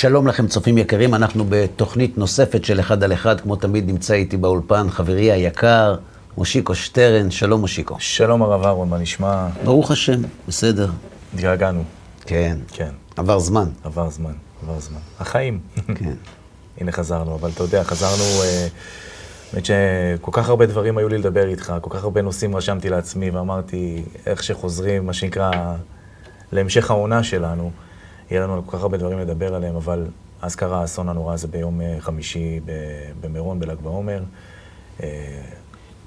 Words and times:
שלום 0.00 0.26
לכם 0.26 0.46
צופים 0.46 0.78
יקרים, 0.78 1.14
אנחנו 1.14 1.44
בתוכנית 1.48 2.18
נוספת 2.18 2.64
של 2.64 2.80
אחד 2.80 3.02
על 3.04 3.12
אחד, 3.12 3.40
כמו 3.40 3.56
תמיד 3.56 3.86
נמצא 3.86 4.14
איתי 4.14 4.36
באולפן 4.36 4.90
חברי 4.90 5.32
היקר, 5.32 5.96
מושיקו 6.36 6.74
שטרן, 6.74 7.30
שלום 7.30 7.60
מושיקו. 7.60 7.96
שלום 7.98 8.42
הרב 8.42 8.64
אהרון, 8.64 8.88
מה 8.88 8.98
נשמע? 8.98 9.48
ברוך 9.64 9.90
השם, 9.90 10.20
בסדר. 10.48 10.90
התגעגענו. 11.34 11.84
כן. 12.26 12.56
כן. 12.72 12.90
עבר 13.16 13.38
זמן. 13.38 13.68
עבר 13.84 14.10
זמן, 14.10 14.32
עבר 14.62 14.80
זמן. 14.80 14.98
החיים. 15.20 15.60
כן. 15.98 16.14
הנה 16.80 16.92
חזרנו, 16.92 17.34
אבל 17.34 17.50
אתה 17.54 17.62
יודע, 17.62 17.84
חזרנו, 17.84 18.42
אה, 18.42 18.66
האמת 19.52 19.64
שכל 19.66 20.30
כך 20.32 20.48
הרבה 20.48 20.66
דברים 20.66 20.98
היו 20.98 21.08
לי 21.08 21.18
לדבר 21.18 21.48
איתך, 21.48 21.74
כל 21.80 21.90
כך 21.90 22.04
הרבה 22.04 22.22
נושאים 22.22 22.56
רשמתי 22.56 22.88
לעצמי 22.88 23.30
ואמרתי, 23.30 24.04
איך 24.26 24.42
שחוזרים, 24.42 25.06
מה 25.06 25.12
שנקרא, 25.12 25.50
להמשך 26.52 26.90
העונה 26.90 27.22
שלנו, 27.22 27.70
יהיה 28.30 28.42
לנו 28.42 28.66
כל 28.66 28.76
כך 28.76 28.82
הרבה 28.82 28.96
דברים 28.96 29.18
לדבר 29.18 29.54
עליהם, 29.54 29.76
אבל 29.76 30.06
אז 30.42 30.56
קרה 30.56 30.80
האסון 30.80 31.08
הנורא 31.08 31.34
הזה 31.34 31.48
ביום 31.48 31.80
אה, 31.80 31.96
חמישי 32.00 32.60
במירון, 33.20 33.60
בל"ג 33.60 33.80
בעומר. 33.82 34.22
אה, 35.02 35.40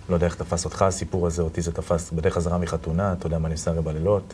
לא 0.10 0.14
יודע 0.14 0.26
איך 0.26 0.36
תפס 0.36 0.66
אותך 0.66 0.82
הסיפור 0.82 1.28
הזה, 1.28 1.42
אותי 1.42 1.62
זה 1.62 1.72
תפס 1.72 2.12
בדרך 2.12 2.34
חזרה 2.34 2.58
מחתונה, 2.58 3.14
אתה 3.14 3.28
יודע 3.28 3.40
מה 3.40 3.48
אני 3.48 3.54
עושה 3.54 3.72
הרי 3.72 3.82
בלילות. 3.82 4.34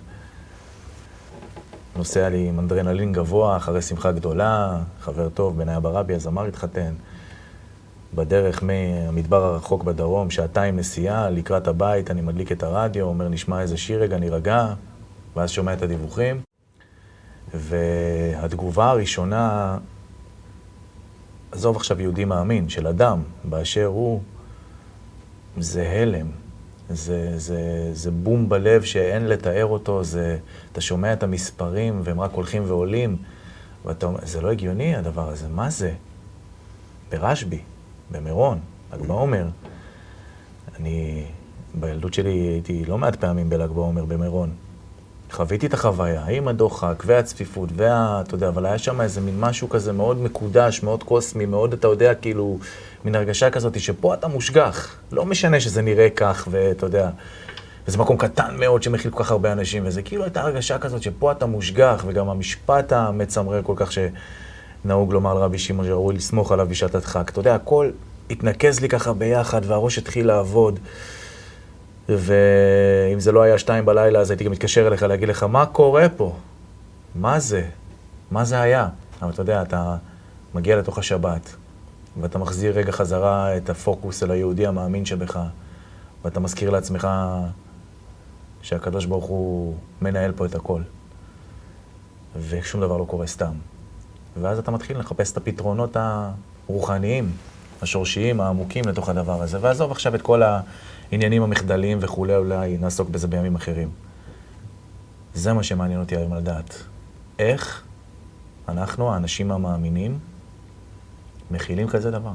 נוסע 1.96 2.30
לי 2.30 2.48
עם 2.48 2.60
אנדרנלין 2.60 3.14
גבוה, 3.14 3.58
אחרי 3.58 3.82
שמחה 3.82 4.12
גדולה, 4.12 4.80
חבר 5.02 5.30
טוב, 5.30 5.58
בניה 5.58 5.80
ברבי, 5.80 6.16
הזמר 6.16 6.46
התחתן. 6.46 6.94
בדרך 8.16 8.64
מהמדבר 8.64 9.44
הרחוק 9.44 9.84
בדרום, 9.84 10.30
שעתיים 10.30 10.78
נסיעה, 10.78 11.30
לקראת 11.30 11.68
הבית, 11.68 12.12
אני 12.12 12.22
מדליק 12.22 12.52
את 12.52 12.64
הרדיו, 12.64 13.06
אומר, 13.06 13.30
נשמע 13.30 13.62
איזה 13.62 13.78
שיר 13.78 14.02
רגע, 14.02 14.18
נירגע, 14.18 14.74
ואז 15.36 15.50
שומע 15.50 15.74
את 15.74 15.82
הדיווחים. 15.82 16.55
והתגובה 17.58 18.90
הראשונה, 18.90 19.78
עזוב 21.52 21.76
עכשיו 21.76 22.02
יהודי 22.02 22.26
מאמין, 22.26 22.70
של 22.70 22.88
אדם, 22.88 23.22
באשר 23.44 23.86
הוא, 23.86 24.22
זה 25.58 25.90
הלם. 25.90 26.28
זה, 26.90 27.40
זה, 27.40 27.90
זה 27.94 28.12
בום 28.12 28.50
בלב 28.50 28.84
שאין 28.84 29.28
לתאר 29.28 29.66
אותו, 29.66 30.04
זה, 30.04 30.38
אתה 30.72 30.82
שומע 30.82 31.14
את 31.14 31.24
המספרים 31.24 32.02
והם 32.04 32.20
רק 32.20 32.32
הולכים 32.32 32.64
ועולים, 32.68 33.18
ואתה 33.86 34.06
אומר, 34.06 34.20
זה 34.24 34.42
לא 34.42 34.52
הגיוני 34.52 34.96
הדבר 34.96 35.30
הזה, 35.30 35.48
מה 35.48 35.70
זה? 35.70 35.94
ברשב"י, 37.12 37.60
במירון, 38.12 38.60
ל"ג 38.94 39.02
בעומר. 39.08 39.48
אני, 40.80 41.26
בילדות 41.74 42.14
שלי 42.14 42.32
הייתי 42.32 42.86
לא 42.86 42.98
מעט 42.98 43.16
פעמים 43.16 43.50
בל"ג 43.50 43.70
בעומר 43.70 44.06
במירון. 44.06 44.50
חוויתי 45.36 45.66
את 45.66 45.74
החוויה, 45.74 46.26
עם 46.26 46.48
הדוחק 46.48 47.04
והצפיפות 47.06 47.70
וה... 47.76 48.22
אתה 48.22 48.36
יודע, 48.36 48.48
אבל 48.48 48.66
היה 48.66 48.78
שם 48.78 49.02
איזה 49.02 49.22
מין 49.22 49.40
משהו 49.40 49.70
כזה 49.70 49.94
מאוד 49.94 50.18
מקודש, 50.22 50.84
מאוד 50.84 51.04
קוסמי, 51.04 51.46
מאוד, 51.46 51.74
אתה 51.74 51.88
יודע, 51.88 52.16
כאילו, 52.16 52.58
מין 53.06 53.16
הרגשה 53.16 53.50
כזאת 53.50 53.80
שפה 53.80 54.14
אתה 54.14 54.28
מושגח. 54.28 54.96
לא 55.12 55.26
משנה 55.26 55.60
שזה 55.60 55.82
נראה 55.82 56.08
כך, 56.16 56.48
ואתה 56.52 56.86
יודע, 56.86 57.10
וזה 57.88 57.98
מקום 57.98 58.18
קטן 58.18 58.56
מאוד 58.60 58.84
שמכיל 58.84 59.12
כל 59.12 59.24
כך 59.24 59.32
הרבה 59.32 59.52
אנשים, 59.52 59.84
וזה 59.86 60.02
כאילו 60.02 60.24
הייתה 60.24 60.42
הרגשה 60.42 60.78
כזאת 60.78 61.04
שפה 61.04 61.32
אתה 61.32 61.46
מושגח, 61.46 62.04
וגם 62.08 62.30
המשפט 62.30 62.92
המצמרר 62.92 63.62
כל 63.64 63.74
כך 63.76 63.92
שנהוג 63.92 65.14
לומר 65.14 65.34
לרבי 65.34 65.58
שמעון 65.58 65.86
שראוי 65.86 66.16
לסמוך 66.16 66.52
עליו 66.52 66.68
בשעת 66.70 66.96
הדחק. 66.96 67.30
אתה 67.30 67.40
יודע, 67.40 67.56
הכל 67.56 67.90
התנקז 68.30 68.80
לי 68.80 68.90
ככה 68.90 69.14
ביחד, 69.14 69.62
והראש 69.68 69.98
התחיל 69.98 70.28
לעבוד. 70.28 70.80
ואם 72.10 73.20
זה 73.20 73.32
לא 73.32 73.42
היה 73.42 73.58
שתיים 73.58 73.86
בלילה, 73.86 74.20
אז 74.20 74.32
הייתי 74.32 74.44
גם 74.44 74.52
מתקשר 74.52 74.88
אליך 74.88 75.04
להגיד 75.04 75.30
לך, 75.30 75.44
מה 75.44 75.66
קורה 75.66 76.10
פה? 76.18 76.36
מה 77.16 77.40
זה? 77.40 77.64
מה 78.32 78.44
זה 78.44 78.62
היה? 78.62 78.88
אבל 79.22 79.32
אתה 79.32 79.42
יודע, 79.42 79.62
אתה 79.62 79.96
מגיע 80.54 80.78
לתוך 80.78 80.98
השבת, 80.98 81.56
ואתה 82.22 82.38
מחזיר 82.38 82.78
רגע 82.78 82.92
חזרה 82.92 83.58
את 83.58 83.70
הפוקוס 83.70 84.24
אל 84.24 84.32
היהודי 84.32 84.68
המאמין 84.68 85.06
שבך, 85.06 85.40
ואתה 86.26 86.40
מזכיר 86.40 86.70
לעצמך 86.70 87.08
שהקדוש 88.62 89.06
ברוך 89.06 89.26
הוא 89.26 89.76
מנהל 90.02 90.32
פה 90.32 90.46
את 90.46 90.56
הכל, 90.56 90.82
ושום 92.50 92.82
דבר 92.82 92.98
לא 92.98 93.06
קורה 93.06 93.28
סתם. 93.28 93.54
ואז 94.42 94.60
אתה 94.60 94.72
מתחיל 94.72 95.00
לחפש 95.00 95.32
את 95.32 95.38
הפתרונות 95.38 95.98
הרוחניים, 96.68 97.32
השורשיים, 97.82 98.42
העמוקים 98.42 98.88
לתוך 98.88 99.10
הדבר 99.10 99.42
הזה. 99.42 99.58
ועזוב 99.62 99.92
עכשיו 99.92 100.16
את 100.16 100.22
כל 100.22 100.42
העניינים 101.12 101.44
המחדליים 101.44 101.98
וכולי, 102.02 102.36
אולי 102.36 102.78
נעסוק 102.78 103.10
בזה 103.10 103.28
בימים 103.28 103.56
אחרים. 103.56 103.90
זה 105.34 105.54
מה 105.54 105.64
שמעניין 105.64 106.00
אותי 106.00 106.16
היום 106.16 106.34
לדעת. 106.34 106.84
איך 107.40 107.84
אנחנו, 108.68 109.14
האנשים 109.14 109.52
המאמינים, 109.52 110.20
מכילים 111.52 111.88
כזה 111.88 112.12
דבר. 112.12 112.32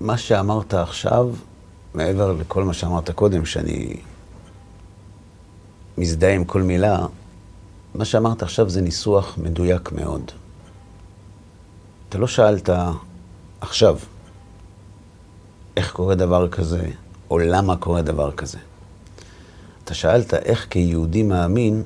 מה 0.00 0.18
שאמרת 0.18 0.74
עכשיו, 0.74 1.30
מעבר 1.94 2.32
לכל 2.32 2.64
מה 2.64 2.74
שאמרת 2.74 3.10
קודם, 3.10 3.46
שאני 3.46 3.96
מזדהה 5.98 6.34
עם 6.34 6.44
כל 6.44 6.62
מילה, 6.62 7.06
מה 7.94 8.04
שאמרת 8.04 8.42
עכשיו 8.42 8.70
זה 8.70 8.80
ניסוח 8.80 9.38
מדויק 9.38 9.92
מאוד. 9.92 10.30
אתה 12.08 12.18
לא 12.18 12.26
שאלת 12.26 12.68
עכשיו 13.64 13.98
איך 15.76 15.92
קורה 15.92 16.14
דבר 16.14 16.48
כזה, 16.48 16.90
או 17.30 17.38
למה 17.38 17.76
קורה 17.76 18.02
דבר 18.02 18.32
כזה. 18.32 18.58
אתה 19.84 19.94
שאלת 19.94 20.34
איך 20.34 20.66
כיהודי 20.70 21.22
מאמין 21.22 21.82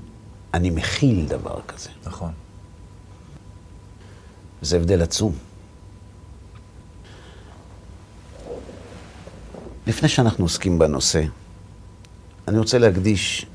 אני 0.54 0.70
מכיל 0.70 1.26
דבר 1.28 1.60
כזה. 1.68 1.90
נכון. 2.06 2.32
זה 4.62 4.76
הבדל 4.76 5.02
עצום. 5.02 5.32
לפני 9.86 10.08
שאנחנו 10.08 10.44
עוסקים 10.44 10.78
בנושא, 10.78 11.22
אני 12.48 12.58
רוצה 12.58 12.78
להקדיש 12.78 13.46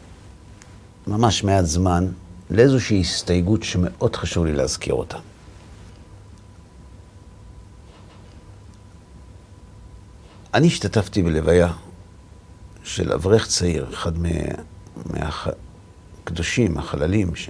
ממש 1.07 1.43
מעט 1.43 1.65
זמן 1.65 2.07
לאיזושהי 2.49 3.01
הסתייגות 3.01 3.63
שמאוד 3.63 4.15
חשוב 4.15 4.45
לי 4.45 4.53
להזכיר 4.53 4.93
אותה. 4.93 5.17
אני 10.53 10.67
השתתפתי 10.67 11.23
בלוויה 11.23 11.73
של 12.83 13.13
אברך 13.13 13.47
צעיר, 13.47 13.93
אחד 13.93 14.11
מהקדושים, 16.25 16.77
החללים, 16.77 17.35
ש... 17.35 17.49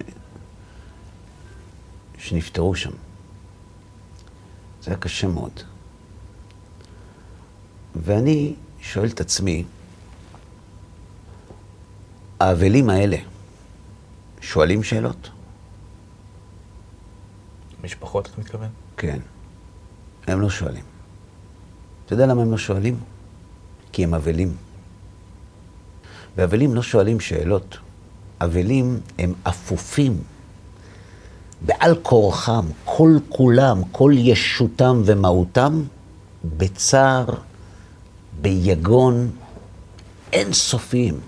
שנפטרו 2.18 2.76
שם. 2.76 2.92
זה 4.82 4.92
היה 4.92 5.00
קשה 5.00 5.28
מאוד. 5.28 5.60
ואני 7.96 8.56
שואל 8.82 9.10
את 9.10 9.22
עצמי, 9.22 9.64
האבלים 12.40 12.90
האלה 12.90 13.18
שואלים 14.42 14.84
שאלות? 14.84 15.30
משפחות, 17.84 18.28
אתה 18.28 18.42
מתכוון? 18.42 18.70
כן. 18.98 19.20
הם 20.28 20.42
לא 20.42 20.50
שואלים. 20.50 20.93
אתה 22.14 22.22
יודע 22.22 22.34
למה 22.34 22.42
הם 22.42 22.52
לא 22.52 22.58
שואלים? 22.58 22.96
כי 23.92 24.04
הם 24.04 24.14
אבלים. 24.14 24.56
ואבלים 26.38 26.76
לא 26.76 26.84
שואלים 26.84 27.20
שאלות. 27.20 27.78
אבלים 28.42 29.00
הם 29.20 29.34
אפופים. 29.44 30.22
בעל 31.62 31.96
כורחם, 32.02 32.66
כל 32.86 33.18
כולם, 33.30 33.82
כל 33.92 34.14
ישותם 34.16 35.02
ומהותם, 35.06 35.84
בצער, 36.58 37.26
ביגון 38.42 39.32
אינסופיים. 40.34 41.20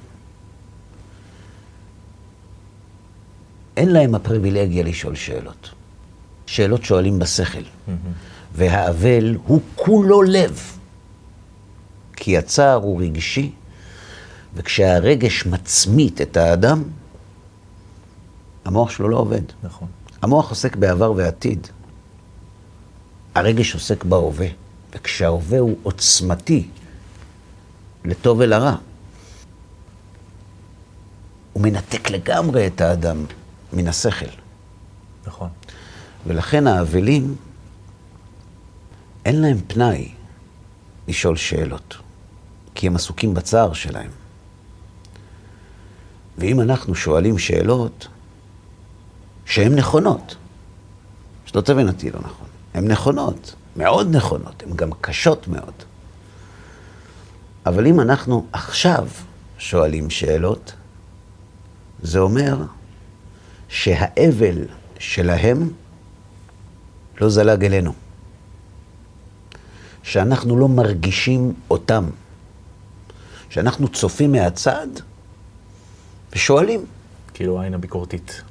אין 3.78 3.90
להם 3.90 4.16
הפריבילגיה 4.16 4.84
לשאול 4.84 5.16
שאלות. 5.16 5.70
שאלות 6.46 6.84
שואלים 6.84 7.20
בשכל. 7.20 7.60
Mm-hmm. 7.60 7.92
והאבל 8.56 9.38
הוא 9.48 9.62
כולו 9.76 10.22
לב. 10.22 10.78
כי 12.16 12.38
הצער 12.38 12.76
הוא 12.76 13.02
רגשי, 13.02 13.52
וכשהרגש 14.56 15.46
מצמית 15.46 16.22
את 16.22 16.38
האדם, 16.38 16.84
המוח 18.66 18.90
שלו 18.90 19.10
לא 19.10 19.18
עובד. 19.18 19.42
נכון. 19.64 19.88
המוח 20.22 20.50
עוסק 20.50 20.76
בעבר 20.76 21.12
ועתיד. 21.12 21.68
הרגש 23.36 23.74
עוסק 23.74 24.04
בהווה, 24.04 24.48
וכשההווה 24.94 25.60
הוא 25.60 25.78
עוצמתי, 25.84 26.68
לטוב 28.06 28.38
ולרע, 28.40 28.76
הוא 31.54 31.64
מנתק 31.64 32.10
לגמרי 32.10 32.68
את 32.68 32.82
האדם 32.82 33.26
מן 33.74 33.88
השכל. 33.88 34.26
נכון. 35.28 35.50
ולכן 36.28 36.68
האבלים, 36.68 37.36
אין 39.26 39.42
להם 39.42 39.58
פנאי 39.68 40.12
לשאול 41.08 41.36
שאלות, 41.38 41.98
כי 42.76 42.88
הם 42.88 42.96
עסוקים 42.96 43.34
בצער 43.34 43.74
שלהם. 43.74 44.10
ואם 46.38 46.62
אנחנו 46.62 46.96
שואלים 46.96 47.38
שאלות, 47.38 48.08
שהן 49.46 49.76
נכונות. 49.76 50.36
שלא 51.46 51.62
תבין 51.62 51.88
אותי 51.88 52.12
לא 52.12 52.20
נכון. 52.20 52.48
הן 52.74 52.92
נכונות, 52.92 53.56
מאוד 53.76 54.16
נכונות, 54.16 54.64
הן 54.64 54.76
גם 54.76 54.90
קשות 55.02 55.48
מאוד. 55.48 55.74
אבל 57.66 57.88
אם 57.88 58.00
אנחנו 58.00 58.46
עכשיו 58.54 59.08
שואלים 59.58 60.10
שאלות, 60.10 60.74
זה 62.02 62.20
אומר 62.20 62.58
שהאבל 63.70 64.66
שלהם 65.00 65.70
לא 67.22 67.30
זלג 67.30 67.66
אלינו. 67.66 68.05
שאנחנו 70.06 70.58
לא 70.58 70.68
מרגישים 70.68 71.54
אותם. 71.72 72.06
שאנחנו 73.50 73.88
צופים 73.88 74.32
מהצד 74.32 74.88
ושואלים. 76.34 76.86
כאילו 77.34 77.62
העין 77.62 77.74
הביקורתית. 77.74 78.42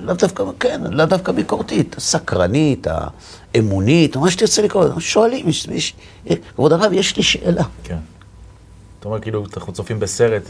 לאו 0.00 0.14
דווקא, 0.14 0.44
כן, 0.60 0.80
לאו 0.90 1.06
דווקא 1.06 1.32
ביקורתית, 1.32 1.96
הסקרנית, 1.96 2.86
האמונית, 3.54 4.16
מה 4.16 4.30
שתרצה 4.30 4.62
לקרוא, 4.62 4.84
שואלים, 5.00 5.48
יש, 5.48 5.66
יש, 5.66 5.94
כבוד 6.54 6.72
הרב, 6.72 6.92
יש 6.92 7.16
לי 7.16 7.22
שאלה. 7.22 7.64
כן. 7.84 7.98
אתה 9.00 9.08
אומר, 9.08 9.20
כאילו, 9.20 9.44
אנחנו 9.56 9.72
צופים 9.72 10.00
בסרט 10.00 10.42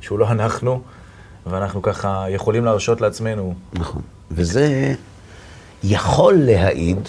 שהוא 0.00 0.18
לא 0.18 0.30
אנחנו, 0.30 0.82
ואנחנו 1.46 1.82
ככה 1.82 2.26
יכולים 2.30 2.64
להרשות 2.64 3.00
לעצמנו. 3.00 3.54
נכון. 3.72 4.02
וזה 4.30 4.94
יכול 5.84 6.34
להעיד, 6.34 7.08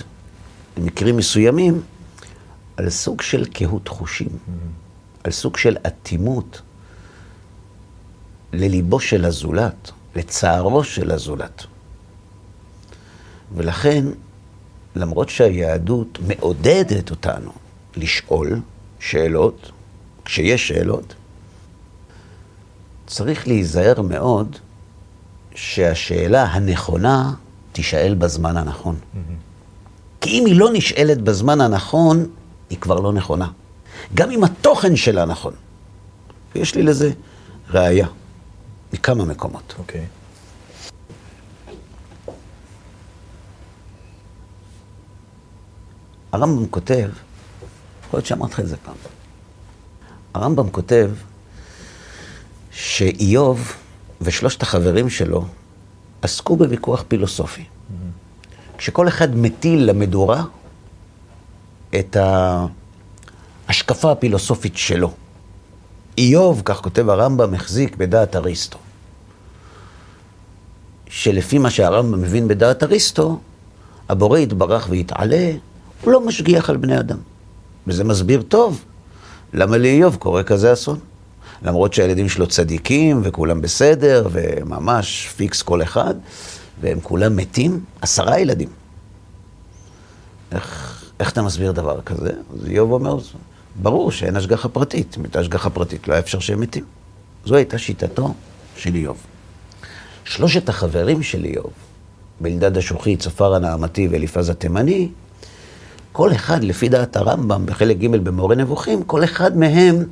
במקרים 0.78 1.18
מסוימים, 1.18 1.82
על 2.78 2.90
סוג 2.90 3.22
של 3.22 3.46
קהות 3.46 3.88
חושים. 3.88 4.30
על 5.24 5.32
סוג 5.32 5.58
של 5.58 5.78
אטימות 5.88 6.62
לליבו 8.54 9.00
של 9.00 9.26
הזולת, 9.26 9.92
לצערו 10.16 10.84
של 10.84 11.12
הזולת. 11.12 11.64
ולכן, 13.56 14.06
למרות 14.96 15.30
שהיהדות 15.30 16.20
מעודדת 16.28 17.12
אותנו 17.12 17.52
לשאול 17.96 18.62
שאלות, 19.00 19.72
כשיש 20.26 20.68
שאלות, 20.68 21.16
צריך 23.08 23.48
להיזהר 23.48 24.02
מאוד 24.02 24.56
שהשאלה 25.56 26.44
הנכונה 26.44 27.34
תישאל 27.72 28.16
בזמן 28.20 28.58
הנכון. 28.58 28.96
Mm-hmm. 28.96 29.18
כי 30.22 30.30
אם 30.30 30.46
היא 30.46 30.56
לא 30.56 30.70
נשאלת 30.74 31.22
בזמן 31.22 31.62
הנכון, 31.62 32.26
היא 32.70 32.78
כבר 32.78 33.00
לא 33.00 33.14
נכונה. 33.14 33.48
גם 34.14 34.32
אם 34.32 34.44
התוכן 34.44 34.96
שלה 34.96 35.26
נכון. 35.26 35.54
ויש 36.56 36.76
לי 36.76 36.84
לזה 36.84 37.12
ראייה 37.70 38.08
מכמה 38.94 39.26
מקומות. 39.26 39.76
אוקיי. 39.80 40.02
Okay. 40.02 40.18
הרמב"ם 46.32 46.68
כותב, 46.68 47.10
יכול 48.08 48.18
להיות 48.18 48.26
שאמרתי 48.26 48.54
לך 48.54 48.60
את 48.60 48.68
זה 48.68 48.78
פעם, 48.78 48.96
הרמב"ם 50.34 50.70
כותב 50.70 51.12
שאיוב 52.72 53.74
ושלושת 54.22 54.62
החברים 54.62 55.10
שלו 55.10 55.46
עסקו 56.22 56.58
בוויכוח 56.58 57.04
פילוסופי. 57.08 57.62
Mm-hmm. 57.62 58.78
כשכל 58.78 59.08
אחד 59.08 59.36
מטיל 59.36 59.86
למדורה 59.90 60.44
את 62.00 62.18
ההשקפה 63.68 64.12
הפילוסופית 64.12 64.78
שלו. 64.78 65.14
איוב, 66.18 66.62
כך 66.66 66.82
כותב 66.82 67.10
הרמב"ם, 67.10 67.54
החזיק 67.54 67.96
בדעת 67.96 68.36
אריסטו. 68.36 68.78
שלפי 71.08 71.58
מה 71.58 71.70
שהרמב"ם 71.70 72.22
מבין 72.22 72.48
בדעת 72.48 72.84
אריסטו, 72.84 73.40
הבורא 74.10 74.40
יתברך 74.40 74.88
ויתעלה, 74.90 75.52
הוא 76.02 76.12
לא 76.12 76.22
משגיח 76.22 76.70
על 76.70 76.78
בני 76.78 77.00
אדם. 77.00 77.18
וזה 77.88 78.04
מסביר 78.04 78.42
טוב 78.42 78.84
למה 79.54 79.78
לאיוב 79.78 80.16
קורה 80.16 80.44
כזה 80.44 80.74
אסון. 80.74 81.00
למרות 81.62 81.94
שהילדים 81.94 82.30
שלו 82.30 82.48
צדיקים 82.48 83.22
וכולם 83.24 83.62
בסדר, 83.62 84.28
וממש 84.32 85.30
פיקס 85.36 85.62
כל 85.62 85.82
אחד, 85.82 86.14
והם 86.82 87.00
כולם 87.04 87.36
מתים, 87.36 87.84
עשרה 88.02 88.40
ילדים. 88.40 88.70
איך, 90.52 90.97
איך 91.20 91.32
אתה 91.32 91.42
מסביר 91.42 91.72
דבר 91.72 92.02
כזה? 92.02 92.30
אז 92.54 92.66
איוב 92.66 92.92
אומר, 92.92 93.18
ברור 93.82 94.12
שאין 94.12 94.36
השגחה 94.36 94.70
פרטית. 94.70 95.16
אם 95.18 95.24
הייתה 95.24 95.40
השגחה 95.40 95.70
פרטית, 95.70 96.08
לא 96.08 96.14
היה 96.14 96.20
אפשר 96.20 96.40
שהם 96.40 96.60
מתים. 96.60 96.84
זו 97.46 97.56
הייתה 97.56 97.78
שיטתו 97.78 98.34
של 98.78 98.96
איוב. 98.96 99.18
שלושת 100.24 100.70
החברים 100.70 101.24
של 101.24 101.46
איוב, 101.46 101.72
בלדד 102.42 102.78
השוחי, 102.78 103.18
צפר 103.18 103.56
הנעמתי 103.56 104.08
ואליפז 104.08 104.50
התימני, 104.50 105.10
כל 106.12 106.32
אחד, 106.32 106.64
לפי 106.64 106.90
דעת 106.90 107.16
הרמב"ם, 107.16 107.66
בחלק 107.66 107.98
ג' 107.98 108.08
במורה 108.08 108.56
נבוכים, 108.56 109.04
כל 109.04 109.24
אחד 109.24 109.58
מהם 109.58 110.04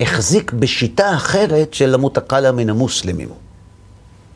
החזיק 0.00 0.52
בשיטה 0.52 1.14
אחרת 1.14 1.74
של 1.74 1.94
המותקלה 1.94 2.52
מן 2.52 2.70
המוסלמים. 2.70 3.28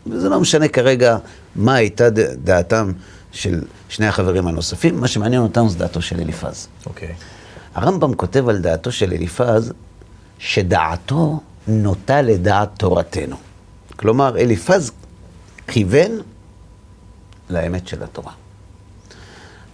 וזה 0.06 0.28
לא 0.28 0.40
משנה 0.40 0.68
כרגע 0.68 1.18
מה 1.56 1.74
הייתה 1.74 2.10
דעתם 2.44 2.92
של 3.34 3.62
שני 3.88 4.06
החברים 4.06 4.46
הנוספים, 4.46 5.00
מה 5.00 5.08
שמעניין 5.08 5.42
אותם 5.42 5.68
זה 5.68 5.78
דעתו 5.78 6.02
של 6.02 6.20
אליפז. 6.20 6.68
אוקיי. 6.86 7.08
Okay. 7.08 7.12
הרמב"ם 7.74 8.14
כותב 8.14 8.48
על 8.48 8.58
דעתו 8.58 8.92
של 8.92 9.12
אליפז, 9.12 9.72
שדעתו 10.38 11.40
נוטה 11.68 12.22
לדעת 12.22 12.68
תורתנו. 12.78 13.36
כלומר, 13.96 14.38
אליפז 14.38 14.92
כיוון 15.66 16.10
לאמת 17.50 17.88
של 17.88 18.02
התורה. 18.02 18.32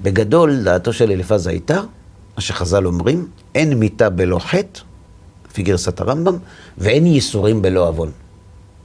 בגדול, 0.03 0.65
דעתו 0.65 0.93
של 0.93 1.11
אליפז 1.11 1.47
הייתה, 1.47 1.81
מה 2.37 2.41
שחז"ל 2.41 2.87
אומרים, 2.87 3.29
אין 3.55 3.75
מיתה 3.75 4.11
בלא 4.11 4.39
חטא, 4.39 4.81
לפי 5.51 5.63
גרסת 5.63 6.01
הרמב"ם, 6.01 6.39
ואין 6.79 7.07
ייסורים 7.07 7.63
בלא 7.63 7.89
עוון. 7.89 8.11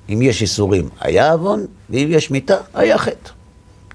אם 0.09 0.21
יש 0.21 0.41
ייסורים, 0.41 0.89
היה 0.99 1.31
עוון, 1.31 1.65
ואם 1.89 2.07
יש 2.09 2.31
מיתה, 2.31 2.55
היה 2.73 2.97
חטא. 2.97 3.34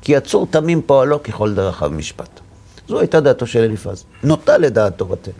כי 0.02 0.12
יצור 0.12 0.46
תמים 0.50 0.82
פועלו 0.86 1.22
ככל 1.22 1.54
דרכיו 1.54 1.90
משפט. 1.90 2.40
זו 2.88 3.00
הייתה 3.00 3.20
דעתו 3.20 3.46
של 3.46 3.58
אליפז, 3.58 4.04
נוטה 4.22 4.58
לדעת 4.58 4.98
תורתנו. 4.98 5.32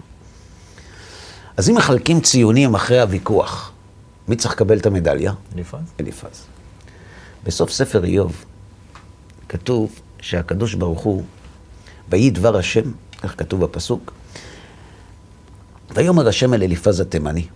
אז 1.57 1.71
אם 1.71 1.75
מחלקים 1.75 2.21
ציונים 2.21 2.75
אחרי 2.75 3.01
הוויכוח, 3.01 3.73
מי 4.29 4.37
צריך 4.37 4.55
לקבל 4.55 4.79
את 4.79 4.87
המדליה? 4.87 5.33
אליפז. 5.55 5.79
אליפז. 6.01 6.45
בסוף 7.45 7.71
ספר 7.71 8.05
איוב 8.05 8.45
כתוב 9.49 10.01
שהקדוש 10.21 10.75
ברוך 10.75 11.01
הוא, 11.01 11.23
ויהי 12.09 12.31
דבר 12.31 12.57
השם, 12.57 12.93
כך 13.23 13.39
כתוב 13.39 13.65
בפסוק, 13.65 14.13
ויאמר 15.95 16.29
השם 16.29 16.55
אל 16.55 16.63
אליפז 16.63 17.01
התימני, 17.01 17.47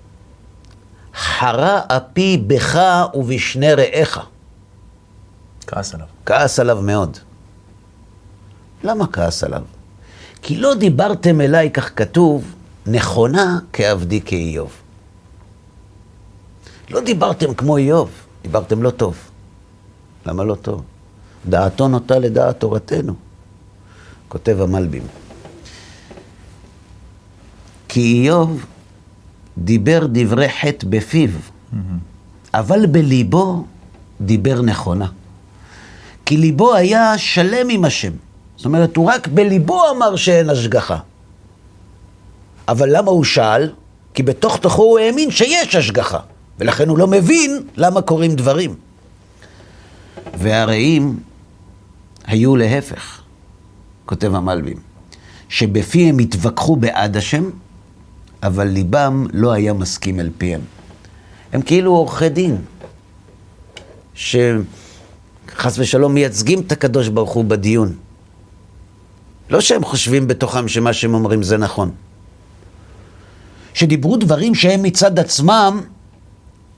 חרה 1.14 1.80
אפי 1.88 2.42
בך 2.46 2.80
ובשני 3.14 3.75
רעיך. 3.75 4.20
כעס 5.66 5.94
עליו. 5.94 6.06
כעס 6.26 6.59
עליו 6.59 6.83
מאוד. 6.83 7.18
למה 8.85 9.06
כעס 9.06 9.44
עליו? 9.44 9.62
כי 10.42 10.56
לא 10.56 10.75
דיברתם 10.75 11.40
אליי, 11.40 11.71
כך 11.71 11.90
כתוב, 11.97 12.54
נכונה 12.87 13.59
כעבדי 13.73 14.21
כאיוב. 14.21 14.73
לא 16.90 17.00
דיברתם 17.00 17.54
כמו 17.54 17.76
איוב, 17.76 18.11
דיברתם 18.42 18.83
לא 18.83 18.90
טוב. 18.90 19.16
למה 20.26 20.44
לא 20.44 20.54
טוב? 20.54 20.83
דעתו 21.47 21.88
נוטה 21.88 22.18
לדעת 22.18 22.61
תורתנו, 22.61 23.14
כותב 24.28 24.61
המלבים. 24.61 25.02
כי 27.88 28.00
איוב 28.00 28.66
דיבר 29.59 30.06
דברי 30.12 30.49
חטא 30.49 30.87
בפיו, 30.90 31.30
אבל 32.54 32.87
בליבו 32.87 33.64
דיבר 34.21 34.62
נכונה. 34.62 35.09
כי 36.26 36.36
ליבו 36.36 36.74
היה 36.74 37.18
שלם 37.18 37.68
עם 37.70 37.84
השם. 37.84 38.12
זאת 38.56 38.64
אומרת, 38.64 38.96
הוא 38.96 39.10
רק 39.10 39.28
בליבו 39.28 39.90
אמר 39.90 40.16
שאין 40.16 40.50
השגחה. 40.50 40.98
אבל 42.68 42.96
למה 42.96 43.10
הוא 43.10 43.24
שאל? 43.24 43.70
כי 44.14 44.22
בתוך 44.22 44.56
תוכו 44.56 44.82
הוא 44.82 44.98
האמין 44.98 45.30
שיש 45.30 45.74
השגחה, 45.74 46.18
ולכן 46.58 46.88
הוא 46.88 46.98
לא 46.98 47.06
מבין 47.06 47.62
למה 47.76 48.02
קורים 48.02 48.34
דברים. 48.34 48.74
והרעים 50.34 51.18
היו 52.26 52.56
להפך, 52.56 53.20
כותב 54.06 54.34
המלבים, 54.34 54.76
שבפיהם 55.48 56.18
התווכחו 56.18 56.76
בעד 56.76 57.16
השם, 57.16 57.50
אבל 58.42 58.66
ליבם 58.66 59.26
לא 59.32 59.52
היה 59.52 59.72
מסכים 59.72 60.20
אל 60.20 60.30
פיהם. 60.38 60.60
הם 61.52 61.62
כאילו 61.62 61.92
עורכי 61.92 62.28
דין, 62.28 62.56
שחס 65.54 65.78
ושלום 65.78 66.14
מייצגים 66.14 66.61
את 66.61 66.73
הקדוש 66.73 67.08
ברוך 67.08 67.30
הוא 67.30 67.44
בדיון. 67.44 67.92
לא 69.50 69.61
שהם 69.61 69.84
חושבים 69.84 70.26
בתוכם 70.26 70.68
שמה 70.68 70.92
שהם 70.92 71.14
אומרים 71.14 71.42
זה 71.42 71.56
נכון. 71.56 71.90
שדיברו 73.75 74.16
דברים 74.16 74.54
שהם 74.54 74.82
מצד 74.82 75.18
עצמם 75.18 75.80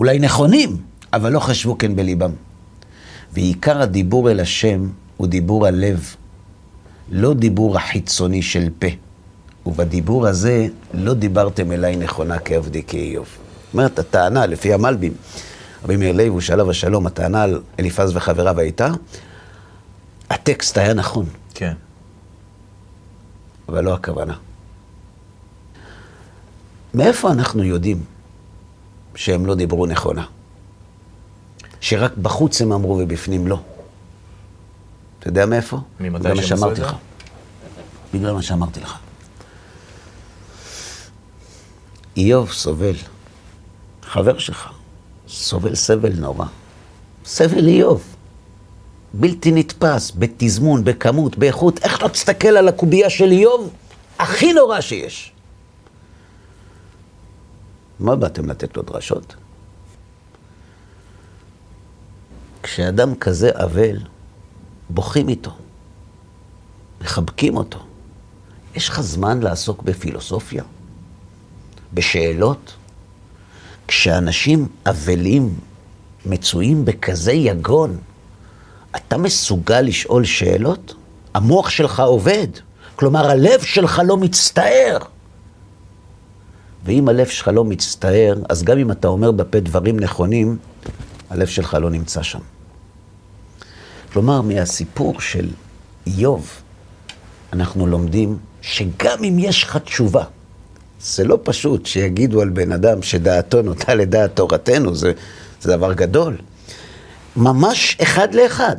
אולי 0.01 0.19
נכונים, 0.19 0.77
אבל 1.13 1.33
לא 1.33 1.41
חשבו 1.41 1.79
כן 1.79 1.97
בליבם. 1.97 2.31
ועיקר 3.33 3.83
הדיבור 3.83 4.31
אל 4.31 4.41
השם 4.41 4.89
הוא 5.17 5.27
דיבור 5.27 5.67
הלב, 5.67 6.15
לא 7.11 7.35
דיבור 7.35 7.77
החיצוני 7.77 8.43
של 8.43 8.69
פה. 8.79 8.87
ובדיבור 9.67 10.27
הזה 10.27 10.67
לא 10.95 11.15
דיברתם 11.15 11.73
אליי 11.73 11.97
נכונה 11.97 12.39
כעבדי 12.39 12.83
כאיוב. 12.83 13.27
אומרת, 13.73 13.99
הטענה, 13.99 14.47
לפי 14.47 14.73
המלבים, 14.73 15.13
רבי 15.87 15.97
מאיר 15.97 16.13
לייב, 16.13 16.35
עליו 16.53 16.71
השלום, 16.71 17.07
הטענה 17.07 17.43
על 17.43 17.63
אליפז 17.79 18.17
וחבריו 18.17 18.61
הייתה, 18.61 18.89
הטקסט 20.31 20.79
היה 20.79 20.95
נכון, 20.95 21.27
כן. 21.55 21.75
אבל 23.69 23.85
לא 23.85 23.95
הכוונה. 23.95 24.37
מאיפה 26.95 27.33
אנחנו 27.33 27.65
יודעים 27.65 28.05
שהם 29.15 29.47
לא 29.47 29.55
דיברו 29.55 29.87
נכונה? 29.87 30.25
שרק 31.81 32.13
בחוץ 32.17 32.63
הם 32.63 32.73
אמרו 32.73 32.99
ובפנים 33.03 33.47
לא. 33.47 33.61
אתה 35.19 35.29
יודע 35.29 35.47
מאיפה? 35.47 35.81
ממתי 36.01 36.43
שהם 36.43 36.59
עשו 36.59 36.71
את 36.71 36.77
זה? 36.77 36.85
בגלל 38.15 38.33
מה 38.33 38.43
שאמרתי 38.43 38.81
לך. 38.81 38.99
איוב 42.17 42.53
סובל, 42.53 42.97
חבר 44.03 44.39
שלך, 44.39 44.76
סובל 45.29 45.75
סבל 45.75 46.13
נורא. 46.13 46.47
סבל 47.25 47.69
איוב. 47.69 48.17
בלתי 49.15 49.53
נתפס, 49.53 50.13
בתזמון, 50.19 50.85
בכמות, 50.85 51.39
באיכות. 51.39 51.79
איך 51.85 52.03
לא 52.03 52.09
תסתכל 52.09 52.49
על 52.49 52.69
הקובייה 52.69 53.11
של 53.11 53.31
איוב? 53.31 53.73
הכי 54.19 54.53
נורא 54.53 54.81
שיש. 54.81 55.33
מה 58.01 58.17
באתם 58.17 58.51
לתת 58.51 58.77
לו 58.77 58.83
דרשות? 58.83 59.35
כשאדם 62.63 63.15
כזה 63.15 63.51
אבל, 63.55 63.97
בוכים 64.91 65.29
איתו, 65.29 65.51
מחבקים 67.01 67.57
אותו. 67.57 67.79
יש 68.75 68.89
לך 68.89 69.01
זמן 69.01 69.41
לעסוק 69.41 69.83
בפילוסופיה? 69.83 70.63
בשאלות? 71.95 72.75
כשאנשים 73.89 74.69
אבלים 74.87 75.55
מצויים 76.27 76.85
בכזה 76.85 77.33
יגון, 77.33 77.97
אתה 78.97 79.19
מסוגל 79.19 79.81
לשאול 79.81 80.25
שאלות? 80.25 80.95
המוח 81.35 81.71
שלך 81.71 82.01
עובד, 82.01 82.49
כלומר 82.97 83.31
הלב 83.31 83.61
שלך 83.63 84.03
לא 84.07 84.17
מצטער. 84.17 84.99
ואם 86.85 87.09
הלב 87.09 87.27
שלך 87.27 87.49
לא 87.49 87.65
מצטער, 87.65 88.35
אז 88.49 88.63
גם 88.63 88.79
אם 88.79 88.91
אתה 88.91 89.09
אומר 89.09 89.31
בפה 89.31 89.61
דברים 89.61 90.01
נכונים, 90.01 90.59
הלב 91.31 91.47
שלך 91.47 91.75
לא 91.75 91.91
נמצא 91.91 92.23
שם. 92.23 92.39
כלומר, 94.13 94.41
מהסיפור 94.41 95.21
של 95.21 95.49
איוב, 96.07 96.51
אנחנו 97.53 97.87
לומדים 97.87 98.39
שגם 98.63 99.25
אם 99.25 99.37
יש 99.39 99.63
לך 99.63 99.77
תשובה, 99.77 100.25
זה 101.07 101.25
לא 101.25 101.39
פשוט 101.43 101.87
שיגידו 101.87 102.43
על 102.43 102.49
בן 102.49 102.73
אדם 102.73 103.03
שדעתו 103.03 103.63
נוטה 103.63 103.95
לדעת 103.95 104.37
תורתנו, 104.37 104.95
זה, 104.95 105.13
זה 105.61 105.77
דבר 105.77 105.93
גדול. 105.93 106.37
ממש 107.37 107.97
אחד 108.03 108.35
לאחד. 108.35 108.77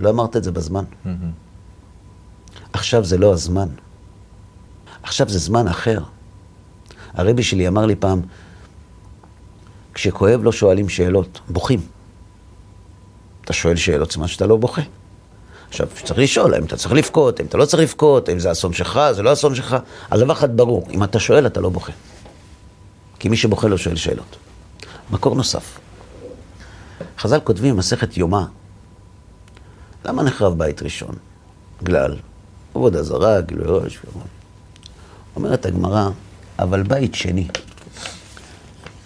לא 0.00 0.10
אמרת 0.10 0.36
את 0.36 0.44
זה 0.44 0.52
בזמן. 0.52 0.84
עכשיו 2.72 3.04
זה 3.04 3.18
לא 3.18 3.32
הזמן. 3.32 3.68
עכשיו 5.02 5.28
זה 5.28 5.38
זמן 5.38 5.68
אחר. 5.68 5.98
הרבי 7.14 7.42
שלי 7.42 7.68
אמר 7.68 7.86
לי 7.86 7.96
פעם, 7.96 8.20
כשכואב 9.94 10.40
לא 10.42 10.52
שואלים 10.52 10.88
שאלות, 10.88 11.40
בוכים. 11.48 11.80
אתה 13.44 13.52
שואל 13.52 13.76
שאלות, 13.76 14.12
סימן 14.12 14.26
שאתה 14.26 14.46
לא 14.46 14.56
בוכה. 14.56 14.82
עכשיו, 15.74 15.88
צריך 16.04 16.18
לשאול, 16.18 16.54
האם 16.54 16.64
אתה 16.64 16.76
צריך 16.76 16.92
לבכות, 16.92 17.38
האם 17.40 17.46
אתה 17.46 17.58
לא 17.58 17.64
צריך 17.64 17.82
לבכות, 17.82 18.28
האם 18.28 18.38
זה 18.38 18.52
אסון 18.52 18.72
שלך, 18.72 19.00
זה 19.12 19.22
לא 19.22 19.32
אסון 19.32 19.54
שלך. 19.54 19.76
אז 20.10 20.20
דבר 20.20 20.32
אחד 20.32 20.56
ברור, 20.56 20.86
אם 20.90 21.04
אתה 21.04 21.18
שואל, 21.18 21.46
אתה 21.46 21.60
לא 21.60 21.68
בוכה. 21.68 21.92
כי 23.18 23.28
מי 23.28 23.36
שבוכה 23.36 23.68
לא 23.68 23.78
שואל 23.78 23.96
שאלות. 23.96 24.36
מקור 25.10 25.34
נוסף. 25.34 25.78
חז"ל 27.18 27.40
כותבים 27.40 27.74
במסכת 27.74 28.16
יומא, 28.16 28.42
למה 30.04 30.22
נחרב 30.22 30.58
בית 30.58 30.82
ראשון? 30.82 31.14
בגלל 31.82 32.16
עבודה 32.74 33.02
זרה, 33.02 33.40
גילוי 33.40 33.66
ראש. 33.68 33.98
אומרת 35.36 35.66
הגמרא, 35.66 36.08
אבל 36.58 36.82
בית 36.82 37.14
שני, 37.14 37.48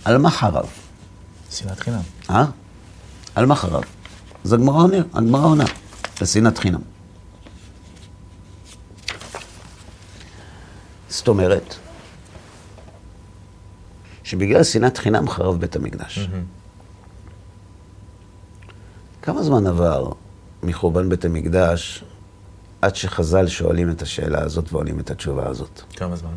על 0.05 0.19
מה 0.19 0.31
חרב? 0.31 0.67
שנאת 1.51 1.81
חינם. 1.81 2.01
אה? 2.31 2.45
על 3.35 3.47
מה 3.47 3.55
חרב? 3.55 3.83
אז 4.45 4.53
הגמרא 4.53 4.77
עונה, 4.77 4.97
הגמרא 5.15 5.45
עונה, 5.45 5.65
לשנאת 6.23 6.59
חינם. 6.59 6.81
זאת 11.09 11.29
אומרת, 11.29 11.75
שבגלל 14.25 14.65
שנאת 14.65 14.99
חינם 14.99 15.29
חרב 15.29 15.61
בית 15.61 15.77
המקדש. 15.77 16.29
כמה 19.23 19.43
זמן 19.43 19.67
עבר 19.67 20.13
מחורבן 20.63 21.09
בית 21.09 21.25
המקדש 21.25 22.05
עד 22.83 22.97
שחז"ל 22.97 23.47
שואלים 23.49 23.91
את 23.91 24.03
השאלה 24.03 24.43
הזאת 24.43 24.73
ועונים 24.73 25.01
את 25.01 25.11
התשובה 25.11 25.47
הזאת? 25.49 25.83
כמה 25.97 26.17
זמן? 26.17 26.35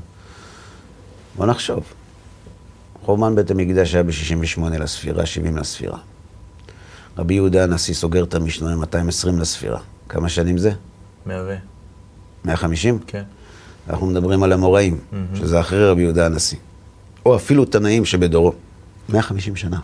בוא 1.36 1.46
נחשוב. 1.46 1.84
חורבן 3.06 3.36
בית 3.36 3.52
המקדש 3.52 3.94
היה 3.94 4.04
ב-68 4.04 4.62
לספירה, 4.62 5.26
70 5.26 5.58
לספירה. 5.58 5.98
רבי 7.18 7.34
יהודה 7.34 7.64
הנשיא 7.64 7.94
סוגר 7.94 8.24
את 8.24 8.36
המשנה 8.36 8.76
220 8.76 9.40
לספירה. 9.40 9.80
כמה 10.10 10.30
שנים 10.30 10.58
זה? 10.58 10.72
ו... 11.28 11.56
150? 12.46 13.00
כן. 13.08 13.24
אנחנו 13.90 14.08
מדברים 14.08 14.44
על 14.44 14.54
המוראים, 14.54 15.00
שזה 15.36 15.60
אחרי 15.60 15.90
רבי 15.90 16.02
יהודה 16.02 16.26
הנשיא. 16.26 16.58
או 17.26 17.36
אפילו 17.36 17.66
תנאים 17.66 18.06
שבדורו. 18.06 18.54
150 19.10 19.56
שנה. 19.56 19.80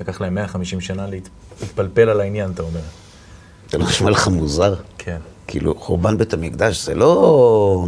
לקח 0.00 0.20
להם 0.20 0.34
150 0.34 0.80
שנה 0.80 1.06
להתפלפל 1.06 2.08
על 2.08 2.20
העניין, 2.20 2.50
אתה 2.50 2.62
אומר. 2.62 2.80
זה 3.70 3.78
לא 3.78 3.86
נשמע 3.86 4.10
לך 4.10 4.28
מוזר? 4.28 4.74
כן. 4.98 5.18
כאילו, 5.46 5.74
חורבן 5.74 6.18
בית 6.18 6.34
המקדש 6.34 6.84
זה 6.84 6.94
לא... 6.94 7.86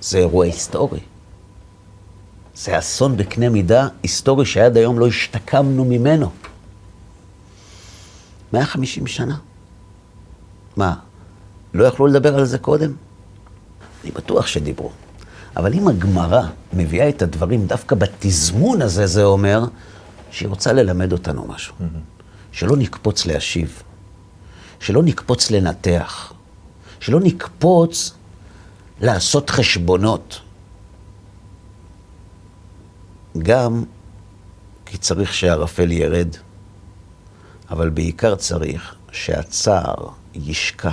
זה 0.00 0.18
אירוע 0.18 0.44
היסטורי. 0.44 1.00
זה 2.54 2.78
אסון 2.78 3.16
בקנה 3.16 3.48
מידה 3.48 3.88
היסטורי 4.02 4.46
שעד 4.46 4.76
היום 4.76 4.98
לא 4.98 5.06
השתקמנו 5.06 5.84
ממנו. 5.84 6.30
150 8.52 9.06
שנה. 9.06 9.36
מה, 10.76 10.94
לא 11.74 11.84
יכלו 11.84 12.06
לדבר 12.06 12.34
על 12.34 12.44
זה 12.44 12.58
קודם? 12.58 12.92
אני 14.04 14.10
בטוח 14.12 14.46
שדיברו. 14.46 14.90
אבל 15.56 15.74
אם 15.74 15.88
הגמרא 15.88 16.42
מביאה 16.72 17.08
את 17.08 17.22
הדברים 17.22 17.66
דווקא 17.66 17.96
בתזמון 17.96 18.82
הזה, 18.82 19.06
זה 19.06 19.24
אומר 19.24 19.64
שהיא 20.30 20.48
רוצה 20.48 20.72
ללמד 20.72 21.12
אותנו 21.12 21.46
משהו. 21.46 21.74
שלא 22.52 22.76
נקפוץ 22.76 23.26
להשיב, 23.26 23.82
שלא 24.80 25.02
נקפוץ 25.02 25.50
לנתח, 25.50 26.32
שלא 27.00 27.20
נקפוץ 27.20 28.12
לעשות 29.00 29.50
חשבונות. 29.50 30.40
גם 33.38 33.84
כי 34.86 34.98
צריך 34.98 35.34
שהערפל 35.34 35.92
ירד, 35.92 36.28
אבל 37.70 37.90
בעיקר 37.90 38.34
צריך 38.34 38.94
שהצער 39.12 40.08
ישקע. 40.34 40.92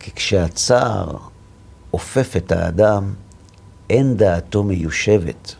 כי 0.00 0.10
כשהצער 0.10 1.16
עופף 1.90 2.36
את 2.36 2.52
האדם, 2.52 3.14
אין 3.90 4.16
דעתו 4.16 4.62
מיושבת, 4.62 5.54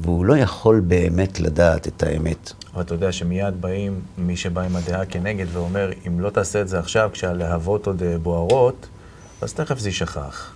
והוא 0.00 0.24
לא 0.24 0.36
יכול 0.36 0.80
באמת 0.80 1.40
לדעת 1.40 1.88
את 1.88 2.02
האמת. 2.02 2.52
אבל 2.74 2.82
אתה 2.82 2.94
יודע 2.94 3.12
שמיד 3.12 3.60
באים 3.60 4.00
מי 4.18 4.36
שבא 4.36 4.62
עם 4.62 4.76
הדעה 4.76 5.06
כנגד 5.06 5.46
ואומר, 5.52 5.90
אם 6.06 6.20
לא 6.20 6.30
תעשה 6.30 6.60
את 6.60 6.68
זה 6.68 6.78
עכשיו, 6.78 7.10
כשהלהבות 7.12 7.86
עוד 7.86 8.02
אה, 8.02 8.18
בוערות, 8.18 8.86
אז 9.40 9.52
תכף 9.52 9.78
זה 9.78 9.88
יישכח. 9.88 10.52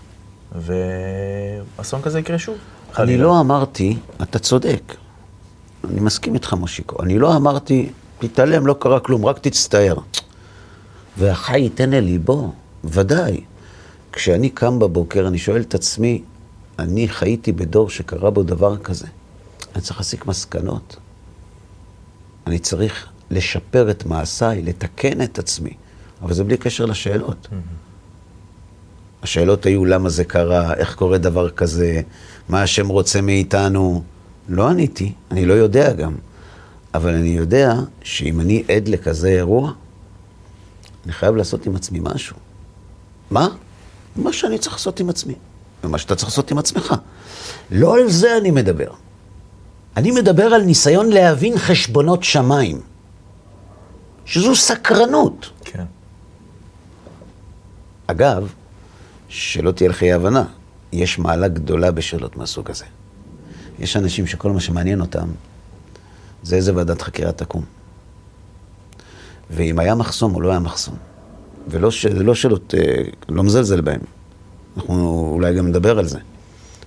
ואסון 0.53 2.03
כזה 2.03 2.21
יקרה 2.21 2.39
שוב. 2.39 2.59
אני 2.89 2.97
חלילה. 2.97 3.23
לא 3.23 3.41
אמרתי, 3.41 3.97
אתה 4.23 4.39
צודק, 4.39 4.95
אני 5.85 6.01
מסכים 6.01 6.35
איתך, 6.35 6.53
מושיקו. 6.53 7.03
אני 7.03 7.19
לא 7.19 7.37
אמרתי, 7.37 7.91
תתעלם, 8.19 8.67
לא 8.67 8.77
קרה 8.79 9.01
כלום, 9.01 9.27
רק 9.27 9.39
תצטער. 9.39 9.97
והחי 11.19 11.59
ייתן 11.59 11.95
אל 11.95 12.05
ליבו, 12.05 12.53
ודאי. 12.85 13.41
כשאני 14.13 14.51
קם 14.51 14.79
בבוקר, 14.79 15.29
אני 15.29 15.39
שואל 15.39 15.61
את 15.61 15.75
עצמי, 15.75 16.23
אני 16.79 17.09
חייתי 17.09 17.53
בדור 17.53 17.91
שקרה 17.91 18.31
בו 18.31 18.43
דבר 18.43 18.77
כזה. 18.77 19.07
אני 19.75 19.83
צריך 19.83 19.99
להסיק 19.99 20.27
מסקנות. 20.27 20.97
אני 22.47 22.59
צריך 22.59 23.07
לשפר 23.31 23.91
את 23.91 24.07
מעשיי, 24.07 24.63
לתקן 24.63 25.23
את 25.23 25.39
עצמי, 25.39 25.71
אבל 26.23 26.35
זה 26.35 26.45
בלי 26.45 26.57
קשר 26.57 26.87
לשאלות. 26.87 27.49
השאלות 29.23 29.67
היו 29.67 29.85
למה 29.85 30.09
זה 30.09 30.25
קרה, 30.25 30.75
איך 30.75 30.95
קורה 30.95 31.19
דבר 31.19 31.51
כזה, 31.51 32.03
מה 32.49 32.63
השם 32.63 32.89
רוצה 32.89 33.21
מאיתנו. 33.21 34.03
לא 34.49 34.69
עניתי, 34.69 35.13
אני 35.31 35.47
לא 35.47 35.55
יודע 35.55 35.93
גם. 35.93 36.15
אבל 36.95 37.15
אני 37.15 37.29
יודע 37.29 37.75
שאם 38.03 38.41
אני 38.41 38.65
עד 38.69 38.89
לכזה 38.89 39.29
אירוע, 39.29 39.73
אני 41.05 41.13
חייב 41.13 41.37
לעשות 41.37 41.67
עם 41.67 41.77
עצמי 41.77 42.01
משהו. 42.03 42.37
מה? 43.31 43.49
מה 44.17 44.33
שאני 44.33 44.59
צריך 44.59 44.73
לעשות 44.73 45.01
עם 45.01 45.11
עצמי, 45.11 45.35
ומה 45.85 45.99
שאתה 45.99 46.17
צריך 46.17 46.29
לעשות 46.29 46.51
עם 46.51 46.59
עצמך. 46.59 46.95
לא 47.71 47.95
על 47.95 48.11
זה 48.11 48.37
אני 48.37 48.51
מדבר. 48.51 48.91
אני 49.97 50.11
מדבר 50.11 50.45
על 50.45 50.63
ניסיון 50.63 51.09
להבין 51.09 51.59
חשבונות 51.59 52.25
שמיים, 52.25 52.81
שזו 54.25 54.57
סקרנות. 54.57 55.51
כן. 55.65 55.85
אגב, 58.07 58.53
שלא 59.29 59.71
תהיה 59.73 59.91
לך 59.91 60.03
אי 60.03 60.13
הבנה, 60.13 60.45
יש 60.93 61.19
מעלה 61.19 61.49
גדולה 61.49 61.91
בשאלות 61.91 62.37
מהסוג 62.37 62.71
הזה. 62.71 62.85
יש 63.79 63.97
אנשים 63.97 64.27
שכל 64.27 64.53
מה 64.53 64.61
שמעניין 64.61 65.01
אותם 65.01 65.29
זה 66.43 66.57
איזה 66.57 66.77
ועדת 66.77 67.03
חקירה 67.03 67.33
תקום. 67.33 67.65
ואם 69.51 69.79
היה 69.79 69.95
מחסום 69.95 70.35
או 70.35 70.41
לא 70.41 70.51
היה 70.51 70.59
מחסום. 70.59 70.95
ולא 71.69 71.91
ש... 71.91 72.07
לא 72.07 72.35
שאלות, 72.35 72.75
אה, 72.79 73.03
לא 73.29 73.43
מזלזל 73.43 73.81
בהם. 73.81 74.01
אנחנו 74.77 75.31
אולי 75.35 75.55
גם 75.55 75.67
נדבר 75.67 75.99
על 75.99 76.07
זה. 76.07 76.19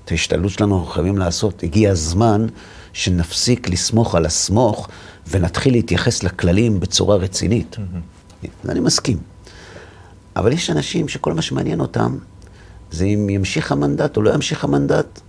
את 0.06 0.12
ההשתלטות 0.12 0.52
שלנו 0.52 0.80
אנחנו 0.80 0.92
חייבים 0.92 1.18
לעשות. 1.18 1.64
הגיע 1.64 1.92
הזמן 1.92 2.48
שנפסיק 2.94 3.70
לסמוך 3.70 4.16
על 4.16 4.26
הסמוך 4.26 4.88
ונתחיל 5.30 5.74
להתייחס 5.74 6.24
לכללים 6.24 6.80
בצורה 6.80 7.16
רצינית. 7.16 7.78
Mm-hmm. 7.78 8.70
אני 8.70 8.80
מסכים. 8.80 9.18
אבל 10.36 10.52
יש 10.52 10.70
אנשים 10.70 11.08
שכל 11.08 11.34
מה 11.34 11.42
שמעניין 11.42 11.80
אותם 11.80 12.18
זה 12.92 13.06
אם 13.06 13.30
ימשיך 13.30 13.72
המנדט 13.72 14.18
או 14.18 14.22
לא 14.22 14.34
ימשיך 14.34 14.64
המנדט. 14.64 15.20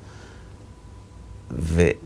ובכלל, 1.51 2.01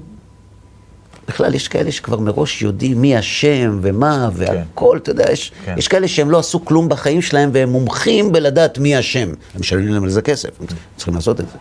יש 1.55 1.69
כאלה 1.69 1.93
שכבר 1.93 2.21
מראש 2.21 2.63
יודעים 2.63 3.01
מי 3.01 3.19
אשם 3.19 3.79
ומה 3.83 4.31
והכל, 4.33 4.91
כן. 4.93 4.99
אתה 5.03 5.11
יודע, 5.11 5.33
יש, 5.33 5.53
כן. 5.65 5.75
יש 5.79 5.89
כאלה 5.89 6.09
שהם 6.09 6.31
לא 6.31 6.39
עשו 6.39 6.65
כלום 6.65 6.89
בחיים 6.89 7.23
שלהם 7.23 7.51
והם 7.53 7.69
מומחים 7.69 8.33
בלדעת 8.33 8.79
מי 8.79 8.99
אשם. 8.99 9.29
הם 9.55 9.61
משלמים 9.61 9.89
להם 9.89 10.05
על 10.05 10.11
זה 10.11 10.23
כסף, 10.23 10.61
הם 10.61 10.67
צריכים 10.97 11.15
לעשות 11.15 11.41
את 11.41 11.49
זה. 11.49 11.59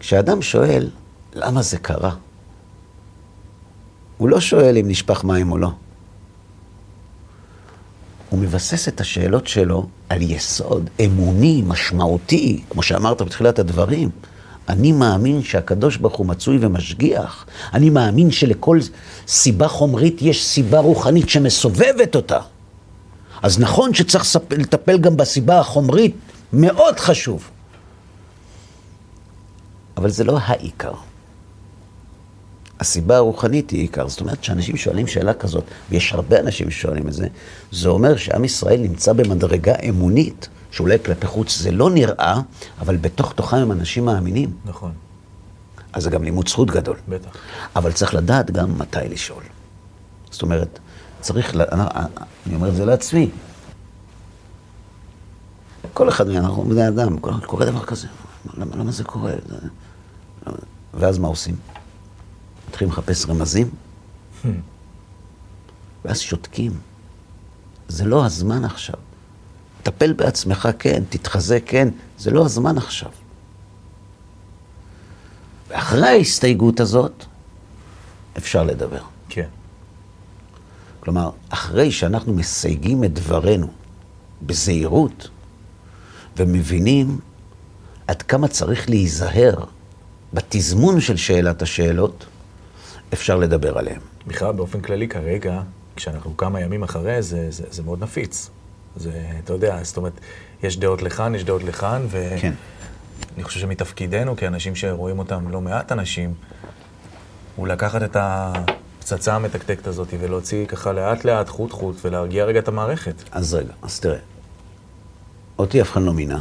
כשאדם 0.00 0.42
שואל, 0.42 0.90
למה 1.34 1.62
זה 1.62 1.78
קרה? 1.78 2.14
הוא 4.16 4.28
לא 4.28 4.40
שואל 4.40 4.78
אם 4.78 4.88
נשפך 4.88 5.24
מים 5.24 5.52
או 5.52 5.58
לא. 5.58 5.70
הוא 8.30 8.40
מבסס 8.40 8.88
את 8.88 9.00
השאלות 9.00 9.46
שלו 9.46 9.86
על 10.08 10.22
יסוד 10.22 10.90
אמוני, 11.04 11.62
משמעותי, 11.66 12.62
כמו 12.70 12.82
שאמרת 12.82 13.22
בתחילת 13.22 13.58
הדברים. 13.58 14.10
אני 14.68 14.92
מאמין 14.92 15.42
שהקדוש 15.42 15.96
ברוך 15.96 16.16
הוא 16.16 16.26
מצוי 16.26 16.58
ומשגיח. 16.60 17.46
אני 17.74 17.90
מאמין 17.90 18.30
שלכל 18.30 18.78
סיבה 19.28 19.68
חומרית 19.68 20.22
יש 20.22 20.44
סיבה 20.44 20.78
רוחנית 20.78 21.28
שמסובבת 21.28 22.16
אותה. 22.16 22.38
אז 23.42 23.58
נכון 23.58 23.94
שצריך 23.94 24.24
לטפל 24.50 24.98
גם 24.98 25.16
בסיבה 25.16 25.58
החומרית, 25.58 26.14
מאוד 26.52 27.00
חשוב. 27.00 27.50
אבל 29.96 30.10
זה 30.10 30.24
לא 30.24 30.38
העיקר. 30.42 30.92
הסיבה 32.80 33.16
הרוחנית 33.16 33.70
היא 33.70 33.80
עיקר. 33.80 34.08
זאת 34.08 34.20
אומרת, 34.20 34.40
כשאנשים 34.40 34.76
שואלים 34.76 35.06
שאלה 35.06 35.34
כזאת, 35.34 35.64
ויש 35.90 36.12
הרבה 36.12 36.40
אנשים 36.40 36.70
ששואלים 36.70 37.08
את 37.08 37.12
זה, 37.12 37.26
זה 37.72 37.88
אומר 37.88 38.16
שעם 38.16 38.44
ישראל 38.44 38.80
נמצא 38.80 39.12
במדרגה 39.12 39.74
אמונית, 39.88 40.48
שאולי 40.70 40.98
כלפי 41.04 41.26
חוץ 41.26 41.58
זה 41.58 41.70
לא 41.70 41.90
נראה, 41.90 42.40
אבל 42.80 42.96
בתוך 42.96 43.32
תוכם 43.32 43.56
הם 43.56 43.72
אנשים 43.72 44.04
מאמינים. 44.04 44.52
נכון. 44.64 44.92
אז 45.92 46.02
זה 46.02 46.10
גם 46.10 46.24
לימוד 46.24 46.48
זכות 46.48 46.70
גדול. 46.70 46.96
בטח. 47.08 47.30
אבל 47.76 47.92
צריך 47.92 48.14
לדעת 48.14 48.50
גם 48.50 48.78
מתי 48.78 48.98
לשאול. 49.10 49.42
זאת 50.30 50.42
אומרת, 50.42 50.78
צריך, 51.20 51.56
אני 52.46 52.54
אומר 52.54 52.68
את 52.68 52.74
זה 52.74 52.84
לעצמי. 52.84 53.30
כל 55.92 56.08
אחד 56.08 56.28
מאנחנו 56.28 56.64
בני 56.64 56.88
אדם, 56.88 57.18
קורה 57.18 57.66
דבר 57.66 57.84
כזה, 57.84 58.06
למה, 58.56 58.76
למה 58.76 58.92
זה 58.92 59.04
קורה? 59.04 59.32
ואז 60.94 61.18
מה 61.18 61.28
עושים? 61.28 61.56
מתחילים 62.68 62.92
לחפש 62.92 63.26
רמזים, 63.26 63.70
hmm. 64.42 64.48
ואז 66.04 66.20
שותקים. 66.20 66.72
זה 67.88 68.04
לא 68.04 68.26
הזמן 68.26 68.64
עכשיו. 68.64 68.94
טפל 69.82 70.12
בעצמך, 70.12 70.68
כן, 70.78 71.02
תתחזק, 71.08 71.62
כן, 71.66 71.88
זה 72.18 72.30
לא 72.30 72.44
הזמן 72.44 72.78
עכשיו. 72.78 73.10
ואחרי 75.68 76.08
ההסתייגות 76.08 76.80
הזאת, 76.80 77.24
אפשר 78.36 78.62
לדבר. 78.62 79.02
כן. 79.28 79.48
כלומר, 81.00 81.30
אחרי 81.48 81.92
שאנחנו 81.92 82.34
מסייגים 82.34 83.04
את 83.04 83.14
דברנו 83.14 83.72
בזהירות, 84.42 85.28
ומבינים 86.36 87.18
עד 88.06 88.22
כמה 88.22 88.48
צריך 88.48 88.90
להיזהר 88.90 89.64
בתזמון 90.32 91.00
של 91.00 91.16
שאלת 91.16 91.62
השאלות, 91.62 92.26
אפשר 93.12 93.36
לדבר 93.36 93.78
עליהם. 93.78 94.00
בכלל, 94.26 94.52
באופן 94.52 94.80
כללי, 94.80 95.08
כרגע, 95.08 95.60
כשאנחנו 95.96 96.36
כמה 96.36 96.60
ימים 96.60 96.82
אחרי, 96.82 97.22
זה, 97.22 97.50
זה, 97.50 97.64
זה 97.70 97.82
מאוד 97.82 98.02
נפיץ. 98.02 98.50
זה, 98.96 99.22
אתה 99.44 99.52
יודע, 99.52 99.78
זאת 99.82 99.96
אומרת, 99.96 100.12
יש 100.62 100.78
דעות 100.78 101.02
לכאן, 101.02 101.34
יש 101.34 101.44
דעות 101.44 101.62
לכאן, 101.64 102.06
ואני 102.10 102.40
כן. 102.40 102.52
חושב 103.42 103.60
שמתפקידנו, 103.60 104.36
כאנשים 104.36 104.74
שרואים 104.74 105.18
אותם 105.18 105.48
לא 105.48 105.60
מעט 105.60 105.92
אנשים, 105.92 106.34
הוא 107.56 107.68
לקחת 107.68 108.02
את 108.02 108.16
הפצצה 108.20 109.34
המתקתקת 109.34 109.86
הזאת 109.86 110.08
ולהוציא 110.20 110.66
ככה 110.66 110.92
לאט-לאט, 110.92 111.48
חוט-חוט, 111.48 111.96
ולהרגיע 112.04 112.44
רגע 112.44 112.58
את 112.58 112.68
המערכת. 112.68 113.14
אז 113.30 113.54
רגע, 113.54 113.72
אז 113.82 114.00
תראה, 114.00 114.18
אותי 115.58 115.82
אף 115.82 115.92
אחד 115.92 116.02
לא 116.02 116.12
מינה, 116.12 116.40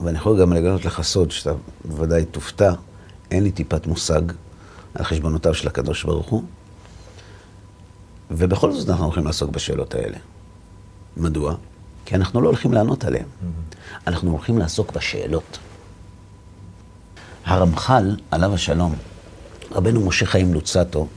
ואני 0.00 0.18
יכול 0.18 0.40
גם 0.40 0.52
לגלות 0.52 0.84
לך 0.84 1.02
סוד 1.02 1.30
שאתה 1.30 1.52
בוודאי 1.84 2.24
תופתע, 2.24 2.72
אין 3.30 3.42
לי 3.42 3.50
טיפת 3.50 3.86
מושג 3.86 4.22
על 4.94 5.04
חשבונותיו 5.04 5.54
של 5.54 5.68
הקדוש 5.68 6.04
ברוך 6.04 6.28
הוא, 6.28 6.42
ובכל 8.30 8.72
זאת 8.72 8.88
אנחנו 8.88 9.04
הולכים 9.04 9.24
לעסוק 9.24 9.50
בשאלות 9.50 9.94
האלה. 9.94 10.18
מדוע? 11.16 11.54
כי 12.04 12.14
אנחנו 12.14 12.40
לא 12.40 12.48
הולכים 12.48 12.72
לענות 12.72 13.04
עליהן. 13.04 13.24
Mm-hmm. 13.24 13.96
אנחנו 14.06 14.30
הולכים 14.30 14.58
לעסוק 14.58 14.92
בשאלות. 14.92 15.58
הרמח"ל, 17.44 18.16
עליו 18.30 18.54
השלום, 18.54 18.94
רבנו 19.70 20.06
משה 20.06 20.26
חיים 20.26 20.54
לוצטו, 20.54 21.08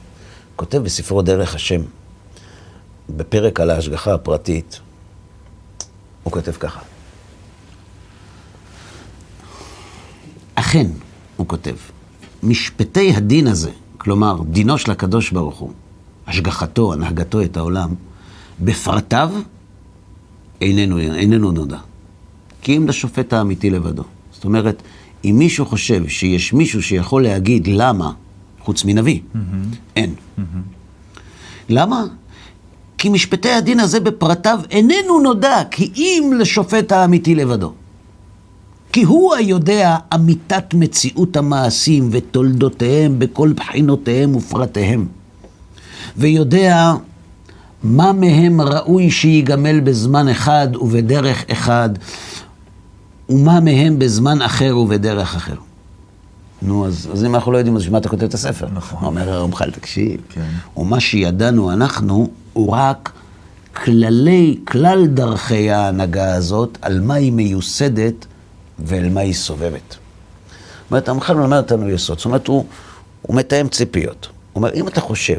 כותב 0.56 0.78
בספרו 0.78 1.22
דרך 1.22 1.54
השם, 1.54 1.82
בפרק 3.10 3.60
על 3.60 3.70
ההשגחה 3.70 4.14
הפרטית, 4.14 4.80
הוא 6.22 6.32
כותב 6.32 6.52
ככה: 6.52 6.80
אכן, 10.54 10.86
הוא 11.36 11.48
כותב, 11.48 11.76
משפטי 12.46 13.12
הדין 13.14 13.46
הזה, 13.46 13.70
כלומר, 13.98 14.40
דינו 14.50 14.78
של 14.78 14.90
הקדוש 14.90 15.30
ברוך 15.30 15.58
הוא, 15.58 15.72
השגחתו, 16.26 16.92
הנהגתו 16.92 17.42
את 17.42 17.56
העולם, 17.56 17.94
בפרטיו 18.60 19.30
איננו, 20.60 20.98
איננו 20.98 21.52
נודע. 21.52 21.78
כי 22.62 22.76
אם 22.76 22.88
לשופט 22.88 23.32
האמיתי 23.32 23.70
לבדו. 23.70 24.02
זאת 24.32 24.44
אומרת, 24.44 24.82
אם 25.24 25.34
מישהו 25.38 25.66
חושב 25.66 26.08
שיש 26.08 26.52
מישהו 26.52 26.82
שיכול 26.82 27.22
להגיד 27.22 27.66
למה, 27.66 28.12
חוץ 28.60 28.84
מנביא, 28.84 29.20
mm-hmm. 29.20 29.38
אין. 29.96 30.14
Mm-hmm. 30.14 30.42
למה? 31.68 32.04
כי 32.98 33.08
משפטי 33.08 33.50
הדין 33.50 33.80
הזה 33.80 34.00
בפרטיו 34.00 34.60
איננו 34.70 35.20
נודע, 35.22 35.62
כי 35.70 35.92
אם 35.96 36.32
לשופט 36.38 36.92
האמיתי 36.92 37.34
לבדו. 37.34 37.72
כי 38.96 39.02
הוא 39.02 39.34
היודע 39.34 39.96
אמיתת 40.14 40.74
מציאות 40.74 41.36
המעשים 41.36 42.08
ותולדותיהם 42.12 43.18
בכל 43.18 43.52
בחינותיהם 43.56 44.36
ופרטיהם. 44.36 45.06
ויודע 46.16 46.92
מה 47.82 48.12
מהם 48.12 48.60
ראוי 48.60 49.10
שיגמל 49.10 49.80
בזמן 49.80 50.28
אחד 50.28 50.68
ובדרך 50.76 51.44
אחד, 51.52 51.90
ומה 53.28 53.60
מהם 53.60 53.98
בזמן 53.98 54.42
אחר 54.42 54.78
ובדרך 54.78 55.34
אחר. 55.34 55.56
נו, 56.62 56.86
אז, 56.86 57.08
אז 57.12 57.24
אם 57.24 57.34
אנחנו 57.34 57.52
לא 57.52 57.58
יודעים, 57.58 57.76
אז 57.76 57.82
בשביל 57.82 57.92
מה 57.92 57.98
אתה 57.98 58.08
כותב 58.08 58.24
את 58.24 58.34
הספר? 58.34 58.66
נכון. 58.74 58.98
אומר 59.04 59.32
הרמח"ל, 59.32 59.70
תקשיב. 59.70 60.20
כן. 60.28 60.48
ומה 60.76 61.00
שידענו 61.00 61.72
אנחנו, 61.72 62.28
הוא 62.52 62.72
רק 62.72 63.12
כללי, 63.84 64.58
כלל 64.64 65.06
דרכי 65.06 65.70
ההנהגה 65.70 66.34
הזאת, 66.34 66.78
על 66.82 67.00
מה 67.00 67.14
היא 67.14 67.32
מיוסדת 67.32 68.26
ואל 68.78 69.08
מה 69.08 69.20
היא 69.20 69.34
סובבת. 69.34 69.90
זאת 69.90 70.90
אומרת, 70.90 71.08
הרמח"ל 71.08 71.34
מלמד 71.34 71.56
אותנו 71.56 71.90
יסוד. 71.90 72.18
זאת 72.18 72.24
אומרת, 72.24 72.46
הוא, 72.46 72.66
הוא 73.22 73.36
מתאם 73.36 73.68
ציפיות. 73.68 74.28
הוא 74.52 74.62
אומר, 74.62 74.74
אם 74.74 74.88
אתה 74.88 75.00
חושב 75.00 75.38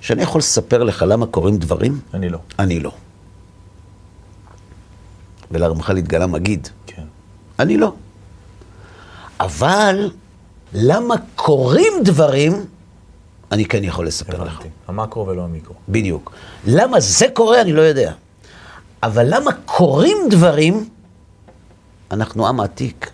שאני 0.00 0.22
יכול 0.22 0.38
לספר 0.38 0.82
לך 0.82 1.04
למה 1.08 1.26
קורים 1.26 1.56
דברים? 1.56 2.00
אני 2.14 2.28
לא. 2.28 2.38
אני 2.58 2.80
לא. 2.80 2.92
ולרמח"ל 5.50 5.96
התגלה 5.96 6.26
מגיד. 6.26 6.68
כן. 6.86 7.02
אני 7.58 7.76
לא. 7.76 7.92
אבל 9.40 10.10
למה 10.72 11.14
קורים 11.34 11.92
דברים? 12.04 12.64
אני 13.52 13.64
כן 13.64 13.84
יכול 13.84 14.06
לספר 14.06 14.44
לך. 14.44 14.60
המקרו 14.88 15.26
ולא 15.26 15.42
המיקרו. 15.42 15.74
בדיוק. 15.88 16.32
למה 16.66 17.00
זה 17.00 17.26
קורה, 17.34 17.60
אני 17.60 17.72
לא 17.72 17.80
יודע. 17.80 18.12
אבל 19.02 19.26
למה 19.34 19.50
קורים 19.64 20.16
דברים, 20.30 20.88
אנחנו 22.14 22.48
עם 22.48 22.60
עתיק, 22.60 23.10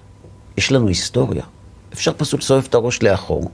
יש 0.56 0.72
לנו 0.72 0.88
היסטוריה. 0.88 1.42
אפשר 1.92 2.12
פשוט 2.16 2.40
לסובב 2.40 2.64
את 2.68 2.74
הראש 2.74 3.02
לאחור 3.02 3.50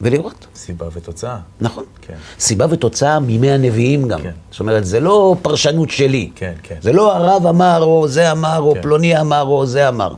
ולראות. 0.00 0.46
סיבה 0.54 0.86
ותוצאה. 0.92 1.38
נכון. 1.60 1.84
כן. 2.00 2.14
סיבה 2.38 2.66
ותוצאה 2.70 3.20
מימי 3.20 3.50
הנביאים 3.50 4.08
גם. 4.08 4.22
כן. 4.22 4.30
זאת 4.50 4.60
אומרת, 4.60 4.84
זה 4.86 5.00
לא 5.00 5.36
פרשנות 5.42 5.90
שלי. 5.90 6.30
כן, 6.34 6.54
כן. 6.62 6.76
זה 6.80 6.92
לא 6.92 7.16
הרב 7.16 7.46
אמר, 7.46 7.82
או 7.82 8.08
זה 8.08 8.32
אמר, 8.32 8.58
או 8.58 8.74
כן. 8.74 8.82
פלוני 8.82 9.20
אמר, 9.20 9.42
או 9.42 9.66
זה 9.66 9.88
אמר. 9.88 10.14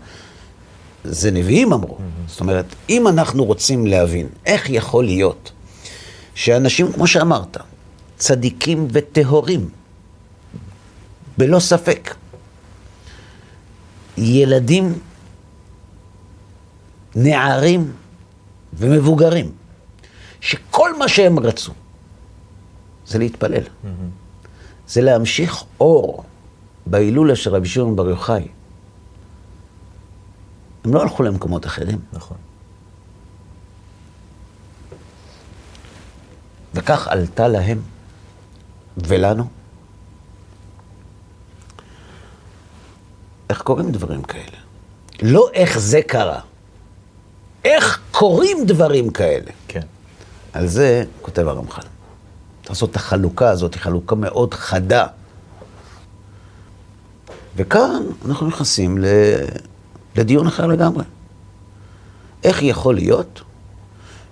זה 1.04 1.30
נביאים 1.30 1.72
אמרו. 1.72 1.98
זאת 2.26 2.40
אומרת, 2.40 2.64
אם 2.88 3.08
אנחנו 3.08 3.44
רוצים 3.44 3.86
להבין 3.86 4.28
איך 4.46 4.70
יכול 4.70 5.04
להיות 5.04 5.52
שאנשים, 6.34 6.92
כמו 6.92 7.06
שאמרת, 7.06 7.56
צדיקים 8.16 8.88
וטהורים, 8.92 9.68
בלא 11.38 11.60
ספק, 11.60 12.14
ילדים, 14.16 14.98
נערים 17.14 17.92
ומבוגרים, 18.74 19.52
שכל 20.40 20.98
מה 20.98 21.08
שהם 21.08 21.38
רצו 21.38 21.72
זה 23.06 23.18
להתפלל. 23.18 23.62
זה 24.88 25.00
להמשיך 25.00 25.64
אור 25.80 26.24
בהילולה 26.86 27.36
של 27.36 27.54
רבי 27.54 27.68
שמעון 27.68 27.96
בר 27.96 28.08
יוחאי. 28.08 28.48
הם 30.84 30.94
לא 30.94 31.02
הלכו 31.02 31.22
למקומות 31.22 31.66
אחרים. 31.66 31.98
נכון. 32.12 32.36
וכך 36.74 37.08
עלתה 37.08 37.48
להם 37.48 37.80
ולנו. 38.96 39.44
איך 43.50 43.62
קורים 43.62 43.92
דברים 43.92 44.22
כאלה? 44.22 44.56
לא 45.22 45.48
איך 45.52 45.78
זה 45.78 46.02
קרה, 46.02 46.40
איך 47.64 48.00
קורים 48.10 48.66
דברים 48.66 49.10
כאלה. 49.10 49.50
כן. 49.68 49.82
על 50.52 50.66
זה 50.66 51.04
כותב 51.22 51.48
הרמח"ל. 51.48 51.82
צריך 51.82 52.70
לעשות 52.70 52.90
את 52.90 52.96
החלוקה 52.96 53.50
הזאת, 53.50 53.74
היא 53.74 53.82
חלוקה 53.82 54.14
מאוד 54.14 54.54
חדה. 54.54 55.06
וכאן 57.56 58.02
אנחנו 58.26 58.46
נכנסים 58.46 58.98
ל... 58.98 59.04
לדיון 60.16 60.46
אחר 60.46 60.66
לגמרי. 60.66 61.04
איך 62.44 62.62
יכול 62.62 62.94
להיות 62.94 63.42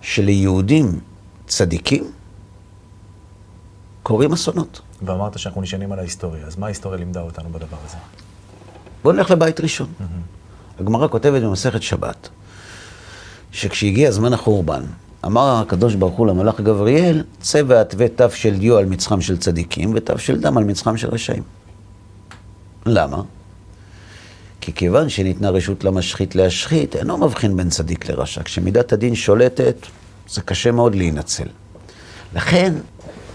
שליהודים 0.01 1.01
צדיקים 1.47 2.13
קורים 4.03 4.33
אסונות? 4.33 4.81
ואמרת 5.03 5.39
שאנחנו 5.39 5.63
נשענים 5.63 5.93
על 5.93 5.99
ההיסטוריה, 5.99 6.47
אז 6.47 6.57
מה 6.57 6.67
ההיסטוריה 6.67 6.99
לימדה 6.99 7.21
אותנו 7.21 7.49
בדבר 7.49 7.77
הזה? 7.87 7.97
בואו 9.03 9.15
נלך 9.15 9.31
לבית 9.31 9.61
ראשון. 9.61 9.87
הגמרא 10.81 11.09
כותבת 11.09 11.43
במסכת 11.43 11.83
שבת, 11.83 12.29
שכשהגיע 13.53 14.11
זמן 14.11 14.33
החורבן, 14.33 14.83
אמר 15.25 15.63
הקדוש 15.63 15.95
ברוך 15.95 16.15
הוא 16.15 16.27
למלאך 16.27 16.61
גבריאל, 16.61 17.25
צא 17.41 17.63
והתווה 17.67 18.09
תו 18.09 18.31
של 18.31 18.59
דיו 18.59 18.79
על 18.79 18.85
מצחם 18.85 19.21
של 19.21 19.39
צדיקים 19.39 19.93
ותו 19.95 20.19
של 20.19 20.41
דם 20.41 20.59
על 20.59 20.65
מצחם 20.65 20.97
של 20.97 21.09
רשעים. 21.09 21.43
למה? 22.87 23.23
כי 24.61 24.73
כיוון 24.73 25.09
שניתנה 25.09 25.51
רשות 25.51 25.85
למשחית 25.85 26.35
להשחית, 26.35 26.97
אינו 26.97 27.19
מבחין 27.19 27.57
בין 27.57 27.71
צדיק 27.71 28.11
לרשע. 28.11 28.43
כשמידת 28.43 28.93
הדין 28.93 29.15
שולטת, 29.15 29.77
זה 30.29 30.41
קשה 30.41 30.71
מאוד 30.71 30.95
להינצל. 30.95 31.49
לכן, 32.35 32.75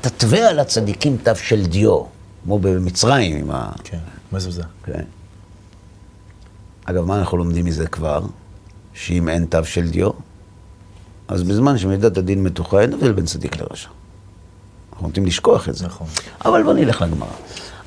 תתווה 0.01 0.49
על 0.49 0.59
הצדיקים 0.59 1.17
תו 1.23 1.35
של 1.35 1.65
דיו, 1.65 2.03
כמו 2.43 2.59
במצרים 2.59 3.37
עם 3.37 3.51
ה... 3.51 3.71
כן, 3.83 3.97
מזוזה. 4.31 4.63
כן. 4.83 5.03
אגב, 6.89 7.05
מה 7.05 7.19
אנחנו 7.19 7.37
לומדים 7.37 7.65
מזה 7.65 7.87
כבר? 7.87 8.21
שאם 8.93 9.29
אין 9.29 9.45
תו 9.45 9.65
של 9.65 9.89
דיו, 9.89 10.09
אז 11.27 11.43
בזמן 11.43 11.77
שמידת 11.77 12.17
הדין 12.17 12.43
מתוחה, 12.43 12.81
אין 12.81 12.93
הבדל 12.93 13.11
בין 13.11 13.25
צדיק 13.25 13.57
לרשע. 13.57 13.89
אנחנו 14.91 15.07
נוטים 15.07 15.25
לשכוח 15.25 15.69
את 15.69 15.75
זה. 15.75 15.85
נכון. 15.85 16.07
אבל 16.45 16.63
בוא 16.63 16.73
נלך 16.73 17.01
לגמרא. 17.01 17.29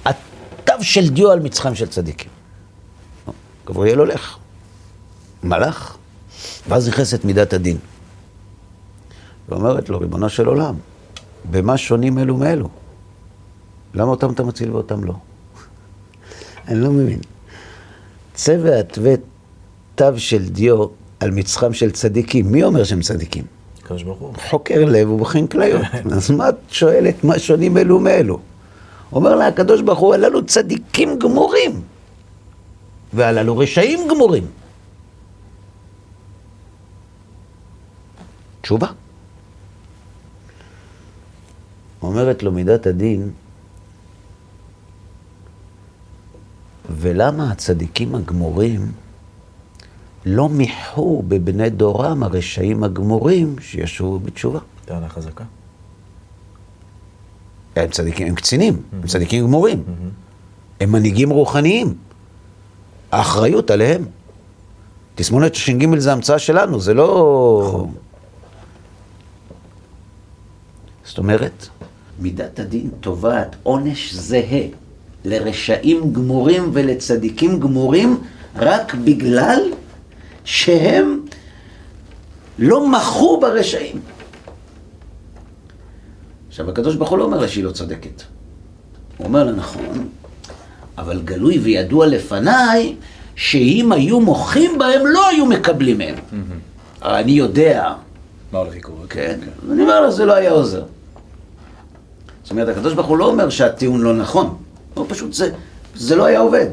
התו 0.05 0.73
של 0.81 1.09
דיו 1.09 1.31
על 1.31 1.41
מצחם 1.41 1.75
של 1.75 1.89
צדיקים. 1.89 2.31
גבריאל 3.67 3.99
הולך, 3.99 4.37
מלאך, 5.43 5.97
ואז 6.69 6.89
נכנסת 6.89 7.25
מידת 7.25 7.53
הדין. 7.53 7.79
ואומרת 9.49 9.89
לו, 9.89 9.99
ריבונו 9.99 10.29
של 10.29 10.47
עולם, 10.47 10.75
במה 11.51 11.77
שונים 11.77 12.19
אלו 12.19 12.37
מאלו? 12.37 12.69
למה 13.95 14.11
אותם 14.11 14.33
אתה 14.33 14.43
מציל 14.43 14.71
ואותם 14.71 15.05
לא? 15.05 15.15
אני 16.69 16.81
לא 16.81 16.91
מבין. 16.91 17.21
צא 18.41 18.57
והתווה 18.63 19.15
תו 19.95 20.19
של 20.19 20.49
דיו 20.49 20.87
על 21.21 21.31
מצחם 21.31 21.73
של 21.73 21.91
צדיקים. 21.91 22.53
מי 22.53 22.65
אומר 22.65 22.85
שהם 22.85 23.01
צדיקים? 23.01 23.45
הקדוש 23.83 24.03
ברוך 24.03 24.19
הוא. 24.19 24.35
חוקר 24.49 24.85
לב 24.85 25.11
ובוחן 25.11 25.47
כליות. 25.47 25.83
אז 26.17 26.31
מה 26.31 26.49
את 26.49 26.55
שואלת 26.69 27.25
מה 27.25 27.39
שונים 27.39 27.77
אלו 27.77 28.01
מאלו? 28.01 28.39
אומר 29.13 29.35
לה 29.35 29.47
הקדוש 29.47 29.81
ברוך 29.83 29.99
הוא, 29.99 30.15
הללו 30.15 30.47
צדיקים 30.47 31.19
גמורים, 31.19 31.83
והללו 33.13 33.59
רשעים 33.59 34.09
גמורים. 34.11 34.47
תשובה. 38.61 38.87
אומרת 42.03 42.43
לו 42.43 42.53
מידת 42.53 42.87
הדין, 42.87 43.31
ולמה 46.91 47.51
הצדיקים 47.51 48.15
הגמורים 48.15 48.93
לא 50.27 50.49
מיחו 50.49 51.23
בבני 51.29 51.71
דורם 51.71 52.23
הרשעים 52.23 52.85
הגמורים 52.85 53.57
שישובו 53.61 54.19
בתשובה? 54.19 54.59
טענה 54.85 55.09
חזקה. 55.09 55.45
הם 57.77 57.91
צדיקים, 57.91 58.27
הם 58.27 58.35
קצינים, 58.35 58.83
הם 58.93 59.07
צדיקים 59.07 59.45
גמורים. 59.45 59.83
הם 60.81 60.93
מנהיגים 60.93 61.31
רוחניים. 61.31 61.95
האחריות 63.13 63.71
עליהם. 63.71 64.05
תסמונת 65.15 65.55
ש"ג 65.55 65.99
זה 65.99 66.13
המצאה 66.13 66.39
שלנו, 66.39 66.81
זה 66.81 66.95
לא... 66.95 67.87
זאת 71.05 71.19
אומרת, 71.19 71.69
מידת 72.19 72.59
הדין 72.59 72.91
תובעת 73.01 73.57
עונש 73.63 74.15
זהה 74.15 74.67
לרשעים 75.25 76.13
גמורים 76.13 76.71
ולצדיקים 76.73 77.61
גמורים 77.61 78.21
רק 78.57 78.95
בגלל 78.95 79.61
שהם 80.45 81.21
לא 82.59 82.89
מחו 82.89 83.41
ברשעים. 83.41 84.01
עכשיו, 86.49 86.71
הקדוש 86.71 86.97
ברוך 86.97 87.11
הוא 87.11 87.19
לא 87.19 87.25
אומר 87.25 87.39
לה 87.39 87.49
שהיא 87.49 87.65
לא 87.65 87.71
צודקת. 87.71 88.23
הוא 89.17 89.27
אומר 89.27 89.45
לה, 89.45 89.53
נכון, 89.53 90.09
אבל 90.99 91.21
גלוי 91.25 91.59
וידוע 91.59 92.07
לפניי, 92.07 92.97
שאם 93.37 93.93
היו 93.93 94.21
מוחים 94.21 94.79
בהם, 94.79 95.07
לא 95.07 95.29
היו 95.29 95.47
מקבלים 95.47 95.99
מהם. 95.99 96.15
אני 97.03 97.33
יודע, 97.33 97.93
מה 98.53 98.59
הולך 98.59 98.77
לקרות? 98.77 99.07
כן, 99.11 99.39
אני 99.73 99.83
אומר 99.83 100.01
לה, 100.01 100.11
זה 100.11 100.25
לא 100.25 100.35
היה 100.35 100.51
עוזר. 100.51 100.83
זאת 102.43 102.51
אומרת, 102.51 102.69
הקדוש 102.69 102.95
ברוך 102.95 103.07
הוא 103.07 103.17
לא 103.17 103.25
אומר 103.25 103.51
שהטיעון 103.51 104.01
לא 104.01 104.17
נכון, 104.17 104.57
הוא 104.95 105.07
פשוט, 105.09 105.33
זה, 105.33 105.53
זה 105.95 106.17
לא 106.17 106.25
היה 106.25 106.41
עובד. 106.41 106.67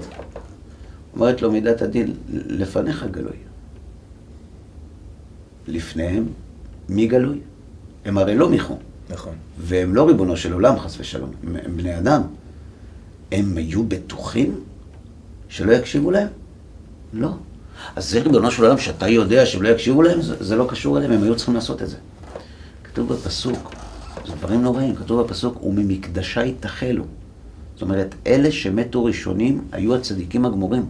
אומרת 1.14 1.42
לו 1.42 1.52
מידת 1.52 1.82
הדין, 1.82 2.14
לפניך 2.30 3.06
גלוי. 3.12 3.38
לפניהם, 5.68 6.26
מי 6.90 7.08
גלוי? 7.08 7.40
הם 8.06 8.18
הרי 8.18 8.36
לא 8.36 8.50
מיחו. 8.50 8.78
נכון. 9.10 9.34
והם 9.58 9.96
לא 9.96 10.08
ריבונו 10.08 10.38
של 10.38 10.54
עולם, 10.54 10.80
חס 10.80 11.00
ושלום, 11.00 11.32
הם, 11.44 11.56
הם 11.66 11.78
בני 11.78 11.98
אדם. 11.98 12.22
הם 13.32 13.58
היו 13.58 13.84
בטוחים 13.84 14.60
שלא 15.50 15.72
יקשיבו 15.72 16.12
להם? 16.12 16.28
לא. 17.14 17.30
אז 17.96 18.10
זה 18.10 18.22
ריבונו 18.22 18.52
של 18.52 18.64
עולם 18.64 18.78
שאתה 18.78 19.08
יודע 19.08 19.46
שהם 19.46 19.62
לא 19.62 19.70
יקשיבו 19.70 20.02
להם, 20.02 20.22
זה, 20.22 20.44
זה 20.44 20.56
לא 20.56 20.68
קשור 20.70 20.98
אליהם, 20.98 21.12
הם 21.12 21.24
היו 21.24 21.36
צריכים 21.36 21.56
לעשות 21.56 21.82
את 21.82 21.90
זה. 21.90 21.98
כתוב 22.84 23.14
בפסוק, 23.14 23.74
זה 24.28 24.34
דברים 24.34 24.62
נוראים, 24.62 24.96
כתוב 24.96 25.22
בפסוק, 25.22 25.64
וממקדשי 25.64 26.54
תחלו. 26.60 27.04
זאת 27.78 27.82
אומרת, 27.82 28.16
אלה 28.28 28.52
שמתו 28.52 29.04
ראשונים 29.04 29.62
היו 29.72 29.96
הצדיקים 29.96 30.46
הגמורים. 30.46 30.86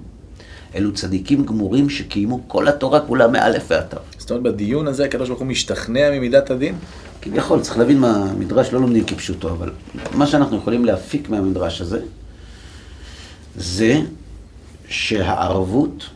אלו 0.76 0.93
צדיקים 0.93 1.45
גמורים 1.45 1.89
שקיימו 1.89 2.39
כל 2.47 2.67
התורה 2.67 3.00
כולה 3.00 3.28
מאלף 3.28 3.65
ועד 3.67 3.86
תו. 3.89 3.97
זאת 4.17 4.32
אומרת, 4.32 4.43
בדיון 4.43 4.88
הזה 4.88 5.06
הקדוש 5.06 5.28
ברוך 5.30 5.39
הוא 5.39 5.47
משתכנע 5.47 6.12
ממידת 6.12 6.50
הדין? 6.52 6.76
כביכול, 7.21 7.62
צריך 7.62 7.78
להבין 7.78 8.00
מה 8.00 8.15
המדרש 8.15 8.73
לא 8.73 8.82
לומדים 8.82 9.04
כפשוטו, 9.06 9.50
אבל 9.50 9.71
מה 10.15 10.28
שאנחנו 10.28 10.58
יכולים 10.58 10.86
להפיק 10.86 11.30
מהמדרש 11.30 11.82
הזה, 11.82 12.00
זה 13.56 14.02
שהערבות 14.88 16.10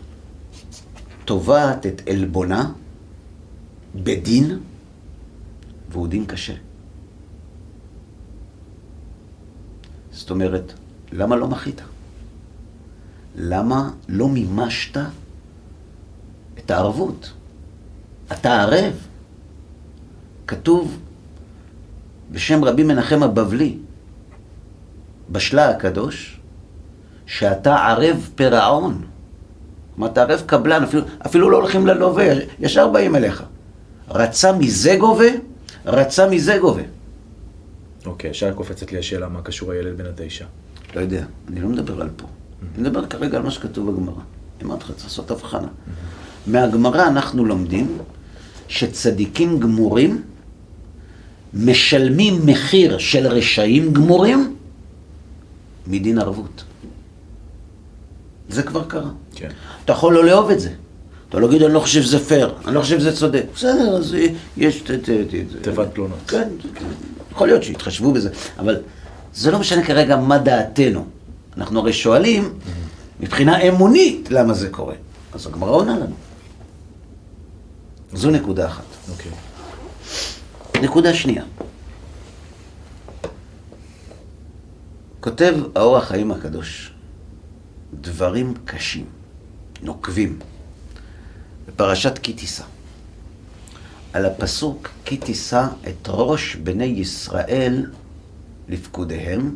תובעת 1.26 1.86
את 1.86 2.02
עלבונה 2.10 2.72
בדין 3.96 4.60
והוא 5.90 6.08
דין 6.08 6.26
קשה. 6.26 6.54
אומרת, 10.32 10.74
למה 11.12 11.36
לא 11.36 11.48
מחית? 11.48 11.82
למה 13.36 13.90
לא 14.10 14.30
מימשת 14.30 14.98
את 16.60 16.72
הערבות? 16.72 17.34
אתה 18.32 18.62
ערב. 18.62 18.94
כתוב 20.48 21.00
בשם 22.32 22.66
רבי 22.66 22.84
מנחם 22.84 23.24
הבבלי, 23.24 23.78
בשלה 25.30 25.70
הקדוש, 25.70 26.40
שאתה 27.26 27.76
ערב 27.76 28.30
פירעון. 28.36 29.02
כלומר, 29.96 30.12
אתה 30.12 30.22
ערב 30.22 30.44
קבלן, 30.46 30.84
אפילו, 30.84 31.04
אפילו 31.26 31.50
לא 31.50 31.58
הולכים 31.58 31.88
ללווה, 31.88 32.26
ישר 32.60 32.88
באים 32.88 33.16
אליך. 33.16 33.44
רצה 34.10 34.52
מזה 34.52 34.96
גובה, 35.00 35.30
רצה 35.86 36.30
מזה 36.30 36.58
גובה. 36.62 36.82
אוקיי, 38.06 38.30
ישר 38.30 38.54
קופצת 38.54 38.92
לי 38.92 39.00
השאלה 39.00 39.30
מה 39.30 39.42
קשור 39.42 39.72
הילד 39.72 39.98
בן 39.98 40.06
התשע. 40.06 40.46
לא 40.96 41.02
יודע, 41.02 41.26
אני 41.48 41.62
לא 41.62 41.70
מדבר 41.70 42.02
על 42.02 42.10
פה. 42.16 42.28
אני 42.76 42.82
מדבר 42.82 43.06
כרגע 43.06 43.38
על 43.38 43.44
מה 43.44 43.52
שכתוב 43.52 43.92
בגמרא. 43.92 44.22
אמרתי 44.64 44.84
לך, 44.84 44.92
צריך 44.92 45.04
לעשות 45.04 45.32
הבחנה. 45.32 45.68
מהגמרא 46.48 47.08
אנחנו 47.08 47.46
לומדים 47.46 47.98
שצדיקים 48.68 49.60
גמורים 49.60 50.22
משלמים 51.54 52.46
מחיר 52.46 52.98
של 52.98 53.28
רשעים 53.28 53.94
גמורים 53.94 54.56
מדין 55.88 56.20
ערבות. 56.20 56.64
זה 58.50 58.64
כבר 58.64 58.84
קרה. 58.84 59.10
כן. 59.36 59.50
אתה 59.86 59.94
יכול 59.94 60.14
לא 60.14 60.26
לאהוב 60.26 60.50
את 60.50 60.60
זה. 60.60 60.70
אתה 61.32 61.40
לא 61.40 61.48
להגיד, 61.48 61.64
אני 61.64 61.74
לא 61.74 61.80
חושב 61.80 62.02
שזה 62.02 62.26
פייר, 62.26 62.54
אני 62.66 62.76
לא 62.76 62.82
חושב 62.82 63.00
שזה 63.00 63.16
צודק. 63.18 63.44
בסדר, 63.56 63.98
אז 63.98 64.16
יש... 64.58 64.82
ת- 64.82 64.92
ת- 64.92 65.10
תיבת 65.62 65.94
תלונות. 65.94 66.18
כן, 66.28 66.50
כן. 66.76 66.86
יכול 67.32 67.48
להיות 67.48 67.64
שיתחשבו 67.64 68.12
בזה, 68.12 68.30
אבל 68.60 68.82
זה 69.34 69.52
לא 69.52 69.60
משנה 69.60 69.84
כרגע 69.86 70.16
מה 70.18 70.38
דעתנו. 70.38 71.06
אנחנו 71.58 71.80
הרי 71.80 71.94
שואלים, 71.94 72.54
מבחינה 73.20 73.62
אמונית, 73.62 74.28
למה 74.32 74.54
זה 74.54 74.70
קורה. 74.70 74.96
אז 75.34 75.48
הגמרא 75.48 75.70
עונה 75.72 75.96
לנו. 76.00 76.16
זו 78.14 78.30
נקודה 78.32 78.68
אחת. 78.68 78.84
אוקיי. 79.12 79.32
נקודה 80.82 81.14
שנייה. 81.14 81.44
כותב 85.20 85.56
האור 85.76 85.98
החיים 85.98 86.32
הקדוש 86.32 86.92
דברים 88.02 88.54
קשים, 88.66 89.06
נוקבים, 89.84 90.40
בפרשת 91.82 92.18
כי 92.18 92.34
תישא. 92.34 92.64
על 94.14 94.26
הפסוק 94.26 94.90
כי 95.06 95.18
תישא 95.18 95.68
את 95.88 96.08
ראש 96.08 96.56
בני 96.56 96.84
ישראל 96.84 97.86
לפקודיהם, 98.70 99.56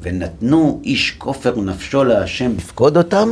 ונתנו 0.00 0.80
איש 0.84 1.10
כופר 1.18 1.60
נפשו 1.60 2.04
להשם 2.04 2.52
לפקוד 2.56 2.96
אותם, 2.96 3.28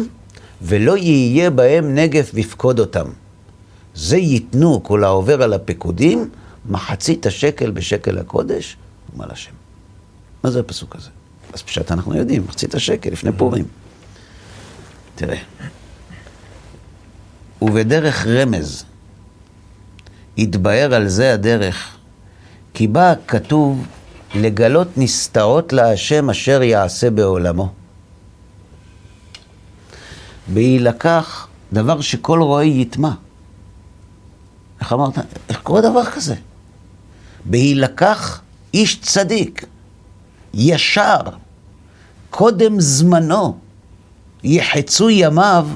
ולא 0.63 0.97
יהיה 0.97 1.51
בהם 1.51 1.95
נגף 1.95 2.35
בפקוד 2.35 2.81
אותם. 2.81 3.07
זה 3.95 4.17
ייתנו 4.17 4.83
כל 4.83 5.05
העובר 5.05 5.43
על 5.43 5.53
הפקודים, 5.53 6.31
מחצית 6.67 7.27
השקל 7.27 7.71
בשקל 7.71 8.19
הקודש, 8.19 8.77
ומעל 9.15 9.31
השם. 9.31 9.53
מה 10.45 10.51
זה 10.51 10.61
הפסוק 10.61 10.97
הזה? 10.97 11.11
אז 11.53 11.63
פשט 11.63 11.93
אנחנו 11.93 12.17
יודעים, 12.17 12.45
מחצית 12.45 12.75
השקל 12.75 13.11
לפני 13.11 13.33
פורים. 13.33 13.65
תראה, 15.15 15.39
ובדרך 17.63 18.27
רמז 18.27 18.85
התבהר 20.39 20.95
על 20.95 21.09
זה 21.09 21.33
הדרך, 21.33 21.97
כי 22.75 22.87
בה 22.87 23.15
כתוב 23.29 23.87
לגלות 24.35 24.89
נסתרות 24.97 25.73
להשם 25.73 26.31
אשר 26.31 26.63
יעשה 26.63 27.11
בעולמו. 27.11 27.73
בהילקח 30.49 31.49
דבר 31.73 32.01
שכל 32.01 32.43
רואי 32.43 32.67
יטמע. 32.67 33.11
איך 34.81 34.93
אמרת? 34.93 35.19
איך 35.49 35.61
קורה 35.63 35.81
דבר 35.81 36.05
כזה? 36.05 36.35
בהילקח 37.45 38.41
איש 38.75 39.01
צדיק, 39.01 39.67
ישר, 40.55 41.21
קודם 42.31 42.81
זמנו, 42.81 43.59
יחצו 44.45 45.11
ימיו 45.11 45.69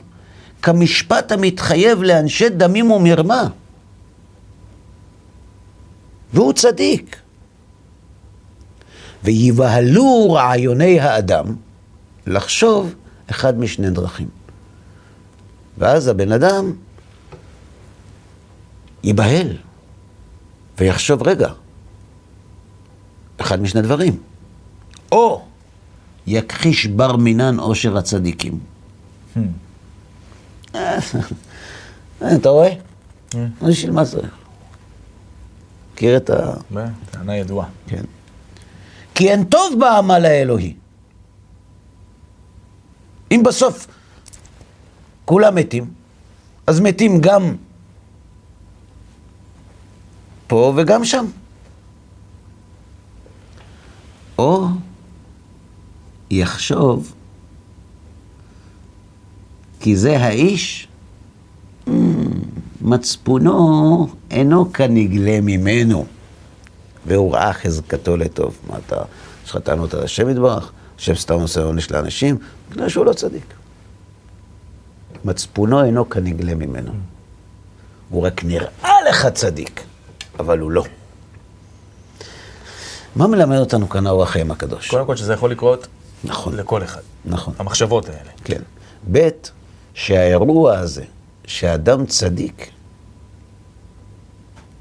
כמשפט 0.63 1.33
המתחייב 1.33 2.03
לאנשי 2.03 2.49
דמים 2.49 2.91
ומרמה. 2.91 3.49
והוא 6.33 6.53
צדיק. 6.53 7.17
ויבהלו 9.25 10.33
רעיוני 10.33 11.01
האדם 11.01 11.45
לחשוב 12.27 12.95
אחד 13.31 13.59
משני 13.59 13.91
דרכים. 13.91 14.29
ואז 15.79 16.09
הבן 16.09 16.33
אדם 16.33 16.73
ייבהל 19.05 19.57
ויחשוב, 20.79 21.23
רגע, 21.29 21.53
אחד 23.41 23.63
משני 23.63 23.83
דברים. 23.83 24.19
או 25.13 25.43
יכחיש 26.27 26.87
בר 26.87 27.17
מינן 27.17 27.59
עושר 27.59 27.99
הצדיקים. 27.99 28.59
אה, 29.37 29.43
אתה 32.37 32.49
רואה? 32.49 32.73
בשביל 33.63 33.91
מה 33.91 34.05
זה? 34.05 34.21
מכיר 35.93 36.17
את 36.17 36.31
ה... 36.31 36.53
טענה 37.11 37.37
ידועה. 37.37 37.69
כן. 37.87 38.05
כי 39.15 39.31
אין 39.31 39.45
טוב 39.45 39.75
בעמל 39.81 40.25
האלוהי. 40.25 40.75
אם 43.31 43.43
בסוף 43.45 43.87
כולם 45.25 45.55
מתים, 45.55 45.91
אז 46.67 46.81
מתים 46.81 47.21
גם 47.21 47.57
פה 50.47 50.73
וגם 50.77 51.05
שם. 51.05 51.27
או 54.39 54.67
יחשוב 56.31 57.13
כי 59.81 59.97
זה 59.97 60.19
האיש, 60.19 60.89
mm, 61.87 61.91
מצפונו 62.81 64.09
אינו 64.31 64.73
כנגלה 64.73 65.41
ממנו. 65.41 66.07
והוא 67.07 67.35
ראה 67.35 67.53
חזקתו 67.53 68.17
לטוב. 68.17 68.59
מה 68.69 68.79
אתה, 68.87 69.03
יש 69.45 69.51
לך 69.51 69.57
טענות 69.57 69.95
על 69.95 70.03
השם 70.03 70.29
יתברך? 70.29 70.73
השם 70.99 71.15
סתם 71.15 71.35
עושה 71.41 71.63
עונש 71.63 71.91
לאנשים? 71.91 72.39
בגלל 72.71 72.89
שהוא 72.89 73.07
לא 73.07 73.13
צדיק. 73.13 73.55
מצפונו 75.25 75.85
אינו 75.85 76.11
כנגלה 76.11 76.55
ממנו. 76.55 76.93
הוא 78.11 78.27
רק 78.27 78.45
נראה 78.45 78.93
לך 79.09 79.27
צדיק, 79.27 79.83
אבל 80.39 80.59
הוא 80.59 80.71
לא. 80.71 80.85
מה 83.17 83.27
מלמד 83.27 83.57
אותנו 83.57 83.89
כאן 83.89 84.07
האור 84.07 84.23
החיים 84.23 84.51
הקדוש? 84.51 84.91
קודם 84.91 85.07
כל 85.07 85.17
שזה 85.17 85.33
יכול 85.33 85.51
לקרות 85.51 85.87
נכון, 86.25 86.57
לכל 86.57 86.85
אחד. 86.85 87.01
נכון. 87.25 87.55
המחשבות 87.59 88.09
האלה. 88.09 88.31
כן. 88.45 88.63
ב', 89.13 89.29
שהאירוע 89.95 90.79
הזה, 90.79 91.05
שאדם 91.45 92.07
צדיק, 92.07 92.71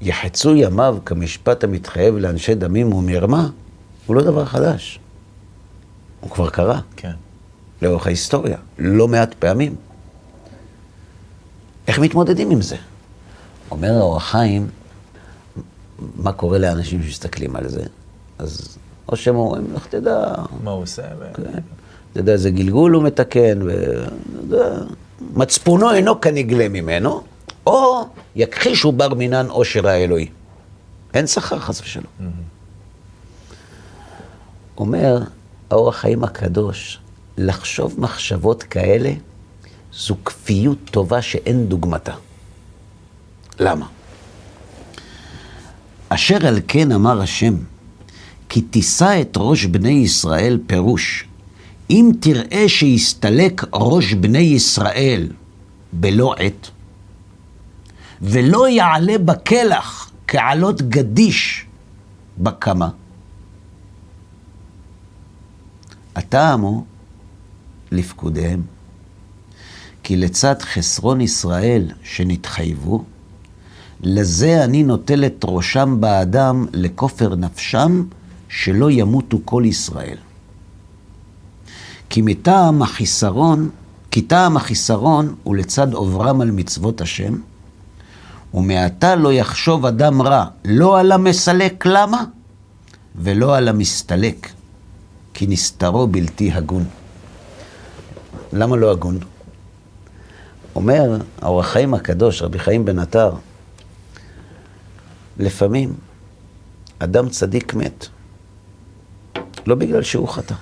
יחצו 0.00 0.56
ימיו 0.56 0.98
כמשפט 1.04 1.64
המתחייב 1.64 2.16
לאנשי 2.16 2.54
דמים 2.54 2.92
ומרמה, 2.92 3.48
הוא 4.06 4.16
לא 4.16 4.22
דבר 4.22 4.44
חדש. 4.44 5.00
הוא 6.20 6.30
כבר 6.30 6.50
קרה 6.50 6.80
כן. 6.96 7.12
לאורך 7.82 8.06
ההיסטוריה, 8.06 8.56
לא 8.78 9.08
מעט 9.08 9.34
פעמים. 9.34 9.76
איך 11.88 11.98
מתמודדים 11.98 12.50
עם 12.50 12.62
זה? 12.62 12.76
אומר 13.70 13.92
האור 13.92 14.16
החיים, 14.16 14.68
מה 16.16 16.32
קורה 16.32 16.58
לאנשים 16.58 17.02
שמסתכלים 17.02 17.56
על 17.56 17.68
זה? 17.68 17.82
אז 18.38 18.78
או 19.08 19.16
שהם 19.16 19.36
אומרים, 19.36 19.74
לך 19.74 19.86
תדע, 19.86 20.34
מה 20.62 20.70
הוא 20.70 20.82
עושה? 20.82 21.02
כן. 21.34 21.60
אתה 22.12 22.20
יודע, 22.20 22.32
איזה 22.32 22.50
גלגול 22.50 22.92
הוא 22.92 23.02
מתקן, 23.02 23.60
ומצפונו 25.32 25.92
אינו 25.92 26.20
כנגלה 26.20 26.68
ממנו, 26.68 27.22
או 27.66 28.04
יכחישו 28.36 28.92
בר 28.92 29.14
מינן 29.14 29.46
עושר 29.46 29.88
האלוהי. 29.88 30.28
אין 31.14 31.26
שכר 31.26 31.58
חס 31.58 31.80
ושלום. 31.80 32.06
אומר 34.78 35.22
האור 35.70 35.88
החיים 35.88 36.24
הקדוש, 36.24 36.98
לחשוב 37.38 38.00
מחשבות 38.00 38.62
כאלה 38.62 39.12
זו 39.94 40.16
כפיות 40.24 40.78
טובה 40.90 41.22
שאין 41.22 41.66
דוגמתה. 41.66 42.12
למה? 43.60 43.86
אשר 46.08 46.46
על 46.46 46.60
כן 46.68 46.92
אמר 46.92 47.20
השם, 47.20 47.54
כי 48.48 48.60
תישא 48.60 49.20
את 49.20 49.34
ראש 49.36 49.64
בני 49.64 49.90
ישראל 49.90 50.58
פירוש. 50.66 51.24
אם 51.90 52.10
תראה 52.20 52.68
שיסתלק 52.68 53.62
ראש 53.72 54.12
בני 54.12 54.38
ישראל 54.38 55.28
בלא 55.92 56.34
עת, 56.38 56.70
ולא 58.22 58.68
יעלה 58.68 59.18
בקלח 59.18 60.10
כעלות 60.26 60.82
גדיש 60.82 61.66
בקמה. 62.38 62.88
הטעם 66.16 66.60
הוא 66.60 66.84
לפקודיהם. 67.92 68.62
כי 70.02 70.16
לצד 70.16 70.62
חסרון 70.62 71.20
ישראל 71.20 71.90
שנתחייבו, 72.02 73.04
לזה 74.00 74.64
אני 74.64 74.82
נוטל 74.82 75.26
את 75.26 75.44
ראשם 75.44 75.96
באדם 76.00 76.66
לכופר 76.72 77.34
נפשם, 77.34 78.04
שלא 78.48 78.90
ימותו 78.90 79.38
כל 79.44 79.62
ישראל. 79.66 80.16
כי 82.10 82.22
מטעם 82.22 82.82
החיסרון, 82.82 83.70
כי 84.10 84.22
טעם 84.22 84.56
החיסרון 84.56 85.34
הוא 85.42 85.56
לצד 85.56 85.92
עוברם 85.92 86.40
על 86.40 86.50
מצוות 86.50 87.00
השם, 87.00 87.34
ומעתה 88.54 89.16
לא 89.16 89.32
יחשוב 89.32 89.86
אדם 89.86 90.22
רע, 90.22 90.44
לא 90.64 91.00
על 91.00 91.12
המסלק 91.12 91.86
למה, 91.86 92.24
ולא 93.14 93.56
על 93.56 93.68
המסתלק, 93.68 94.48
כי 95.34 95.46
נסתרו 95.46 96.06
בלתי 96.06 96.52
הגון. 96.52 96.84
למה 98.52 98.76
לא 98.76 98.90
הגון? 98.90 99.18
אומר 100.74 101.16
האור 101.42 101.60
החיים 101.60 101.94
הקדוש, 101.94 102.42
רבי 102.42 102.58
חיים 102.58 102.84
בן 102.84 102.98
עטר, 102.98 103.32
לפעמים 105.38 105.94
אדם 106.98 107.28
צדיק 107.28 107.74
מת, 107.74 108.06
לא 109.66 109.74
בגלל 109.74 110.02
שהוא 110.02 110.28
חטא, 110.28 110.54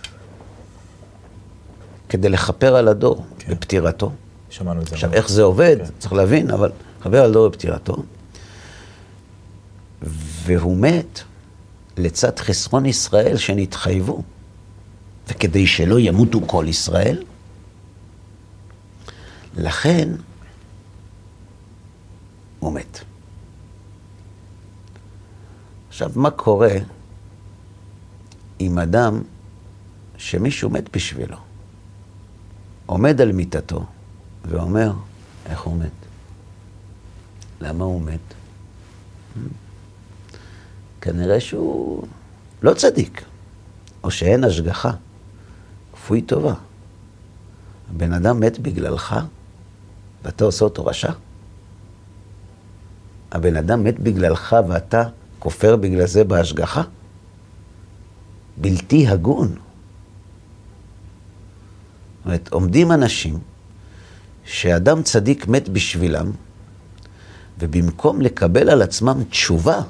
כדי 2.08 2.28
לכפר 2.28 2.76
על 2.76 2.88
הדור 2.88 3.24
כן. 3.38 3.52
בפטירתו. 3.52 4.12
שמענו 4.50 4.80
את 4.80 4.86
זה. 4.86 4.94
עכשיו, 4.94 5.12
איך 5.12 5.28
זה 5.28 5.42
עובד, 5.42 5.76
כן. 5.78 5.90
צריך 5.98 6.12
להבין, 6.12 6.50
אבל 6.50 6.70
לכפר 7.00 7.22
על 7.24 7.30
הדור 7.30 7.48
בפטירתו. 7.48 7.96
והוא 10.02 10.76
מת 10.76 11.20
לצד 11.96 12.38
חסרון 12.38 12.86
ישראל 12.86 13.36
שנתחייבו. 13.36 14.22
וכדי 15.28 15.66
שלא 15.66 16.00
ימותו 16.00 16.40
כל 16.46 16.64
ישראל, 16.68 17.24
לכן 19.56 20.08
הוא 22.58 22.72
מת. 22.72 23.00
עכשיו, 25.88 26.10
מה 26.14 26.30
קורה 26.30 26.74
עם 28.58 28.78
אדם 28.78 29.22
שמישהו 30.16 30.70
מת 30.70 30.96
בשבילו? 30.96 31.36
עומד 32.88 33.20
על 33.20 33.32
מיטתו 33.32 33.84
ואומר, 34.44 34.92
איך 35.46 35.60
הוא 35.60 35.76
מת? 35.76 35.90
למה 37.60 37.84
הוא 37.84 38.02
מת? 38.02 38.34
כנראה 41.00 41.40
שהוא 41.40 42.06
לא 42.62 42.74
צדיק, 42.74 43.24
או 44.04 44.10
שאין 44.10 44.44
השגחה. 44.44 44.90
כפוי 45.92 46.22
טובה. 46.22 46.54
הבן 47.90 48.12
אדם 48.12 48.40
מת 48.40 48.58
בגללך, 48.58 49.16
ואתה 50.24 50.44
עושה 50.44 50.64
אותו 50.64 50.86
רשע? 50.86 51.12
הבן 53.32 53.56
אדם 53.56 53.84
מת 53.84 54.00
בגללך 54.00 54.56
ואתה 54.68 55.02
כופר 55.38 55.76
בגלל 55.76 56.06
זה 56.06 56.24
בהשגחה? 56.24 56.82
בלתי 58.56 59.08
הגון. 59.08 59.67
אומרת, 62.28 62.48
עומדים 62.52 62.92
אנשים 62.92 63.38
שאדם 64.44 65.02
צדיק 65.02 65.46
מת 65.46 65.68
בשבילם, 65.68 66.32
ובמקום 67.58 68.20
לקבל 68.20 68.70
על 68.70 68.82
עצמם 68.82 69.24
תשובה, 69.30 69.80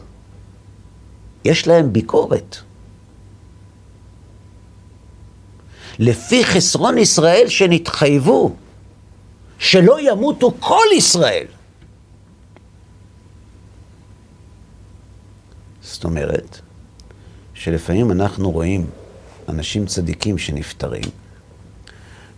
יש 1.45 1.67
להם 1.67 1.93
ביקורת. 1.93 2.57
לפי 5.99 6.45
חסרון 6.45 6.99
ישראל 6.99 7.49
שנתחייבו, 7.49 8.57
שלא 9.59 9.97
ימותו 10.01 10.53
כל 10.61 10.87
ישראל. 10.97 11.47
זאת 15.83 16.05
אומרת, 16.05 16.61
שלפעמים 17.55 18.11
אנחנו 18.11 18.51
רואים 18.51 18.87
אנשים 19.49 19.87
צדיקים 19.87 20.39
שנפטרים, 20.39 21.28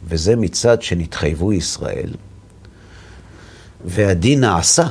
וזה 0.04 0.36
מצד 0.36 0.82
שנתחייבו 0.82 1.52
ישראל, 1.52 2.10
והדין 3.84 4.40
נעשה, 4.40 4.86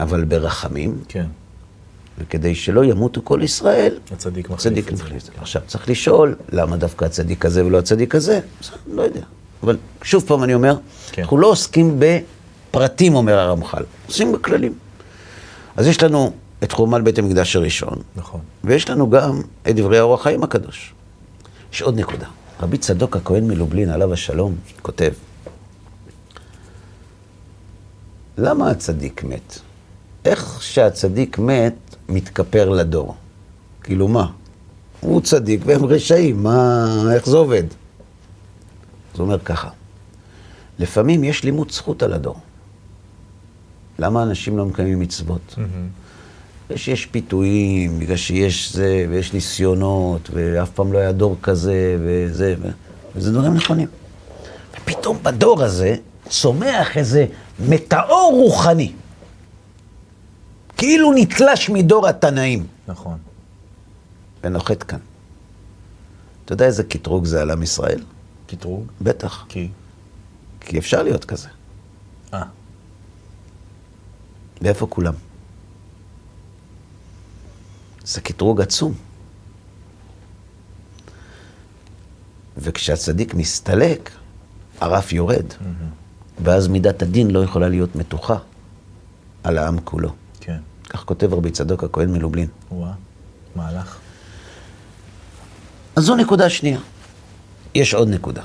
אבל 0.00 0.24
ברחמים. 0.24 0.98
כן. 1.08 1.26
וכדי 2.18 2.54
שלא 2.54 2.84
ימותו 2.84 3.20
כל 3.24 3.40
ישראל, 3.42 3.98
הצדיק 4.12 4.50
מחליף 4.50 4.88
את 4.88 4.96
זה. 4.96 5.32
עכשיו, 5.40 5.62
צריך 5.66 5.88
לשאול, 5.90 6.36
למה 6.52 6.76
דווקא 6.76 7.04
הצדיק 7.04 7.44
הזה 7.44 7.66
ולא 7.66 7.78
הצדיק 7.78 8.14
הזה? 8.14 8.40
לא 8.92 9.02
יודע. 9.02 9.20
אבל 9.62 9.76
שוב 10.02 10.24
פעם 10.26 10.44
אני 10.44 10.54
אומר, 10.54 10.76
כן. 11.12 11.22
אנחנו 11.22 11.38
לא 11.38 11.46
עוסקים 11.46 12.00
בפרטים, 12.00 13.14
אומר 13.14 13.38
הרמח"ל, 13.38 13.82
עושים 14.06 14.32
בכללים. 14.32 14.74
אז 15.76 15.86
יש 15.86 16.02
לנו 16.02 16.32
את 16.62 16.72
חורמל 16.72 17.00
בית 17.00 17.18
המקדש 17.18 17.56
הראשון, 17.56 17.98
נכון. 18.16 18.40
ויש 18.64 18.90
לנו 18.90 19.10
גם 19.10 19.40
את 19.68 19.76
דברי 19.76 19.98
האור 19.98 20.14
החיים 20.14 20.42
הקדוש. 20.42 20.94
יש 21.72 21.82
עוד 21.82 21.98
נקודה. 21.98 22.26
רבי 22.62 22.78
צדוק 22.78 23.16
הכהן 23.16 23.48
מלובלין, 23.48 23.90
עליו 23.90 24.12
השלום, 24.12 24.56
כותב, 24.82 25.12
למה 28.38 28.70
הצדיק 28.70 29.24
מת? 29.24 29.58
איך 30.24 30.62
שהצדיק 30.62 31.38
מת, 31.38 31.74
מתכפר 32.08 32.68
לדור. 32.68 33.14
כאילו 33.82 34.08
מה? 34.08 34.30
הוא 35.00 35.20
צדיק 35.20 35.60
והם 35.64 35.84
רשעים, 35.84 36.42
מה, 36.42 36.86
איך 37.14 37.26
זה 37.26 37.36
עובד? 37.36 37.64
זה 39.14 39.22
אומר 39.22 39.38
ככה, 39.38 39.68
לפעמים 40.78 41.24
יש 41.24 41.44
לימוד 41.44 41.70
זכות 41.70 42.02
על 42.02 42.12
הדור. 42.12 42.36
למה 43.98 44.22
אנשים 44.22 44.56
לא 44.58 44.66
מקיימים 44.66 45.00
מצוות? 45.00 45.54
Mm-hmm. 45.56 46.09
שיש 46.76 47.06
פיתויים, 47.06 47.98
בגלל 47.98 48.16
שיש 48.16 48.72
זה, 48.72 49.06
ויש 49.10 49.32
ניסיונות, 49.32 50.30
ואף 50.32 50.70
פעם 50.70 50.92
לא 50.92 50.98
היה 50.98 51.12
דור 51.12 51.36
כזה, 51.42 51.96
וזה, 52.04 52.54
ו... 52.62 52.68
וזה 53.16 53.32
דברים 53.32 53.54
נכונים. 53.54 53.88
ופתאום 54.76 55.18
בדור 55.22 55.62
הזה 55.62 55.96
צומח 56.28 56.96
איזה 56.96 57.26
מטאור 57.60 58.32
רוחני. 58.42 58.92
כאילו 60.76 61.12
נתלש 61.14 61.70
מדור 61.70 62.08
התנאים. 62.08 62.66
נכון. 62.88 63.18
ונוחת 64.44 64.82
כאן. 64.82 64.98
אתה 66.44 66.52
יודע 66.52 66.64
איזה 66.66 66.84
קטרוג 66.84 67.24
זה 67.24 67.42
על 67.42 67.50
עם 67.50 67.62
ישראל? 67.62 68.02
קטרוג? 68.46 68.86
בטח. 69.00 69.46
כי? 69.48 69.68
כי 70.60 70.78
אפשר 70.78 71.02
להיות 71.02 71.24
כזה. 71.24 71.48
אה. 72.34 72.42
ואיפה 74.62 74.86
כולם? 74.86 75.14
זה 78.10 78.20
קטרוג 78.20 78.60
עצום. 78.60 78.94
וכשהצדיק 82.56 83.34
מסתלק, 83.34 84.10
הרף 84.80 85.12
יורד. 85.12 85.50
Mm-hmm. 85.50 86.44
ואז 86.44 86.68
מידת 86.68 87.02
הדין 87.02 87.30
לא 87.30 87.44
יכולה 87.44 87.68
להיות 87.68 87.96
מתוחה 87.96 88.36
על 89.44 89.58
העם 89.58 89.80
כולו. 89.84 90.12
כן. 90.40 90.58
כך 90.88 91.04
כותב 91.04 91.34
רבי 91.34 91.50
צדוק 91.50 91.84
הכהן 91.84 92.12
מלובלין. 92.12 92.48
וואה, 92.70 92.92
מהלך. 93.56 93.98
אז 95.96 96.04
זו 96.04 96.16
נקודה 96.16 96.50
שנייה. 96.50 96.78
יש 97.74 97.94
עוד 97.94 98.08
נקודה. 98.08 98.42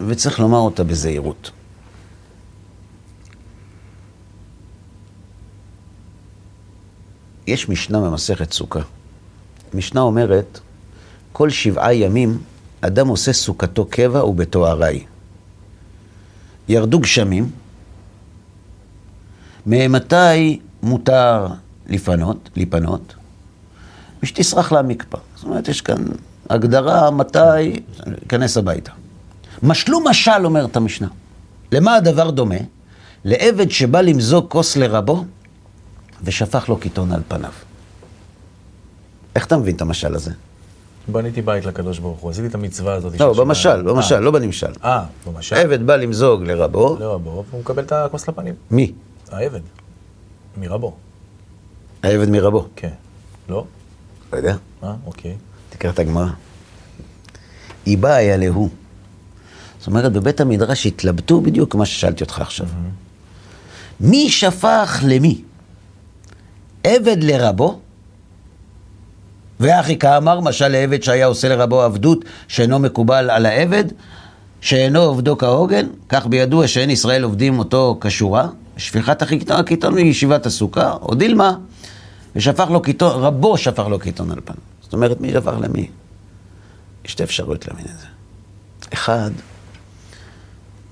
וצריך 0.00 0.40
לומר 0.40 0.58
אותה 0.58 0.84
בזהירות. 0.84 1.50
יש 7.48 7.68
משנה 7.68 8.00
במסכת 8.00 8.52
סוכה. 8.52 8.80
משנה 9.74 10.00
אומרת, 10.00 10.60
כל 11.32 11.50
שבעה 11.50 11.94
ימים 11.94 12.38
אדם 12.80 13.08
עושה 13.08 13.32
סוכתו 13.32 13.84
קבע 13.84 14.24
וביתו 14.24 14.66
ארעי. 14.66 15.04
ירדו 16.68 16.98
גשמים, 16.98 17.50
ממתי 19.66 20.58
מותר 20.82 21.46
לפנות, 21.86 22.50
לפנות? 22.56 23.14
ושתסרח 24.22 24.72
להמקפא. 24.72 25.18
זאת 25.36 25.44
אומרת, 25.44 25.68
יש 25.68 25.80
כאן 25.80 26.04
הגדרה 26.50 27.10
מתי 27.10 27.80
להיכנס 28.06 28.56
הביתה. 28.56 28.92
משלו 29.62 30.00
משל, 30.04 30.44
אומרת 30.44 30.76
המשנה. 30.76 31.08
למה 31.72 31.94
הדבר 31.94 32.30
דומה? 32.30 32.60
לעבד 33.24 33.70
שבא 33.70 34.00
למזוג 34.00 34.46
כוס 34.48 34.76
לרבו 34.76 35.24
ושפך 36.22 36.68
לו 36.68 36.76
קיטון 36.76 37.12
על 37.12 37.20
פניו. 37.28 37.50
איך 39.36 39.46
אתה 39.46 39.56
מבין 39.56 39.76
את 39.76 39.80
המשל 39.80 40.14
הזה? 40.14 40.30
בניתי 41.08 41.42
בית 41.42 41.64
לקדוש 41.64 41.98
ברוך 41.98 42.20
הוא, 42.20 42.30
עשיתי 42.30 42.46
את 42.46 42.54
המצווה 42.54 42.94
הזאת. 42.94 43.20
לא, 43.20 43.34
של 43.34 43.40
במשל, 43.40 43.70
שמירה. 43.70 43.94
במשל, 43.94 44.14
אה, 44.14 44.20
לא 44.20 44.30
בנמשל. 44.30 44.72
אה, 44.84 45.04
במשל. 45.26 45.56
עבד 45.56 45.86
בא 45.86 45.96
למזוג 45.96 46.42
לרבו, 46.42 46.96
לא, 47.00 47.18
בו, 47.18 47.44
והוא 47.50 47.60
מקבל 47.60 47.82
את 47.82 47.92
הכוס 47.92 48.28
לפנים. 48.28 48.54
מי? 48.70 48.92
העבד. 49.30 49.60
מרבו. 50.56 50.94
העבד 52.02 52.28
מרבו. 52.28 52.68
כן. 52.76 52.90
לא? 53.48 53.64
לא 54.32 54.36
יודע, 54.36 54.56
אה, 54.84 54.94
אוקיי. 55.06 55.36
תקרא 55.70 55.90
את 55.90 55.98
הגמרא. 55.98 56.28
היא 57.86 57.98
באה 57.98 58.14
היה 58.14 58.36
להוא. 58.36 58.68
זאת 59.78 59.86
אומרת, 59.86 60.12
בבית 60.12 60.40
המדרש 60.40 60.86
התלבטו 60.86 61.40
בדיוק 61.40 61.74
מה 61.74 61.86
ששאלתי 61.86 62.24
אותך 62.24 62.40
עכשיו. 62.40 62.66
מי 64.00 64.30
שפך 64.30 65.02
למי? 65.06 65.42
עבד 66.88 67.16
לרבו? 67.24 67.78
ואחי 69.60 69.98
כאמר, 69.98 70.40
משל 70.40 70.68
לעבד 70.68 71.02
שהיה 71.02 71.26
עושה 71.26 71.48
לרבו 71.48 71.82
עבדות 71.82 72.24
שאינו 72.48 72.78
מקובל 72.78 73.30
על 73.30 73.46
העבד, 73.46 73.84
שאינו 74.60 75.00
עובדו 75.00 75.38
כהוגן, 75.38 75.86
כך 76.08 76.26
בידוע 76.26 76.68
שאין 76.68 76.90
ישראל 76.90 77.22
עובדים 77.22 77.58
אותו 77.58 77.98
כשורה, 78.00 78.48
שפיכת 78.76 79.22
הקיטון 79.50 79.94
מישיבת 79.94 80.46
הסוכה, 80.46 80.92
או 80.92 81.14
דילמה, 81.14 81.56
ושפך 82.36 82.70
לו 82.70 82.82
קיטון, 82.82 83.22
רבו 83.22 83.58
שפך 83.58 83.86
לו 83.86 83.98
קיטון 83.98 84.30
על 84.30 84.40
פניו. 84.44 84.58
זאת 84.82 84.92
אומרת, 84.92 85.20
מי 85.20 85.32
שפך 85.32 85.54
למי? 85.60 85.90
יש 87.04 87.12
שתי 87.12 87.22
אפשרויות 87.22 87.68
להבין 87.68 87.84
את 87.84 87.98
זה. 88.00 88.06
אחד, 88.92 89.30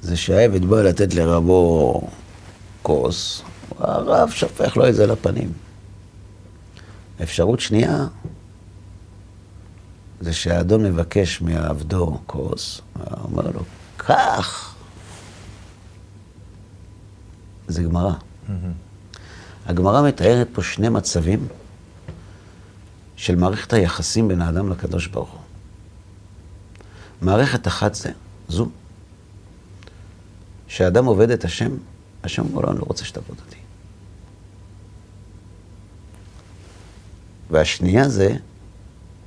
זה 0.03 0.17
שהעבד 0.17 0.65
בא 0.65 0.83
לתת 0.83 1.15
לרבו 1.15 2.03
כוס, 2.83 3.43
הרב 3.79 4.31
שפך 4.31 4.77
לו 4.77 4.89
את 4.89 4.95
זה 4.95 5.07
לפנים. 5.07 5.66
אפשרות 7.23 7.61
שנייה, 7.61 8.07
זה 10.21 10.33
שהאדון 10.33 10.83
מבקש 10.85 11.41
מעבדו 11.41 12.19
כוס, 12.27 12.81
אומר 13.25 13.51
לו, 13.55 13.63
קח. 13.97 14.75
זה 17.69 17.83
גמרא. 17.83 18.13
הגמרא 19.67 20.09
מתארת 20.09 20.49
פה 20.53 20.63
שני 20.63 20.89
מצבים 20.89 21.49
של 23.17 23.37
מערכת 23.37 23.73
היחסים 23.73 24.29
בין 24.29 24.41
האדם 24.43 24.71
לקדוש 24.71 25.07
ברוך 25.07 25.31
הוא. 25.31 25.41
מערכת 27.23 27.67
אחת 27.67 27.95
זה, 27.95 28.11
זו, 28.49 28.69
שהאדם 30.69 31.05
עובד 31.05 31.31
את 31.31 31.45
השם, 31.45 31.71
השם 32.25 32.43
אומר 32.43 32.61
לו, 32.61 32.71
אני 32.71 32.79
לא 32.79 32.85
רוצה 32.87 33.05
שתעבוד 33.05 33.37
אותי. 33.47 33.56
והשנייה 37.51 38.09
זה, 38.09 38.37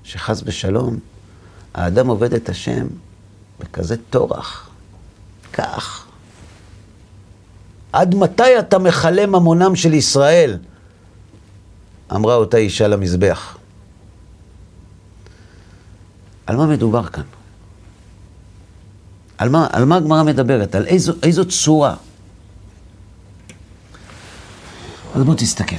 שחס 0.03 0.41
ושלום, 0.45 0.99
האדם 1.73 2.07
עובד 2.07 2.33
את 2.33 2.49
השם 2.49 2.87
בכזה 3.59 3.95
טורח. 4.09 4.69
כך. 5.53 6.05
עד 7.93 8.15
מתי 8.15 8.59
אתה 8.59 8.79
מכלה 8.79 9.25
ממונם 9.25 9.75
של 9.75 9.93
ישראל? 9.93 10.57
אמרה 12.15 12.35
אותה 12.35 12.57
אישה 12.57 12.87
למזבח. 12.87 13.57
על 16.45 16.55
מה 16.55 16.65
מדובר 16.65 17.05
כאן? 17.05 17.23
על 19.37 19.49
מה, 19.49 19.67
מה 19.85 19.95
הגמרא 19.95 20.23
מדברת? 20.23 20.75
על 20.75 20.85
איזו, 20.85 21.13
איזו 21.23 21.45
צורה? 21.45 21.95
אז 25.15 25.23
בוא 25.23 25.35
תסתכל. 25.35 25.75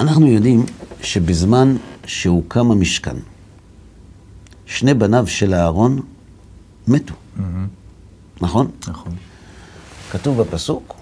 אנחנו 0.00 0.26
יודעים 0.26 0.66
שבזמן 1.02 1.76
שהוקם 2.06 2.70
המשכן, 2.70 3.16
שני 4.66 4.94
בניו 4.94 5.26
של 5.26 5.54
אהרון 5.54 6.00
מתו, 6.88 7.14
נכון? 8.40 8.70
נכון. 8.88 9.12
כתוב 10.10 10.42
בפסוק 10.42 10.94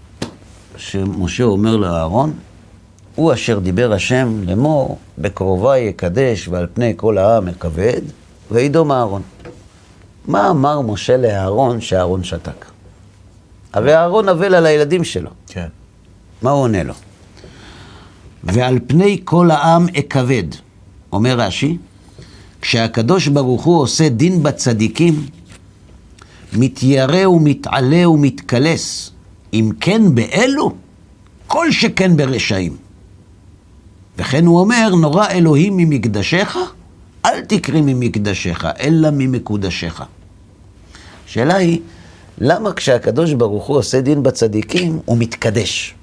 שמשה 0.77 1.45
אומר 1.45 1.77
לאהרון, 1.77 2.33
הוא 3.15 3.33
אשר 3.33 3.59
דיבר 3.59 3.93
השם 3.93 4.43
לאמור, 4.47 4.99
בקרובי 5.19 5.79
יקדש 5.79 6.49
ועל 6.49 6.67
פני 6.75 6.93
כל 6.97 7.19
העם 7.19 7.49
אכבד, 7.49 8.01
וידום 8.51 8.93
אהרון. 8.93 9.23
מה 10.27 10.51
אמר 10.51 10.81
משה 10.81 11.17
לאהרון 11.17 11.81
שאהרון 11.81 12.25
שתק? 12.25 12.65
הרי 13.73 13.97
אהרון 13.97 14.29
אבל 14.29 14.55
על 14.55 14.67
הילדים 14.67 15.05
שלו. 15.05 15.31
כן. 15.47 15.69
מה 16.43 16.51
הוא 16.51 16.63
עונה 16.63 16.83
לו? 16.83 16.95
ועל 18.53 18.79
פני 18.87 19.21
כל 19.25 19.51
העם 19.51 19.87
אכבד, 19.99 20.45
אומר 21.13 21.41
רש"י, 21.41 21.77
כשהקדוש 22.61 23.29
ברוך 23.29 23.65
הוא 23.65 23.81
עושה 23.81 24.09
דין 24.09 24.43
בצדיקים, 24.43 25.27
מתיירא 26.53 27.27
ומתעלה 27.27 28.09
ומתקלס, 28.09 29.11
אם 29.53 29.71
כן 29.81 30.15
באלו, 30.15 30.75
כל 31.47 31.73
שכן 31.73 32.17
ברשעים. 32.17 32.77
וכן 34.19 34.47
הוא 34.47 34.61
אומר, 34.61 34.95
נורא 35.01 35.27
אלוהים 35.29 35.77
ממקדשך, 35.77 36.57
אל 37.25 37.41
תקרי 37.41 37.81
ממקדשך, 37.81 38.65
אלא 38.81 39.09
ממקודשך. 39.13 40.03
השאלה 41.27 41.55
היא, 41.55 41.81
למה 42.39 42.73
כשהקדוש 42.73 43.33
ברוך 43.33 43.67
הוא 43.67 43.77
עושה 43.77 44.01
דין 44.01 44.23
בצדיקים, 44.23 44.99
הוא 45.05 45.19
מתקדש? 45.19 45.95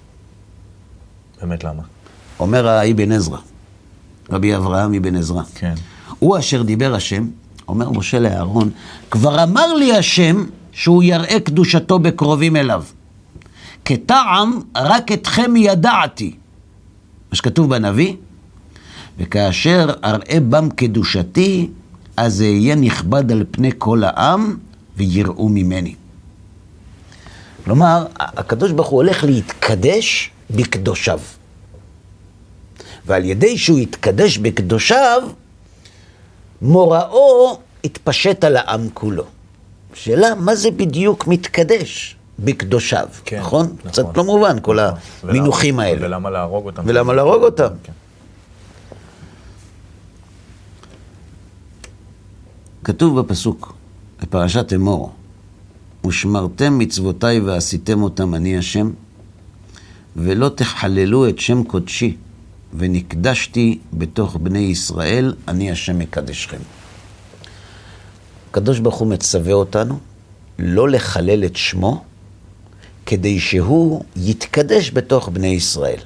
באמת 1.41 1.63
למה? 1.63 1.94
אומר 2.39 2.67
האבן 2.67 3.11
עזרא, 3.11 3.37
רבי 4.29 4.55
אברהם 4.55 4.93
אבן 4.93 5.15
עזרא. 5.15 5.41
כן. 5.55 5.73
הוא 6.19 6.39
אשר 6.39 6.61
דיבר 6.61 6.95
השם, 6.95 7.27
אומר 7.67 7.89
משה 7.89 8.19
לאהרון, 8.19 8.69
כבר 9.11 9.43
אמר 9.43 9.73
לי 9.73 9.97
השם 9.97 10.45
שהוא 10.71 11.03
יראה 11.03 11.39
קדושתו 11.39 11.99
בקרובים 11.99 12.55
אליו. 12.55 12.83
כטעם 13.85 14.59
רק 14.77 15.11
אתכם 15.11 15.55
ידעתי. 15.55 16.35
מה 17.31 17.35
שכתוב 17.35 17.69
בנביא, 17.69 18.13
וכאשר 19.17 19.89
אראה 20.03 20.39
בם 20.49 20.69
קדושתי, 20.69 21.69
אז 22.17 22.41
אהיה 22.41 22.75
נכבד 22.75 23.31
על 23.31 23.43
פני 23.51 23.69
כל 23.77 24.03
העם 24.03 24.57
ויראו 24.97 25.49
ממני. 25.49 25.95
כלומר, 27.63 28.05
הקדוש 28.19 28.71
ברוך 28.71 28.87
הוא 28.87 28.97
הולך 28.97 29.23
להתקדש 29.23 30.31
בקדושיו. 30.49 31.19
ועל 33.05 33.25
ידי 33.25 33.57
שהוא 33.57 33.79
יתקדש 33.79 34.37
בקדושיו, 34.37 35.21
מוראו 36.61 37.57
יתפשט 37.83 38.43
על 38.43 38.57
העם 38.57 38.87
כולו. 38.93 39.23
שאלה, 39.93 40.35
מה 40.35 40.55
זה 40.55 40.71
בדיוק 40.71 41.27
מתקדש 41.27 42.15
בקדושיו, 42.39 43.07
כן, 43.25 43.39
נכון? 43.39 43.65
נכון. 43.65 43.91
קצת 43.91 44.17
לא 44.17 44.23
מובן, 44.23 44.57
כל 44.61 44.79
נכון. 44.87 44.99
המינוחים 45.29 45.75
ולמה- 45.75 45.83
האלה. 45.87 46.07
ולמה 46.07 46.29
להרוג 46.29 46.65
אותם? 46.65 46.83
ולמה 46.85 47.13
להרוג 47.13 47.43
אותם? 47.43 47.67
כן. 47.83 47.91
כתוב 52.83 53.19
בפסוק, 53.19 53.73
בפרשת 54.21 54.73
אמור, 54.73 55.11
ושמרתם 56.07 56.77
מצוותיי 56.79 57.39
ועשיתם 57.39 58.03
אותם 58.03 58.35
אני 58.35 58.57
השם, 58.57 58.91
ולא 60.15 60.49
תחללו 60.49 61.29
את 61.29 61.39
שם 61.39 61.63
קודשי, 61.63 62.17
ונקדשתי 62.77 63.79
בתוך 63.93 64.37
בני 64.41 64.59
ישראל, 64.59 65.33
אני 65.47 65.71
השם 65.71 65.99
מקדשכם. 65.99 66.57
הקדוש 68.51 68.79
ברוך 68.79 68.95
הוא 68.95 69.07
מצווה 69.07 69.53
אותנו 69.53 69.99
לא 70.59 70.89
לחלל 70.89 71.45
את 71.45 71.55
שמו, 71.55 72.03
כדי 73.05 73.39
שהוא 73.39 74.03
יתקדש 74.15 74.91
בתוך 74.91 75.29
בני 75.29 75.47
ישראל. 75.47 75.99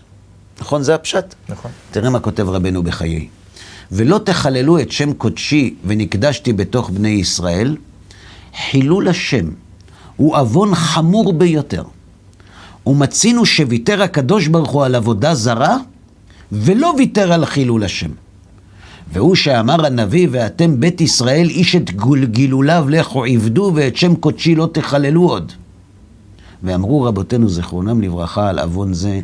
נכון? 0.60 0.84
זה 0.84 0.96
הפשט. 0.96 1.36
נכון. 1.50 1.72
תראה 1.92 2.10
מה 2.10 2.20
כותב 2.20 2.50
רבנו 2.50 2.84
בחיי. 2.84 3.28
ולא 3.92 4.20
תחללו 4.24 4.80
את 4.80 4.92
שם 4.92 5.14
קודשי 5.14 5.76
ונקדשתי 5.86 6.54
בתוך 6.54 6.90
בני 6.90 7.10
ישראל, 7.10 7.78
חילול 8.70 9.08
השם 9.08 9.50
הוא 10.16 10.38
עוון 10.38 10.76
חמור 10.76 11.34
ביותר. 11.34 11.84
ומצינו 12.88 13.46
שוויתר 13.46 14.02
הקדוש 14.02 14.48
ברוך 14.48 14.70
הוא 14.70 14.86
על 14.86 14.96
עבודה 14.96 15.36
זרה, 15.36 15.78
ולא 16.52 16.94
ויתר 16.98 17.34
על 17.34 17.46
חילול 17.46 17.84
השם. 17.84 18.10
והוא 19.14 19.36
שאמר 19.36 19.86
הנביא, 19.86 20.28
ואתם 20.32 20.80
בית 20.80 21.02
ישראל, 21.02 21.48
איש 21.50 21.76
את 21.76 21.92
גילוליו 22.24 22.86
לכו 22.90 23.26
עבדו, 23.26 23.72
ואת 23.76 23.98
שם 23.98 24.16
קודשי 24.16 24.56
לא 24.56 24.70
תחללו 24.74 25.30
עוד. 25.30 25.52
ואמרו 26.64 27.04
רבותינו 27.04 27.50
זיכרונם 27.50 28.02
לברכה 28.02 28.50
על 28.50 28.60
עוון 28.60 28.94
זה, 28.94 29.20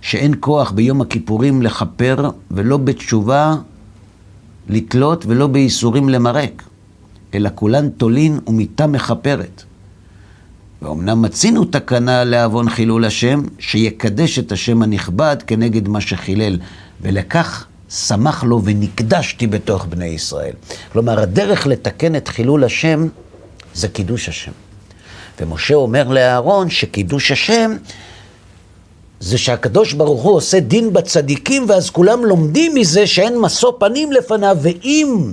שאין 0.00 0.34
כוח 0.40 0.70
ביום 0.70 1.00
הכיפורים 1.00 1.62
לכפר, 1.62 2.30
ולא 2.50 2.76
בתשובה 2.76 3.56
לתלות, 4.68 5.26
ולא 5.26 5.46
בייסורים 5.46 6.08
למרק, 6.08 6.62
אלא 7.34 7.50
כולן 7.54 7.88
תולין 7.88 8.38
ומיתה 8.46 8.86
מכפרת. 8.86 9.64
ואומנם 10.82 11.22
מצינו 11.22 11.64
תקנה 11.64 12.24
לעוון 12.24 12.70
חילול 12.70 13.04
השם, 13.04 13.42
שיקדש 13.58 14.38
את 14.38 14.52
השם 14.52 14.82
הנכבד 14.82 15.36
כנגד 15.46 15.88
מה 15.88 16.00
שחילל, 16.00 16.58
ולכך 17.00 17.66
שמח 17.90 18.44
לו 18.44 18.62
ונקדשתי 18.64 19.46
בתוך 19.46 19.86
בני 19.86 20.06
ישראל. 20.06 20.52
כלומר, 20.92 21.20
הדרך 21.20 21.66
לתקן 21.66 22.16
את 22.16 22.28
חילול 22.28 22.64
השם 22.64 23.08
זה 23.74 23.88
קידוש 23.88 24.28
השם. 24.28 24.52
ומשה 25.40 25.74
אומר 25.74 26.08
לאהרון 26.08 26.70
שקידוש 26.70 27.30
השם 27.30 27.76
זה 29.20 29.38
שהקדוש 29.38 29.92
ברוך 29.92 30.22
הוא 30.22 30.36
עושה 30.36 30.60
דין 30.60 30.92
בצדיקים, 30.92 31.64
ואז 31.68 31.90
כולם 31.90 32.24
לומדים 32.24 32.74
מזה 32.74 33.06
שאין 33.06 33.38
משוא 33.38 33.72
פנים 33.78 34.12
לפניו, 34.12 34.56
ואם 34.62 35.32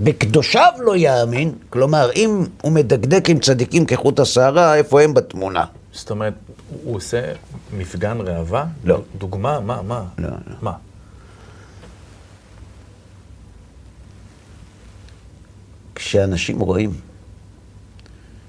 בקדושיו 0.00 0.72
לא 0.78 0.96
יאמין, 0.96 1.52
כלומר, 1.70 2.10
אם 2.16 2.44
הוא 2.62 2.72
מדקדק 2.72 3.30
עם 3.30 3.38
צדיקים 3.38 3.86
כחוט 3.86 4.20
השערה, 4.20 4.74
איפה 4.74 5.02
הם 5.02 5.14
בתמונה? 5.14 5.64
זאת 5.92 6.10
אומרת, 6.10 6.34
הוא 6.84 6.96
עושה 6.96 7.32
מפגן 7.78 8.18
ראווה? 8.20 8.66
לא. 8.84 9.02
דוגמה? 9.18 9.60
מה? 9.60 9.82
מה? 9.82 10.04
לא, 10.18 10.28
לא. 10.28 10.56
מה? 10.62 10.72
כשאנשים 15.94 16.60
רואים 16.60 16.90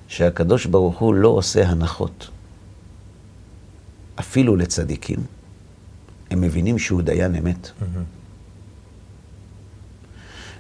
שהקדוש 0.07 0.65
ברוך 0.65 0.97
הוא 0.97 1.13
לא 1.13 1.27
עושה 1.27 1.67
הנחות, 1.67 2.27
אפילו 4.19 4.55
לצדיקים, 4.55 5.19
הם 6.31 6.41
מבינים 6.41 6.79
שהוא 6.79 7.01
דיין 7.01 7.35
אמת. 7.35 7.71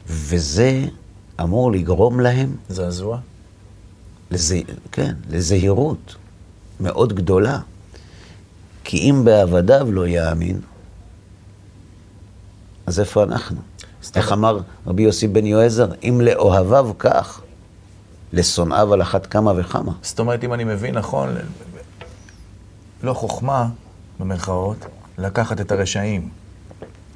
וזה 0.07 0.85
אמור 1.41 1.71
לגרום 1.71 2.19
להם, 2.19 2.55
זעזוע? 2.69 3.19
לזה, 4.31 4.59
כן, 4.91 5.13
לזהירות 5.29 6.15
מאוד 6.79 7.13
גדולה. 7.13 7.59
כי 8.83 8.97
אם 8.97 9.21
בעבדיו 9.25 9.91
לא 9.91 10.07
יאמין, 10.07 10.61
אז 12.85 12.99
איפה 12.99 13.23
אנחנו? 13.23 13.61
זאת 14.01 14.17
איך 14.17 14.31
אמר 14.31 14.59
רבי 14.87 15.03
יוסי 15.03 15.27
בן 15.27 15.45
יועזר? 15.45 15.87
אם 16.03 16.21
לאוהביו 16.23 16.91
כך, 16.99 17.41
לשונאיו 18.33 18.93
על 18.93 19.01
אחת 19.01 19.25
כמה 19.25 19.53
וכמה. 19.55 19.91
זאת 20.01 20.19
אומרת, 20.19 20.43
אם 20.43 20.53
אני 20.53 20.63
מבין 20.63 20.97
נכון, 20.97 21.35
לא 23.03 23.13
חוכמה, 23.13 23.67
במרכאות, 24.19 24.77
לקחת 25.17 25.61
את 25.61 25.71
הרשעים. 25.71 26.29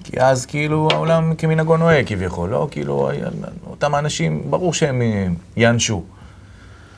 כי 0.04 0.22
אז 0.22 0.46
כאילו 0.46 0.88
העולם 0.92 1.36
כמנהגו 1.36 1.78
נוהג 1.78 2.08
כביכול, 2.08 2.50
לא? 2.50 2.68
כאילו, 2.72 3.10
אותם 3.68 3.96
האנשים, 3.96 4.52
ברור 4.52 4.74
שהם 4.74 5.02
יענשו. 5.58 6.04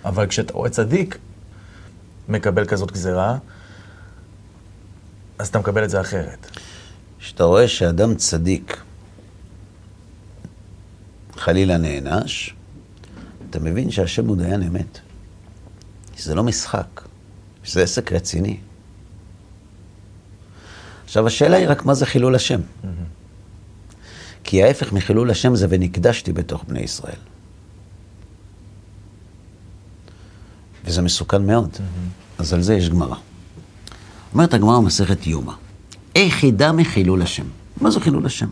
אבל 0.06 0.28
כשאתה 0.28 0.54
רואה 0.54 0.70
צדיק 0.70 1.18
מקבל 2.30 2.66
כזאת 2.66 2.92
גזירה, 2.92 3.38
אז 5.40 5.48
אתה 5.48 5.60
מקבל 5.60 5.84
את 5.84 5.90
זה 5.90 6.02
אחרת. 6.02 6.48
כשאתה 7.20 7.44
רואה 7.44 7.68
שאדם 7.68 8.16
צדיק 8.16 8.78
חלילה 11.38 11.78
נענש, 11.78 12.54
אתה 13.50 13.60
מבין 13.60 13.92
שהשם 13.92 14.28
הוא 14.28 14.38
דיין 14.38 14.64
אמת. 14.64 15.00
שזה 16.18 16.36
לא 16.36 16.44
משחק, 16.44 17.02
שזה 17.64 17.84
עסק 17.84 18.12
רציני. 18.12 18.58
עכשיו, 21.12 21.28
השאלה 21.28 21.58
היא 21.58 21.68
רק 21.68 21.86
מה 21.86 21.94
זה 21.94 22.06
חילול 22.06 22.36
השם. 22.36 22.62
כי 24.44 24.64
ההפך 24.64 24.94
מחילול 24.94 25.32
השם 25.32 25.56
זה 25.56 25.68
ונקדשתי 25.70 26.34
בתוך 26.34 26.64
בני 26.68 26.80
ישראל. 26.80 27.20
וזה 30.86 31.02
מסוכן 31.02 31.46
מאוד. 31.48 31.70
אז 32.38 32.54
על 32.54 32.62
זה 32.62 32.74
יש 32.74 32.90
גמרא. 32.90 33.16
אומרת 34.34 34.54
הגמרא 34.54 34.78
במסכת 34.80 35.28
יומא, 35.28 35.54
איך 36.16 36.44
ידע 36.44 36.72
מחילול 36.72 37.22
השם? 37.22 37.46
מה 37.82 37.92
זה 37.92 38.00
חילול 38.00 38.26
השם? 38.26 38.48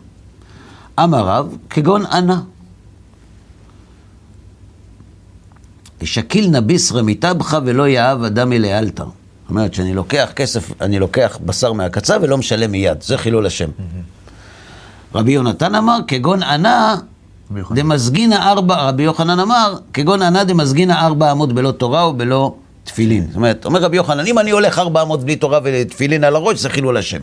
אמר 0.98 1.26
רב, 1.26 1.56
כגון 1.70 2.06
ענה. 2.06 2.42
ישקיל 6.00 6.50
נא 6.50 6.60
ביסרא 6.60 7.02
מטבחה 7.02 7.58
ולא 7.64 7.88
יאהב 7.88 8.22
אדם 8.22 8.52
אלי 8.52 8.78
אלתר. 8.78 9.19
זאת 9.50 9.56
אומרת 9.56 9.74
שאני 9.74 9.94
לוקח 9.94 10.30
כסף, 10.36 10.72
אני 10.80 10.98
לוקח 10.98 11.38
בשר 11.44 11.72
מהקצה 11.72 12.16
ולא 12.22 12.38
משלם 12.38 12.70
מיד, 12.70 13.02
זה 13.02 13.18
חילול 13.18 13.46
השם. 13.46 13.68
רבי 15.14 15.32
יונתן 15.32 15.74
אמר, 15.74 15.98
כגון 16.06 16.42
ענה. 16.42 16.96
דמזגינא 17.74 18.34
ארבע, 18.34 18.88
רבי 18.88 19.02
יוחנן 19.02 19.40
אמר, 19.40 19.74
כגון 19.92 20.22
ענה 20.22 20.44
דמזגינא 20.44 20.92
ארבע 20.92 21.32
אמות 21.32 21.52
בלא 21.52 21.70
תורה 21.70 22.08
ובלא 22.08 22.54
תפילין. 22.84 23.26
זאת 23.26 23.36
אומרת, 23.36 23.64
אומר 23.64 23.80
רבי 23.82 23.96
יוחנן, 23.96 24.26
אם 24.26 24.38
אני 24.38 24.50
הולך 24.50 24.78
ארבע 24.78 25.02
אמות 25.02 25.24
בלי 25.24 25.36
תורה 25.36 25.58
ותפילין 25.64 26.24
על 26.24 26.36
הראש, 26.36 26.58
זה 26.58 26.68
חילול 26.68 26.96
השם. 26.96 27.20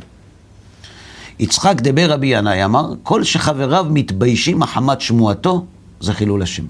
יצחק 1.40 1.82
דבר 1.82 2.12
רבי 2.12 2.28
ינאי 2.28 2.66
אמר, 2.66 2.94
כל 3.04 3.24
שחבריו 3.24 3.86
מתביישים 3.90 4.60
מחמת 4.60 5.02
שמועתו, 5.02 5.66
זה 6.00 6.14
חילול 6.14 6.42
השם. 6.42 6.64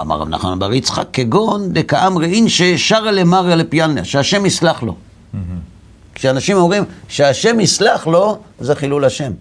אמר 0.00 0.18
רב 0.18 0.28
נחמן 0.28 0.58
בר 0.58 0.72
יצחק, 0.72 1.08
כגון 1.12 1.72
דקאמרי 1.72 2.34
אין 2.34 2.48
ששרה 2.48 3.12
למריה 3.12 3.56
לפיאניה, 3.56 4.04
שהשם 4.04 4.46
יסלח 4.46 4.82
לו. 4.82 4.96
כשאנשים 6.14 6.56
אומרים 6.56 6.84
שהשם 7.08 7.60
יסלח 7.60 8.06
לו, 8.06 8.38
זה 8.58 8.74
חילול 8.74 9.04
השם. 9.04 9.32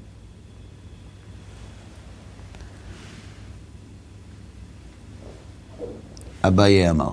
אביי 6.43 6.89
אמר, 6.89 7.09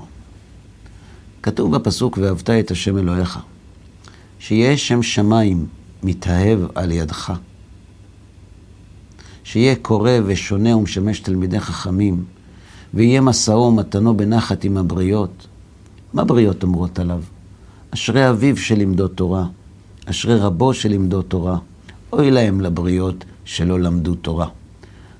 כתוב 1.42 1.76
בפסוק, 1.76 2.18
ואהבת 2.22 2.50
את 2.50 2.70
השם 2.70 2.98
אלוהיך, 2.98 3.38
שיהיה 4.38 4.76
שם 4.76 5.02
שמיים 5.02 5.66
מתאהב 6.02 6.58
על 6.74 6.92
ידך, 6.92 7.32
שיהיה 9.44 9.74
קורא 9.82 10.10
ושונה 10.26 10.76
ומשמש 10.76 11.20
תלמידי 11.20 11.60
חכמים, 11.60 12.24
ויהיה 12.94 13.20
משאו 13.20 13.54
ומתנו 13.54 14.16
בנחת 14.16 14.64
עם 14.64 14.76
הבריות. 14.76 15.46
מה 16.12 16.24
בריות 16.24 16.62
אומרות 16.62 16.98
עליו? 16.98 17.22
אשרי 17.90 18.30
אביו 18.30 18.56
שלימדו 18.56 19.08
תורה, 19.08 19.46
אשרי 20.06 20.36
רבו 20.36 20.74
שלימדו 20.74 21.22
תורה, 21.22 21.58
אוי 22.12 22.30
להם 22.30 22.60
לבריות 22.60 23.24
שלא 23.44 23.80
למדו 23.80 24.14
תורה. 24.14 24.48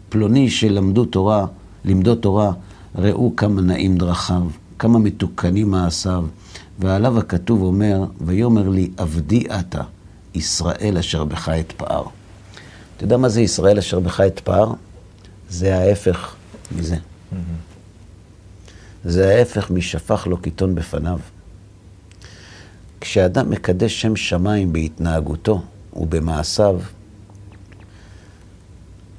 פלוני 0.09 0.51
שלמדו 0.51 1.05
תורה, 1.05 1.47
לימדו 1.85 2.15
תורה, 2.15 2.53
ראו 2.95 3.33
כמה 3.37 3.61
נעים 3.61 3.97
דרכיו, 3.97 4.43
כמה 4.79 4.99
מתוקנים 4.99 5.71
מעשיו, 5.71 6.25
ועליו 6.79 7.19
הכתוב 7.19 7.63
אומר, 7.63 8.05
ויאמר 8.21 8.69
לי, 8.69 8.91
עבדי 8.97 9.45
אתה, 9.61 9.83
ישראל 10.35 10.97
אשר 10.99 11.25
בך 11.25 11.49
אתפאר. 11.49 12.03
אתה 12.97 13.05
יודע 13.05 13.17
מה 13.17 13.29
זה 13.29 13.41
ישראל 13.41 13.79
אשר 13.79 14.01
בך 14.01 14.21
אתפאר? 14.21 14.73
זה 15.49 15.77
ההפך 15.77 16.35
מזה. 16.79 16.97
זה 19.05 19.35
ההפך 19.35 19.71
משפך 19.71 20.27
לו 20.27 20.37
קיטון 20.37 20.75
בפניו. 20.75 21.19
כשאדם 23.01 23.51
מקדש 23.51 24.01
שם 24.01 24.17
שמיים 24.17 24.73
בהתנהגותו 24.73 25.63
ובמעשיו, 25.93 26.81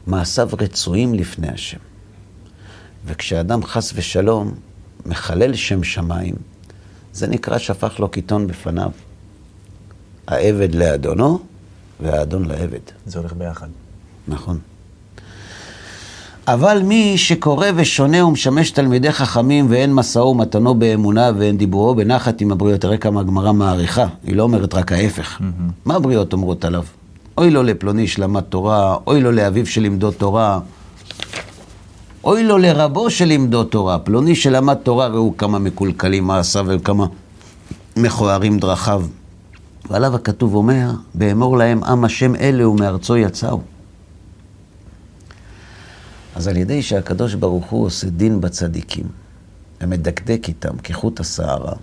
מעשיו 0.08 0.50
רצויים 0.60 1.14
לפני 1.14 1.50
השם. 1.50 1.78
וכשאדם 3.06 3.64
חס 3.64 3.92
ושלום 3.96 4.56
מחלל 5.06 5.56
שם 5.56 5.84
שמיים, 5.84 6.36
זה 7.14 7.28
נקרא 7.28 7.58
שפך 7.58 8.00
לו 8.00 8.10
קיטון 8.10 8.48
בפניו. 8.48 8.92
העבד 10.28 10.76
לאדונו 10.76 11.40
והאדון 12.00 12.46
לעבד. 12.46 12.80
זה 13.06 13.20
הולך 13.20 13.34
ביחד. 13.34 13.68
נכון. 14.28 14.60
אבל 16.48 16.82
מי 16.84 17.18
שקורא 17.18 17.68
ושונה 17.76 18.26
ומשמש 18.26 18.72
תלמידי 18.72 19.12
חכמים 19.12 19.66
ואין 19.70 19.94
משאו 19.94 20.28
ומתנו 20.28 20.76
באמונה 20.76 21.32
ואין 21.38 21.58
דיבורו 21.58 21.96
בנחת 21.96 22.42
עם 22.42 22.52
הבריות, 22.52 22.82
תראה 22.82 22.98
כמה 22.98 23.20
הגמרא 23.20 23.52
מעריכה, 23.52 24.06
היא 24.24 24.36
לא 24.36 24.44
אומרת 24.44 24.74
רק 24.74 24.92
ההפך. 24.92 25.42
מה 25.86 25.96
הבריות 25.96 26.34
אומרות 26.34 26.66
עליו? 26.66 26.84
אוי 27.38 27.52
לו 27.52 27.64
לפלוני 27.64 28.08
שלמד 28.08 28.42
תורה, 28.42 28.98
אוי 29.08 29.22
לו 29.22 29.32
לאביו 29.32 29.66
שלימדו 29.66 30.12
תורה, 30.12 30.60
אוי 32.24 32.44
לו 32.44 32.58
לרבו 32.58 33.10
שלימדו 33.10 33.64
תורה, 33.64 34.00
פלוני 34.00 34.36
שלמד 34.36 34.76
תורה, 34.76 35.08
ראו 35.08 35.34
כמה 35.38 35.60
מקולקלים 35.60 36.24
מעשיו 36.24 36.66
וכמה 36.70 37.06
מכוערים 37.98 38.60
דרכיו. 38.60 39.04
ועליו 39.90 40.16
הכתוב 40.16 40.56
אומר, 40.56 40.92
באמור 41.16 41.58
להם 41.58 41.84
עם 41.84 42.06
השם 42.06 42.36
אלה 42.36 42.70
ומארצו 42.70 43.18
יצאו. 43.18 43.60
אז 46.36 46.48
על 46.48 46.58
ידי 46.58 46.82
שהקדוש 46.82 47.34
ברוך 47.34 47.70
הוא 47.70 47.86
עושה 47.86 48.10
דין 48.10 48.42
בצדיקים, 48.42 49.06
ומדקדק 49.82 50.48
איתם 50.48 50.78
כחוט 50.78 51.20
השערה, 51.20 51.74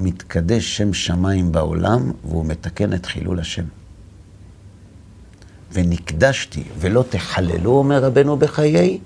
מתקדש 0.00 0.76
שם 0.76 0.94
שמיים 0.94 1.52
בעולם, 1.52 2.12
והוא 2.24 2.46
מתקן 2.46 2.92
את 2.92 3.06
חילול 3.06 3.40
השם. 3.40 3.64
ונקדשתי, 5.72 6.62
ולא 6.78 7.04
תחללו, 7.08 7.70
אומר 7.70 8.04
רבנו 8.04 8.36
בחיי, 8.36 8.98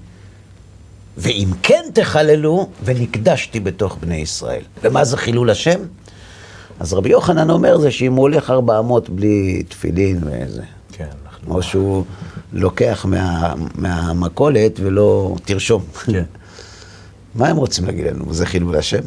ואם 1.17 1.49
כן 1.63 1.85
תחללו, 1.95 2.69
ונקדשתי 2.85 3.61
בתוך 3.61 3.97
בני 4.01 4.17
ישראל. 4.17 4.63
ומה 4.83 5.05
זה 5.05 5.17
חילול 5.17 5.51
השם? 5.51 5.81
אז 6.81 6.93
רבי 6.93 7.09
יוחנן 7.09 7.51
אומר 7.51 7.79
זה 7.79 7.91
שאם 7.91 8.13
הוא 8.13 8.21
הולך 8.21 8.51
ארבע 8.51 8.79
אמות 8.79 9.11
בלי 9.11 9.63
תפילין 9.69 10.21
וזה. 10.25 10.63
כן, 10.93 11.09
או 11.49 11.63
שהוא 11.63 12.05
לוקח 12.53 13.05
מה, 13.09 13.55
מהמכולת 13.75 14.81
ולא 14.81 15.37
תרשום. 15.45 15.83
כן. 16.07 16.25
מה 17.35 17.49
הם 17.49 17.57
רוצים 17.57 17.85
להגיד 17.87 18.07
לנו? 18.07 18.35
זה 18.35 18.47
חילול 18.47 18.77
השם? 18.77 19.03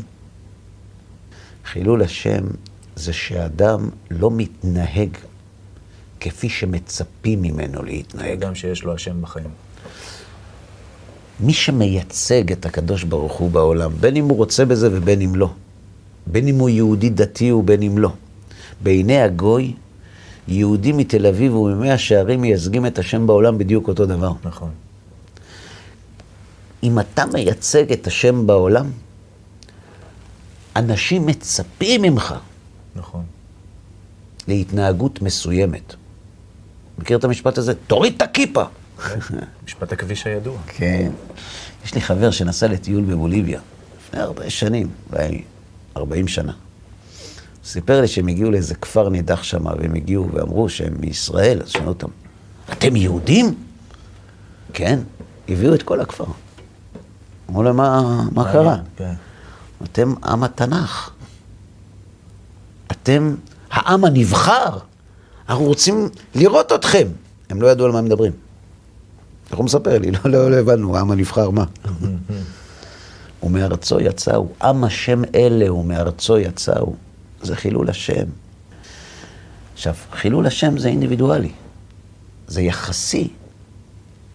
חילול 1.65 2.01
השם 2.01 2.43
זה 2.95 3.13
שאדם 3.13 3.89
לא 4.11 4.31
מתנהג 4.31 5.09
כפי 6.19 6.49
שמצפים 6.49 7.41
ממנו 7.41 7.83
להתנהג. 7.83 8.43
אדם 8.43 8.55
שיש 8.55 8.83
לו 8.83 8.93
השם 8.93 9.21
בחיים. 9.21 9.49
מי 11.39 11.53
שמייצג 11.53 12.51
את 12.51 12.65
הקדוש 12.65 13.03
ברוך 13.03 13.33
הוא 13.33 13.51
בעולם, 13.51 13.91
בין 13.99 14.15
אם 14.15 14.23
הוא 14.23 14.37
רוצה 14.37 14.65
בזה 14.65 14.89
ובין 14.91 15.21
אם 15.21 15.35
לא, 15.35 15.49
בין 16.27 16.47
אם 16.47 16.59
הוא 16.59 16.69
יהודי 16.69 17.09
דתי 17.09 17.51
ובין 17.51 17.81
אם 17.83 17.97
לא, 17.97 18.09
בעיני 18.83 19.21
הגוי, 19.21 19.73
יהודים 20.47 20.97
מתל 20.97 21.25
אביב 21.25 21.55
וממאה 21.55 21.97
שערים 21.97 22.41
מייצגים 22.41 22.85
את 22.85 22.99
השם 22.99 23.27
בעולם 23.27 23.57
בדיוק 23.57 23.87
אותו 23.87 24.05
דבר. 24.05 24.31
נכון. 24.43 24.69
אם 26.83 26.99
אתה 26.99 27.25
מייצג 27.25 27.91
את 27.91 28.07
השם 28.07 28.47
בעולם, 28.47 28.91
אנשים 30.75 31.25
מצפים 31.25 32.01
ממך 32.01 32.35
נכון. 32.95 33.23
להתנהגות 34.47 35.21
מסוימת. 35.21 35.95
מכיר 36.97 37.17
את 37.17 37.23
המשפט 37.23 37.57
הזה? 37.57 37.73
תוריד 37.87 38.13
את 38.15 38.21
הכיפה. 38.21 38.63
משפט 39.65 39.91
הכביש 39.91 40.27
הידוע. 40.27 40.57
כן. 40.67 41.11
יש 41.85 41.95
לי 41.95 42.01
חבר 42.01 42.31
שנסע 42.31 42.67
לטיול 42.67 43.03
בבוליביה, 43.03 43.59
לפני 43.97 44.19
הרבה 44.19 44.49
שנים, 44.49 44.89
אולי 45.13 45.43
40 45.97 46.27
שנה. 46.27 46.53
סיפר 47.65 48.01
לי 48.01 48.07
שהם 48.07 48.27
הגיעו 48.27 48.51
לאיזה 48.51 48.75
כפר 48.75 49.09
נידח 49.09 49.43
שם, 49.43 49.65
והם 49.65 49.95
הגיעו 49.95 50.29
ואמרו 50.33 50.69
שהם 50.69 50.93
מישראל, 50.99 51.61
אז 51.61 51.69
שאלו 51.69 51.87
אותם, 51.87 52.07
אתם 52.71 52.95
יהודים? 52.95 53.55
כן, 54.73 54.99
הביאו 55.49 55.73
את 55.73 55.83
כל 55.83 55.99
הכפר. 55.99 56.25
אמרו 57.49 57.63
להם, 57.63 57.75
מה, 57.75 58.21
מה 58.31 58.51
קרה? 58.51 58.77
כן. 58.95 59.13
אתם 59.83 60.13
עם 60.25 60.43
התנ"ך. 60.43 61.09
אתם 62.91 63.35
העם 63.71 64.05
הנבחר. 64.05 64.77
אנחנו 65.49 65.65
רוצים 65.65 66.09
לראות 66.35 66.71
אתכם. 66.71 67.07
הם 67.49 67.61
לא 67.61 67.67
ידעו 67.67 67.85
על 67.85 67.91
מה 67.91 67.99
הם 67.99 68.05
מדברים. 68.05 68.31
איך 69.49 69.57
הוא 69.57 69.65
מספר 69.65 69.97
לי? 69.97 70.11
לא, 70.11 70.19
לא, 70.25 70.51
לא 70.51 70.55
הבנו, 70.55 70.97
העם 70.97 71.11
הנבחר 71.11 71.49
מה? 71.49 71.65
ומארצו 73.43 73.99
יצאו, 73.99 74.47
עם 74.61 74.83
השם 74.83 75.21
אלה 75.35 75.73
ומארצו 75.73 76.37
יצאו. 76.37 76.93
זה 77.43 77.55
חילול 77.55 77.89
השם. 77.89 78.25
עכשיו, 79.73 79.95
חילול 80.11 80.47
השם 80.47 80.77
זה 80.77 80.87
אינדיבידואלי. 80.87 81.51
זה 82.47 82.61
יחסי 82.61 83.27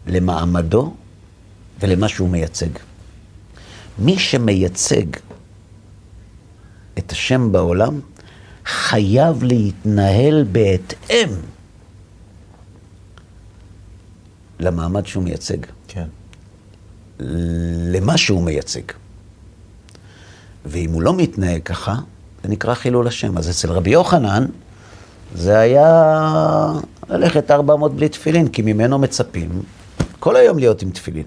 למעמדו 0.06 0.94
ולמה 1.80 2.08
שהוא 2.08 2.28
מייצג. 2.28 2.68
מי 3.98 4.18
שמייצג 4.18 5.06
את 6.98 7.12
השם 7.12 7.52
בעולם, 7.52 8.00
חייב 8.66 9.42
להתנהל 9.42 10.44
בהתאם 10.52 11.28
למעמד 14.60 15.06
שהוא 15.06 15.24
מייצג, 15.24 15.58
כן. 15.88 16.06
למה 17.90 18.16
שהוא 18.16 18.42
מייצג. 18.42 18.82
ואם 20.64 20.90
הוא 20.92 21.02
לא 21.02 21.16
מתנהג 21.16 21.62
ככה, 21.62 21.94
זה 22.46 22.52
נקרא 22.52 22.74
חילול 22.74 23.06
השם. 23.06 23.38
אז 23.38 23.50
אצל 23.50 23.70
רבי 23.72 23.90
יוחנן, 23.90 24.46
זה 25.34 25.58
היה 25.58 26.72
ללכת 27.08 27.50
400 27.50 27.94
בלי 27.94 28.08
תפילין, 28.08 28.48
כי 28.48 28.62
ממנו 28.62 28.98
מצפים 28.98 29.62
כל 30.20 30.36
היום 30.36 30.58
להיות 30.58 30.82
עם 30.82 30.90
תפילין. 30.90 31.26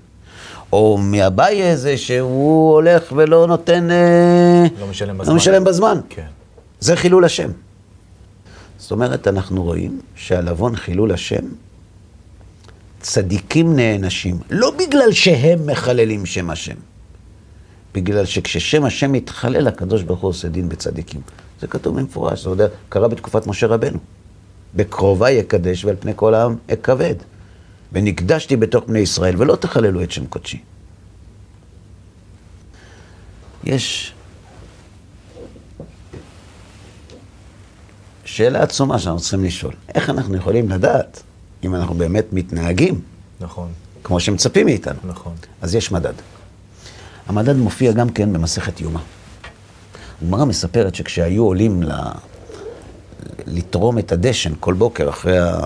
או 0.74 0.97
מאביי 1.01 1.78
זה 1.78 1.97
שהוא 1.97 2.74
הולך 2.74 3.11
ולא 3.15 3.47
נותן... 3.47 3.91
אה, 3.91 4.67
לא 4.80 4.88
משלם 4.88 5.17
בזמן. 5.17 5.32
לא 5.32 5.36
משלם 5.36 5.63
בזמן. 5.63 5.99
כן. 6.09 6.26
זה 6.80 6.95
חילול 6.95 7.26
השם. 7.26 7.51
זאת 8.78 8.91
אומרת, 8.91 9.28
אנחנו 9.28 9.63
רואים 9.63 9.99
שעל 10.15 10.47
עוון 10.47 10.76
חילול 10.76 11.11
השם, 11.11 11.45
צדיקים 12.99 13.76
נענשים, 13.76 14.38
לא 14.49 14.72
בגלל 14.80 15.11
שהם 15.11 15.67
מחללים 15.67 16.26
שם 16.26 16.49
השם, 16.49 16.76
בגלל 17.94 18.26
שכששם 18.26 18.84
השם 18.84 19.12
מתחלל, 19.12 19.68
הקדוש 19.68 20.04
ברוך 20.04 20.20
הוא 20.20 20.30
עושה 20.30 20.48
דין 20.48 20.70
בצדיקים. 20.70 21.22
זה 21.62 21.68
כתוב 21.68 22.00
במפורש, 22.00 22.44
זה 22.44 22.50
עוד 22.50 22.62
קרה 22.90 23.08
בתקופת 23.08 23.48
משה 23.48 23.68
רבנו. 23.68 24.00
בקרובה 24.76 25.32
יקדש 25.32 25.86
ועל 25.86 25.96
פני 26.00 26.12
כל 26.16 26.34
העם 26.34 26.56
אכבד. 26.74 27.16
ונקדשתי 27.94 28.56
בתוך 28.56 28.84
בני 28.88 29.00
ישראל, 29.00 29.36
ולא 29.38 29.56
תחללו 29.56 30.04
את 30.04 30.12
שם 30.12 30.26
קודשי. 30.26 30.62
יש 33.64 34.14
שאלה 38.26 38.64
עצומה 38.64 39.00
שאנחנו 39.00 39.22
צריכים 39.22 39.44
לשאול. 39.44 39.74
איך 39.96 40.10
אנחנו 40.10 40.36
יכולים 40.36 40.70
לדעת 40.70 41.24
אם 41.64 41.76
אנחנו 41.76 41.96
באמת 41.96 42.26
מתנהגים 42.32 43.02
נכון, 43.42 43.72
כמו 44.04 44.20
שמצפים 44.20 44.66
מאיתנו? 44.66 45.00
נכון. 45.04 45.34
אז 45.62 45.76
יש 45.76 45.92
מדד. 45.92 46.14
המדד 47.30 47.56
מופיע 47.56 47.92
גם 47.92 48.10
כן 48.10 48.34
במסכת 48.34 48.82
יומא. 48.82 49.00
הגמרא 50.22 50.46
מספרת 50.46 50.96
שכשהיו 50.96 51.44
עולים 51.44 51.84
ל... 51.84 51.92
לתרום 53.48 54.00
את 54.00 54.12
הדשן 54.12 54.54
כל 54.60 54.74
בוקר 54.74 55.10
אחרי 55.10 55.40
ה... 55.40 55.60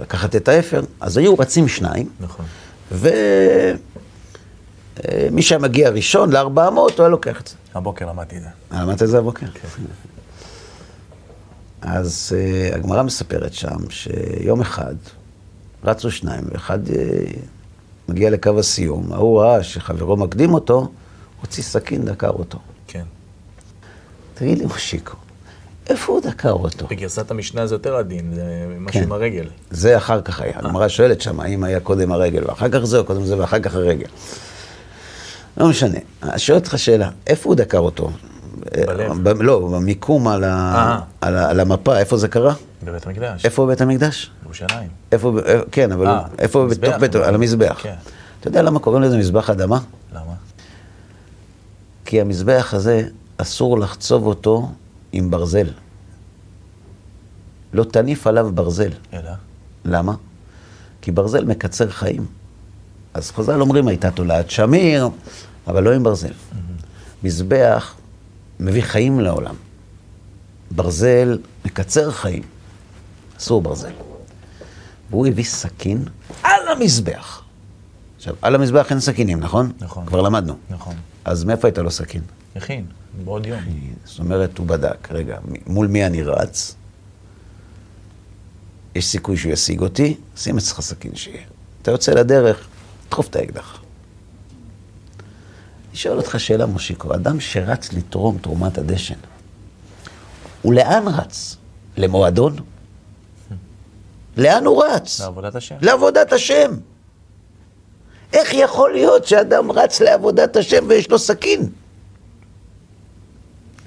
לקחת 0.00 0.36
את 0.36 0.48
האפר, 0.48 0.82
אז 1.00 1.16
היו 1.16 1.34
רצים 1.38 1.68
שניים, 1.68 2.08
נכון. 2.20 2.46
ומי 2.92 3.12
שהיה 5.42 5.58
מגיע 5.58 5.90
ראשון 5.90 6.32
ל-400, 6.32 6.58
הוא 6.58 6.90
היה 6.98 7.08
לוקח 7.08 7.40
את 7.40 7.46
זה. 7.46 7.54
הבוקר 7.74 8.06
למדתי 8.06 8.36
את 8.36 8.42
זה. 8.42 8.48
למדת 8.72 9.02
את 9.02 9.08
זה 9.08 9.18
הבוקר? 9.18 9.46
כן. 9.46 9.68
אז 11.82 12.32
uh, 12.32 12.74
הגמרא 12.74 13.02
מספרת 13.02 13.54
שם 13.54 13.90
שיום 13.90 14.60
אחד 14.60 14.94
רצו 15.84 16.10
שניים, 16.10 16.44
ואחד 16.52 16.86
uh, 16.86 16.90
מגיע 18.08 18.30
לקו 18.30 18.58
הסיום, 18.58 19.12
ההוא 19.12 19.40
ראה 19.40 19.62
שחברו 19.62 20.16
מקדים 20.16 20.54
אותו, 20.54 20.88
הוציא 21.40 21.62
סכין, 21.62 22.04
דקר 22.04 22.30
אותו. 22.30 22.58
כן. 22.86 23.04
תגיד 24.34 24.58
לי, 24.58 24.66
מושיקו, 24.66 25.16
איפה 25.88 26.12
הוא 26.12 26.20
דקר 26.20 26.52
אותו? 26.52 26.86
בגרסת 26.86 27.30
המשנה 27.30 27.66
זה 27.66 27.74
יותר 27.74 27.96
עדין, 27.96 28.34
זה 28.34 28.42
משהו 28.78 29.00
כן. 29.00 29.06
עם 29.06 29.12
הרגל. 29.12 29.46
זה 29.70 29.96
אחר 29.96 30.20
כך 30.20 30.40
היה. 30.40 30.58
הגמרא 30.58 30.88
שואלת 30.88 31.20
שם, 31.20 31.40
האם 31.40 31.64
היה 31.64 31.80
קודם 31.80 32.12
הרגל, 32.12 32.42
ואחר 32.48 32.68
כך 32.68 32.78
זה, 32.78 32.98
או 32.98 33.04
קודם 33.04 33.24
זה, 33.24 33.38
ואחר 33.38 33.60
כך 33.60 33.74
הרגל. 33.74 34.06
לא 35.56 35.68
משנה. 35.68 35.98
אז 36.22 36.40
שואלת 36.40 36.62
אותך 36.62 36.78
שאלה, 36.78 37.10
איפה 37.26 37.48
הוא 37.48 37.56
דקר 37.56 37.78
אותו? 37.78 38.10
בלב. 38.86 39.28
ב- 39.28 39.42
לא, 39.42 39.68
במיקום 39.72 40.28
על, 40.28 40.44
ה... 40.44 40.48
אה. 40.48 41.00
על, 41.20 41.36
ה... 41.36 41.50
על 41.50 41.60
המפה, 41.60 41.98
איפה 41.98 42.16
זה 42.16 42.28
קרה? 42.28 42.54
בבית 42.84 43.06
המקדש. 43.06 43.44
איפה 43.44 43.66
בית 43.66 43.80
המקדש? 43.80 44.30
ירושלים. 44.44 44.88
איפה, 45.12 45.32
אה, 45.46 45.60
כן, 45.72 45.92
אבל 45.92 46.06
אה, 46.06 46.22
איפה 46.38 46.64
מזבח, 46.70 46.88
בתוך 46.88 47.00
בית, 47.00 47.14
על 47.14 47.34
המזבח. 47.34 47.78
כן. 47.82 47.94
אתה 48.40 48.48
יודע 48.48 48.62
למה 48.62 48.78
קוראים 48.80 49.02
לזה 49.02 49.18
מזבח 49.18 49.50
אדמה? 49.50 49.78
למה? 50.14 50.32
כי 52.04 52.20
המזבח 52.20 52.74
הזה, 52.74 53.02
אסור 53.36 53.78
לחצוב 53.78 54.26
אותו 54.26 54.70
עם 55.12 55.30
ברזל. 55.30 55.66
לא 57.72 57.84
תניף 57.84 58.26
עליו 58.26 58.50
ברזל. 58.54 58.90
אלא? 59.12 59.30
למה? 59.84 60.14
כי 61.02 61.12
ברזל 61.12 61.44
מקצר 61.44 61.90
חיים. 61.90 62.26
אז 63.14 63.30
חז"ל 63.30 63.60
אומרים, 63.60 63.88
הייתה 63.88 64.10
תולעת 64.10 64.50
שמיר, 64.50 65.08
אבל 65.66 65.82
לא 65.82 65.92
עם 65.92 66.02
ברזל. 66.02 66.32
מזבח 67.24 67.94
מביא 68.60 68.82
חיים 68.82 69.20
לעולם. 69.20 69.54
ברזל 70.70 71.38
מקצר 71.64 72.10
חיים. 72.10 72.42
אסור 73.38 73.62
ברזל. 73.62 73.92
והוא 75.10 75.26
הביא 75.26 75.44
סכין 75.44 76.04
על 76.42 76.68
המזבח. 76.68 77.42
עכשיו, 78.16 78.34
על 78.42 78.54
המזבח 78.54 78.86
אין 78.90 79.00
סכינים, 79.00 79.40
נכון? 79.40 79.72
נכון. 79.80 80.06
כבר 80.06 80.22
למדנו. 80.22 80.56
נכון. 80.70 80.94
אז 81.24 81.44
מאיפה 81.44 81.68
הייתה 81.68 81.82
לו 81.82 81.90
סכין? 81.90 82.22
הכין, 82.56 82.86
בעוד 83.24 83.46
יום. 83.46 83.60
זאת 84.04 84.18
אומרת, 84.18 84.58
הוא 84.58 84.66
בדק, 84.66 85.12
רגע, 85.12 85.38
מול 85.66 85.86
מי 85.86 86.06
אני 86.06 86.22
רץ? 86.22 86.74
יש 88.94 89.06
סיכוי 89.06 89.36
שהוא 89.36 89.52
ישיג 89.52 89.80
אותי, 89.80 90.16
שים 90.36 90.58
אצלך 90.58 90.80
סכין 90.80 91.14
שיהיה. 91.14 91.42
אתה 91.82 91.90
יוצא 91.90 92.12
לדרך, 92.12 92.66
דחוף 93.10 93.28
את 93.28 93.36
האקדח. 93.36 93.83
אני 95.94 96.00
שואל 96.00 96.16
אותך 96.16 96.40
שאלה, 96.40 96.66
מושיקו, 96.66 97.14
אדם 97.14 97.40
שרץ 97.40 97.92
לתרום 97.92 98.38
תרומת 98.38 98.78
הדשן, 98.78 99.14
הוא 100.62 100.74
לאן 100.74 101.04
רץ? 101.08 101.56
למועדון? 101.96 102.56
לאן 104.36 104.64
הוא 104.64 104.84
רץ? 104.84 105.20
לעבודת 105.20 105.54
השם. 105.54 105.74
לעבודת 105.80 106.32
השם. 106.32 106.70
איך 108.32 108.54
יכול 108.54 108.92
להיות 108.92 109.26
שאדם 109.26 109.72
רץ 109.72 110.00
לעבודת 110.00 110.56
השם 110.56 110.84
ויש 110.88 111.10
לו 111.10 111.18
סכין? 111.18 111.68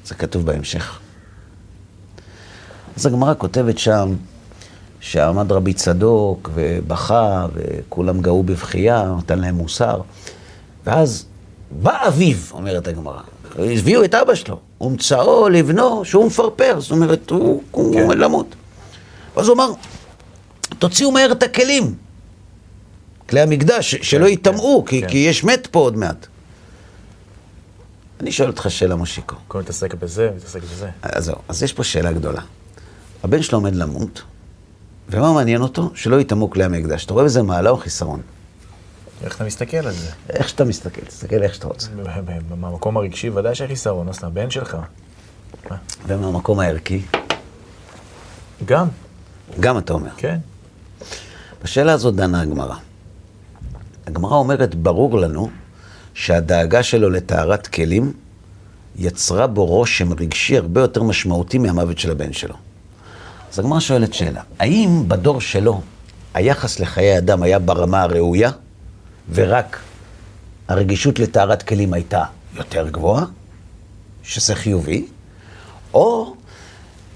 זה 0.05 0.16
כתוב 0.16 0.45
בהמשך. 0.45 0.99
אז 2.97 3.05
הגמרא 3.05 3.34
כותבת 3.38 3.78
שם 3.78 4.16
שעמד 4.99 5.51
רבי 5.51 5.74
צדוק 5.74 6.49
ובכה, 6.53 7.47
וכולם 7.53 8.22
גאו 8.22 8.43
בבכייה, 8.43 9.14
נתן 9.18 9.39
להם 9.39 9.55
מוסר. 9.55 10.01
ואז 10.86 11.26
בא 11.72 12.07
אביו, 12.07 12.38
אומרת 12.51 12.88
הגמרא, 12.88 13.22
הביאו 13.59 14.03
את 14.03 14.13
אבא 14.15 14.36
שלו, 14.36 14.59
ומצאו 14.82 15.49
לבנו 15.49 16.05
שהוא 16.05 16.26
מפרפר, 16.28 16.80
זאת 16.80 16.91
אומרת, 16.91 17.30
הוא 17.30 17.63
כן. 17.93 18.01
עומד 18.01 18.18
למות. 18.18 18.55
ואז 19.36 19.47
הוא 19.47 19.55
אמר, 19.55 19.72
תוציאו 20.80 21.11
מהר 21.11 21.32
את 21.32 21.43
הכלים, 21.43 21.95
כלי 23.30 23.41
המקדש, 23.41 23.95
ש- 23.95 24.09
שלא 24.11 24.26
ייטמעו, 24.26 24.86
כי, 24.88 25.01
כן. 25.01 25.07
כי 25.07 25.18
יש 25.18 25.43
מת 25.43 25.68
פה 25.72 25.80
עוד 25.80 25.97
מעט. 25.97 26.28
אני 28.20 28.32
שואל 28.32 28.49
אותך 28.49 28.65
שאלה, 28.70 28.95
מושיקו. 28.95 29.36
קודם 29.47 29.63
מתעסק 29.63 29.93
בזה, 29.93 30.30
מתעסק 30.36 30.61
בזה. 30.63 30.89
אז 31.01 31.26
זהו, 31.26 31.36
אז 31.47 31.63
יש 31.63 31.74
פה 31.74 31.84
שאלה 31.84 32.11
גדולה. 32.11 32.41
הבן 33.24 33.41
שלו 33.41 33.57
עומד 33.57 33.76
למות, 33.76 34.22
ומה 35.09 35.34
מעניין 35.34 35.61
אותו? 35.61 35.91
שלא 35.95 36.15
ייטמעו 36.15 36.49
כלי 36.49 36.63
המקדש. 36.63 37.05
אתה 37.05 37.13
רואה 37.13 37.26
בזה 37.26 37.41
מעלה 37.43 37.70
או 37.70 37.78
חיסרון? 37.78 38.22
איך 39.24 39.36
אתה 39.36 39.43
מסתכל 39.43 39.78
על 39.78 39.91
זה? 39.91 40.11
איך 40.30 40.49
שאתה 40.49 40.63
מסתכל, 40.65 41.01
תסתכל 41.01 41.43
איך 41.43 41.53
שאתה 41.53 41.68
רוצה. 41.68 41.88
במקום 42.49 42.97
הרגשי 42.97 43.30
ודאי 43.30 43.55
שהחיסרון, 43.55 44.09
אז 44.09 44.24
הבן 44.24 44.49
שלך. 44.49 44.78
מה? 45.70 45.78
ומהמקום 46.07 46.59
הערכי, 46.59 47.01
גם, 48.65 48.88
גם 49.59 49.78
אתה 49.78 49.93
אומר. 49.93 50.09
כן. 50.18 50.38
בשאלה 51.63 51.93
הזאת 51.93 52.15
דנה 52.15 52.41
הגמרא. 52.41 52.76
הגמרא 54.07 54.36
אומרת, 54.36 54.76
ברור 54.76 55.20
לנו 55.20 55.49
שהדאגה 56.13 56.84
שלו 56.84 57.09
לטהרת 57.09 57.68
כלים 57.68 58.13
יצרה 58.95 59.47
בו 59.47 59.65
רושם 59.65 60.13
רגשי 60.13 60.57
הרבה 60.57 60.82
יותר 60.82 61.03
משמעותי 61.03 61.57
מהמוות 61.57 61.97
של 61.97 62.11
הבן 62.11 62.34
שלו. 62.34 62.55
אז 63.53 63.59
הגמרא 63.59 63.80
שואלת 63.80 64.13
שאלה, 64.13 64.41
האם 64.59 65.03
בדור 65.07 65.41
שלו 65.41 65.82
היחס 66.34 66.80
לחיי 66.80 67.18
אדם 67.18 67.43
היה 67.43 67.59
ברמה 67.59 68.01
הראויה, 68.01 68.51
ורק 69.34 69.80
הרגישות 70.67 71.19
לטהרת 71.19 71.63
כלים 71.63 71.93
הייתה 71.93 72.23
יותר 72.55 72.89
גבוהה, 72.89 73.25
שזה 74.23 74.55
חיובי, 74.55 75.05
או 75.93 76.36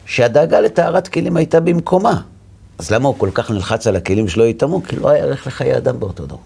שהדאגה 0.06 0.62
לטהרת 0.62 1.08
כלים 1.08 1.38
הייתה 1.38 1.60
במקומה. 1.60 2.22
אז 2.78 2.92
למה 2.92 3.08
הוא 3.08 3.16
כל 3.18 3.30
כך 3.34 3.52
נלחץ 3.52 3.88
על 3.88 3.96
הכלים 3.96 4.28
שלא 4.28 4.44
ייטמעו? 4.44 4.84
כי 4.84 4.96
לא 4.96 5.10
היה 5.10 5.24
ערך 5.24 5.48
לחיי 5.48 5.78
אדם 5.78 6.00
באותו 6.00 6.26
דור. 6.26 6.42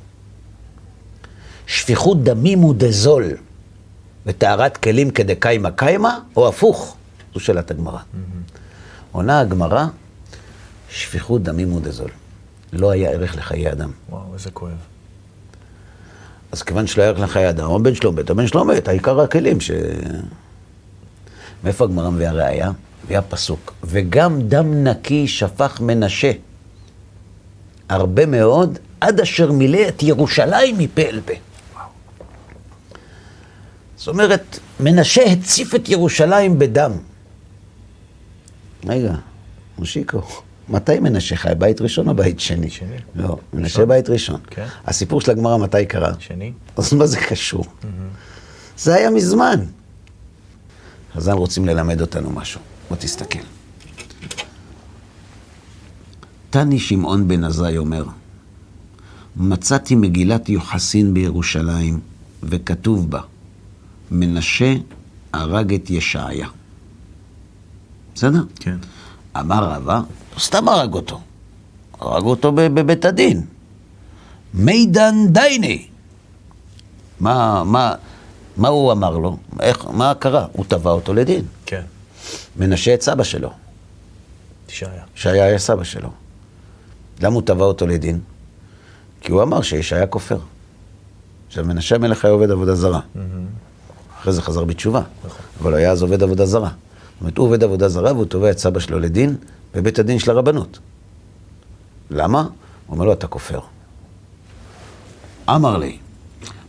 שפיכות 1.67 2.23
דמים 2.23 2.59
הוא 2.59 2.75
דזול, 2.77 3.23
וטהרת 4.25 4.77
כלים 4.77 5.11
כדקיימא 5.11 5.69
קיימא, 5.69 6.09
או 6.35 6.47
הפוך? 6.47 6.95
זו 7.33 7.39
שאלת 7.39 7.71
הגמרא. 7.71 7.99
עונה 9.11 9.39
הגמרא, 9.39 9.85
שפיכות 10.89 11.43
דמים 11.43 11.69
הוא 11.69 11.81
דזול. 11.81 12.09
לא 12.73 12.91
היה 12.91 13.09
ערך 13.09 13.35
לחיי 13.35 13.71
אדם. 13.71 13.91
וואו, 14.09 14.33
איזה 14.33 14.51
כואב. 14.51 14.94
אז 16.51 16.61
כיוון 16.63 16.87
שלא 16.87 17.03
ערך 17.03 17.19
לחיי 17.19 17.49
אדם, 17.49 17.71
הבן 17.71 17.95
שלו 17.95 18.11
מת, 18.11 18.29
הבן 18.29 18.47
שלו 18.47 18.63
העיקר 18.85 19.21
הכלים 19.21 19.61
ש... 19.61 19.71
מאיפה 21.63 21.83
הגמרא 21.83 22.09
מביאה 22.09 22.31
ראייה? 22.31 22.71
מביאה 23.05 23.21
פסוק. 23.21 23.73
וגם 23.83 24.41
דם 24.41 24.83
נקי 24.83 25.27
שפך 25.27 25.81
מנשה. 25.81 26.31
הרבה 27.89 28.25
מאוד, 28.25 28.79
עד 29.01 29.19
אשר 29.19 29.51
מילא 29.51 29.87
את 29.87 30.03
ירושלים 30.03 30.77
מפה 30.77 31.01
אל 31.01 31.21
פה. 31.25 31.33
זאת 33.97 34.07
אומרת, 34.07 34.59
מנשה 34.79 35.23
הציף 35.23 35.75
את 35.75 35.89
ירושלים 35.89 36.59
בדם. 36.59 36.91
רגע, 38.85 39.13
מושיקו, 39.77 40.21
מתי 40.69 40.99
מנשה 40.99 41.35
חי? 41.35 41.49
בית 41.57 41.81
ראשון 41.81 42.07
או 42.07 42.15
בית 42.15 42.39
שני? 42.39 42.69
שני. 42.69 42.97
לא, 43.15 43.37
מנשה. 43.53 43.85
בית 43.85 44.09
ראשון. 44.09 44.39
כן. 44.49 44.65
הסיפור 44.85 45.21
של 45.21 45.31
הגמרא 45.31 45.57
מתי 45.57 45.85
קרה? 45.85 46.13
שני? 46.19 46.53
אז 46.77 46.93
מה 46.93 47.05
זה 47.05 47.17
קשור? 47.17 47.65
זה 48.77 48.95
היה 48.95 49.09
מזמן. 49.09 49.59
חז"ל 51.15 51.31
רוצים 51.31 51.65
ללמד 51.65 52.01
אותנו 52.01 52.29
משהו. 52.29 52.61
בוא 52.89 52.97
תסתכל. 52.97 53.39
תני 56.49 56.79
שמעון 56.79 57.27
בן 57.27 57.43
עזאי 57.43 57.77
אומר, 57.77 58.05
מצאתי 59.37 59.95
מגילת 59.95 60.49
יוחסין 60.49 61.13
בירושלים, 61.13 61.99
וכתוב 62.43 63.11
בה, 63.11 63.21
מנשה 64.11 64.75
הרג 65.33 65.73
את 65.73 65.89
ישעיה. 65.89 66.47
בסדר? 68.15 68.43
כן. 68.59 68.77
אמר 69.39 69.63
רבא, 69.63 70.01
סתם 70.39 70.69
הרג 70.69 70.93
אותו, 70.93 71.19
הרג 71.99 72.23
אותו 72.23 72.51
בבית 72.51 73.05
הדין. 73.05 73.41
מידן 74.53 75.15
דייני. 75.27 75.87
מה, 77.19 77.63
מה, 77.63 77.95
מה 78.57 78.67
הוא 78.67 78.91
אמר 78.91 79.17
לו? 79.17 79.37
איך, 79.59 79.85
מה 79.85 80.13
קרה? 80.13 80.45
הוא 80.51 80.65
תבע 80.67 80.91
אותו 80.91 81.13
לדין. 81.13 81.45
כן. 81.65 81.81
מנשה 82.57 82.93
את 82.93 83.01
סבא 83.01 83.23
שלו, 83.23 83.49
ישעיה. 84.69 85.03
שהיה 85.15 85.45
היה 85.45 85.59
סבא 85.59 85.83
שלו. 85.83 86.09
למה 87.21 87.35
הוא 87.35 87.41
תבע 87.41 87.65
אותו 87.65 87.87
לדין? 87.87 88.19
כי 89.21 89.31
הוא 89.31 89.43
אמר 89.43 89.61
שישעיה 89.61 90.07
כופר. 90.07 90.37
עכשיו, 91.47 91.65
מנשה 91.65 91.95
המלך 91.95 92.25
היה 92.25 92.33
עובד 92.33 92.51
עבודה 92.51 92.75
זרה. 92.75 92.99
אחרי 94.19 94.33
זה 94.33 94.41
חזר 94.41 94.63
בתשובה. 94.63 95.01
נכון. 95.25 95.45
אבל 95.61 95.71
הוא 95.71 95.77
היה 95.77 95.91
אז 95.91 96.01
עובד 96.01 96.23
עבודה 96.23 96.45
זרה. 96.45 96.69
זאת 96.69 97.21
אומרת, 97.21 97.37
הוא 97.37 97.47
עובד 97.47 97.63
עבודה 97.63 97.89
זרה 97.89 98.13
והוא 98.13 98.25
תובע 98.25 98.51
את 98.51 98.57
סבא 98.57 98.79
שלו 98.79 98.99
לדין 98.99 99.35
בבית 99.75 99.99
הדין 99.99 100.19
של 100.19 100.31
הרבנות. 100.31 100.79
למה? 102.09 102.41
הוא 102.41 102.49
אומר 102.89 103.05
לו, 103.05 103.13
אתה 103.13 103.27
כופר. 103.27 103.59
אמר 105.49 105.77
לי, 105.77 105.97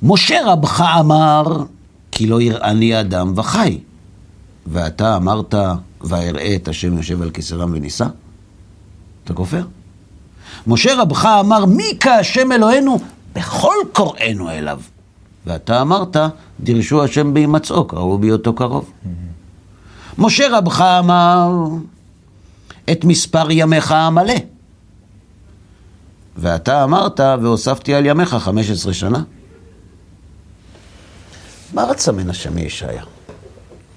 משה 0.02 0.40
רבך 0.46 0.80
אמר, 1.00 1.42
כי 2.11 2.26
לא 2.26 2.40
יראני 2.40 3.00
אדם 3.00 3.32
וחי. 3.36 3.78
ואתה 4.66 5.16
אמרת, 5.16 5.54
ואראה 6.00 6.57
את 6.57 6.68
השם 6.68 6.96
יושב 6.96 7.22
על 7.22 7.30
כיסא 7.30 7.54
רם 7.54 7.72
ונישא? 7.74 8.07
אתה 9.24 9.34
כופר? 9.34 9.64
משה 10.66 11.02
רבך 11.02 11.24
אמר, 11.40 11.64
מי 11.64 11.96
כהשם 12.00 12.52
אלוהינו 12.52 12.98
בכל 13.34 13.74
קוראינו 13.92 14.50
אליו. 14.50 14.80
ואתה 15.46 15.82
אמרת, 15.82 16.16
דירשו 16.61 17.04
השם 17.04 17.34
בהימצאו, 17.34 17.86
קראו 17.86 18.18
בהיותו 18.18 18.52
קרוב. 18.52 18.90
משה 20.18 20.59
רבך 20.59 20.80
אמר, 20.80 21.52
את 22.93 23.05
מספר 23.05 23.51
ימיך 23.51 23.93
המלא. 23.93 24.34
ואתה 26.37 26.84
אמרת, 26.84 27.20
והוספתי 27.20 27.95
על 27.95 28.07
ימיך 28.07 28.34
15 28.34 28.93
שנה. 28.93 29.22
מה 31.72 31.84
רצה 31.84 32.12
מנשה 32.12 32.51
מישעיה? 32.51 33.03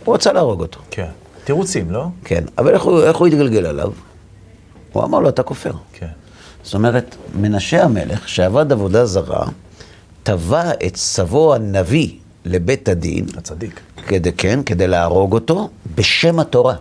הוא 0.05 0.15
רצה 0.15 0.33
להרוג 0.33 0.61
אותו. 0.61 0.79
כן. 0.91 1.09
תירוצים, 1.43 1.91
לא? 1.91 2.05
כן, 2.23 2.43
אבל 2.57 2.73
איך 2.73 2.83
הוא, 2.83 3.03
איך 3.03 3.17
הוא 3.17 3.27
התגלגל 3.27 3.65
עליו? 3.65 3.91
הוא 4.91 5.03
אמר 5.03 5.19
לו, 5.19 5.29
אתה 5.29 5.43
כופר. 5.43 5.71
כן. 5.93 6.07
זאת 6.63 6.73
אומרת, 6.73 7.15
מנשה 7.35 7.83
המלך, 7.83 8.29
שעבד 8.29 8.71
עבודה 8.71 9.05
זרה, 9.05 9.47
תבע 10.23 10.71
את 10.87 10.95
סבו 10.95 11.55
הנביא 11.55 12.09
לבית 12.45 12.89
הדין, 12.89 13.25
הצדיק. 13.37 13.79
כדי, 14.07 14.31
כן, 14.31 14.63
כדי 14.63 14.87
להרוג 14.87 15.33
אותו, 15.33 15.69
בשם 15.95 16.39
התורה. 16.39 16.75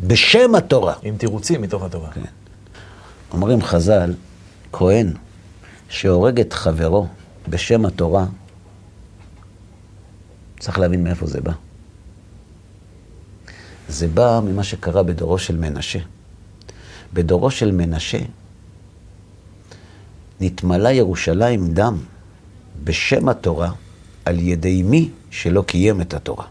בשם 0.00 0.54
התורה. 0.54 0.94
עם 1.02 1.16
תירוצים 1.16 1.62
מתוך 1.62 1.82
התורה. 1.82 2.10
כן. 2.10 2.20
אומרים 3.32 3.62
חז"ל, 3.62 4.14
כהן 4.72 5.12
שהורג 5.88 6.40
את 6.40 6.52
חברו 6.52 7.06
בשם 7.48 7.86
התורה, 7.86 8.26
צריך 10.60 10.78
להבין 10.78 11.04
מאיפה 11.04 11.26
זה 11.26 11.40
בא. 11.40 11.52
זה 13.88 14.08
בא 14.08 14.40
ממה 14.44 14.64
שקרה 14.64 15.02
בדורו 15.02 15.38
של 15.38 15.56
מנשה. 15.56 15.98
בדורו 17.12 17.50
של 17.50 17.72
מנשה 17.72 18.18
נתמלא 20.40 20.88
ירושלים 20.88 21.74
דם 21.74 21.98
בשם 22.84 23.28
התורה 23.28 23.70
על 24.24 24.38
ידי 24.38 24.82
מי 24.82 25.10
שלא 25.30 25.62
קיים 25.66 26.00
את 26.00 26.14
התורה. 26.14 26.44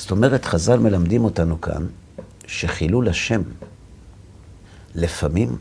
זאת 0.00 0.10
אומרת, 0.10 0.44
חז"ל 0.44 0.78
מלמדים 0.78 1.24
אותנו 1.24 1.60
כאן 1.60 1.86
שחילול 2.46 3.08
השם 3.08 3.42
לפעמים 4.94 5.56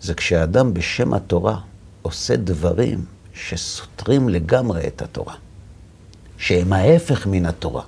זה 0.00 0.14
כשאדם 0.14 0.74
בשם 0.74 1.14
התורה 1.14 1.60
עושה 2.02 2.36
דברים 2.36 3.04
שסותרים 3.34 4.28
לגמרי 4.28 4.86
את 4.86 5.02
התורה, 5.02 5.34
שהם 6.38 6.72
ההפך 6.72 7.26
מן 7.26 7.46
התורה. 7.46 7.82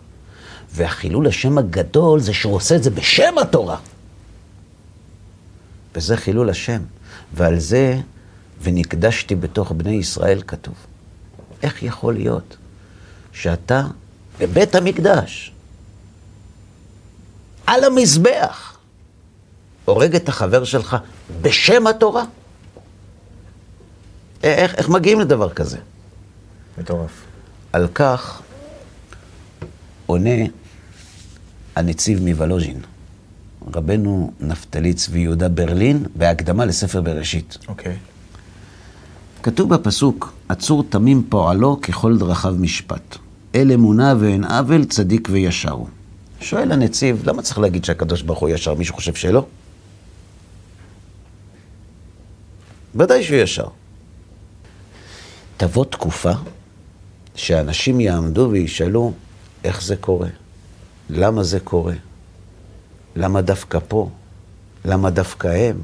והחילול 0.75 1.27
השם 1.27 1.59
הגדול 1.59 2.21
זה 2.21 2.35
שהוא 2.35 2.55
עושה 2.55 2.77
את 2.77 2.83
זה 2.83 2.91
בשם 2.91 3.35
התורה. 3.43 3.79
וזה 5.95 6.17
חילול 6.17 6.51
השם. 6.51 6.83
ועל 7.35 7.59
זה, 7.59 8.01
ונקדשתי 8.63 9.35
בתוך 9.35 9.73
בני 9.73 9.95
ישראל 9.95 10.43
כתוב. 10.47 10.75
איך 11.63 11.83
יכול 11.83 12.15
להיות 12.15 12.57
שאתה 13.33 13.87
בבית 14.43 14.75
המקדש, 14.75 15.53
על 17.67 17.85
המזבח, 17.85 18.77
הורג 19.85 20.15
את 20.15 20.29
החבר 20.29 20.65
שלך 20.65 20.97
בשם 21.43 21.87
התורה? 21.87 22.25
איך, 24.43 24.75
איך 24.75 24.89
מגיעים 24.89 25.21
לדבר 25.21 25.51
כזה? 25.51 25.79
מטורף. 26.79 27.11
על 27.73 27.89
כך 27.95 28.43
עונה 30.07 30.45
הנציב 31.77 32.23
מוולוז'ין, 32.23 32.81
רבנו 33.75 34.33
נפתלי 34.41 34.95
צבי 34.95 35.19
יהודה 35.19 35.49
ברלין, 35.49 36.07
בהקדמה 36.15 36.65
לספר 36.65 37.01
בראשית. 37.01 37.59
אוקיי. 37.69 37.97
כתוב 39.43 39.75
בפסוק, 39.75 40.33
עצור 40.49 40.85
תמים 40.89 41.27
פועלו 41.29 41.81
ככל 41.81 42.19
דרכיו 42.19 42.55
משפט. 42.59 43.17
אל 43.55 43.73
אמונה 43.73 44.15
ואין 44.21 44.45
עוול, 44.45 44.85
צדיק 44.85 45.29
וישר 45.31 45.71
הוא. 45.71 45.89
שואל 46.41 46.73
הנציב, 46.73 47.23
למה 47.29 47.43
צריך 47.43 47.59
להגיד 47.59 47.85
שהקדוש 47.85 48.23
ברוך 48.23 48.39
הוא 48.39 48.49
ישר? 48.49 48.75
מישהו 48.75 48.95
חושב 48.95 49.15
שלא? 49.15 49.47
ודאי 52.95 53.25
שהוא 53.25 53.37
ישר. 53.37 53.67
תבוא 55.57 55.85
תקופה 55.85 56.33
שאנשים 57.35 58.01
יעמדו 58.01 58.49
וישאלו 58.51 59.13
איך 59.65 59.83
זה 59.83 59.97
קורה, 59.97 60.29
למה 61.11 61.43
זה 61.43 61.61
קורה, 61.61 61.95
למה 63.17 63.41
דווקא 63.41 63.79
פה, 63.89 64.11
למה 64.85 65.11
דווקא 65.11 65.49
הם. 65.49 65.81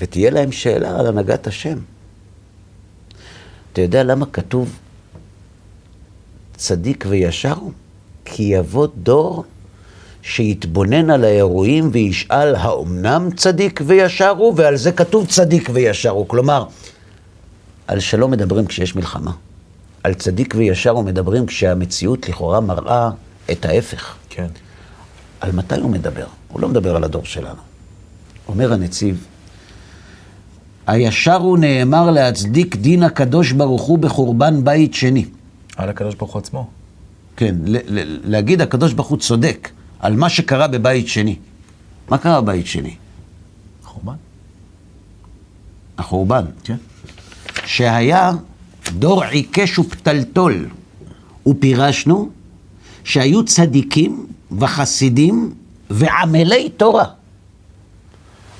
ותהיה 0.00 0.30
להם 0.30 0.52
שאלה 0.52 1.00
על 1.00 1.06
הנהגת 1.06 1.46
השם. 1.46 1.78
אתה 3.74 3.82
יודע 3.82 4.02
למה 4.02 4.26
כתוב 4.26 4.78
צדיק 6.56 7.04
וישר 7.08 7.52
הוא? 7.52 7.72
כי 8.24 8.42
יבוא 8.42 8.86
דור 9.02 9.44
שיתבונן 10.22 11.10
על 11.10 11.24
האירועים 11.24 11.88
וישאל, 11.92 12.54
האומנם 12.54 13.28
צדיק 13.36 13.80
וישר 13.86 14.28
הוא? 14.28 14.54
ועל 14.56 14.76
זה 14.76 14.92
כתוב 14.92 15.26
צדיק 15.26 15.70
וישר 15.72 16.10
הוא. 16.10 16.28
כלומר, 16.28 16.66
על 17.86 18.00
שלום 18.00 18.30
מדברים 18.30 18.66
כשיש 18.66 18.96
מלחמה. 18.96 19.32
על 20.02 20.14
צדיק 20.14 20.54
וישר 20.56 20.90
הוא 20.90 21.04
מדברים 21.04 21.46
כשהמציאות 21.46 22.28
לכאורה 22.28 22.60
מראה 22.60 23.10
את 23.50 23.64
ההפך. 23.64 24.14
כן. 24.28 24.48
על 25.40 25.52
מתי 25.52 25.80
הוא 25.80 25.90
מדבר? 25.90 26.26
הוא 26.48 26.60
לא 26.60 26.68
מדבר 26.68 26.96
על 26.96 27.04
הדור 27.04 27.24
שלנו. 27.24 27.60
אומר 28.48 28.72
הנציב, 28.72 29.26
הישר 30.86 31.36
הוא 31.36 31.58
נאמר 31.58 32.10
להצדיק 32.10 32.76
דין 32.76 33.02
הקדוש 33.02 33.52
ברוך 33.52 33.82
הוא 33.82 33.98
בחורבן 33.98 34.64
בית 34.64 34.94
שני. 34.94 35.24
על 35.76 35.88
הקדוש 35.88 36.14
ברוך 36.14 36.32
הוא 36.32 36.38
עצמו. 36.40 36.66
כן, 37.36 37.54
להגיד 38.24 38.60
הקדוש 38.60 38.92
ברוך 38.92 39.08
הוא 39.08 39.18
צודק 39.18 39.70
על 39.98 40.16
מה 40.16 40.28
שקרה 40.28 40.66
בבית 40.66 41.08
שני. 41.08 41.36
מה 42.08 42.18
קרה 42.18 42.40
בבית 42.40 42.66
שני? 42.66 42.94
חורבן? 43.84 44.14
החורבן. 45.98 46.44
כן. 46.64 46.76
שהיה 47.66 48.32
דור 48.92 49.24
עיקש 49.24 49.78
ופתלתול, 49.78 50.68
ופירשנו 51.46 52.30
שהיו 53.04 53.44
צדיקים 53.44 54.26
וחסידים 54.58 55.54
ועמלי 55.90 56.68
תורה, 56.68 57.04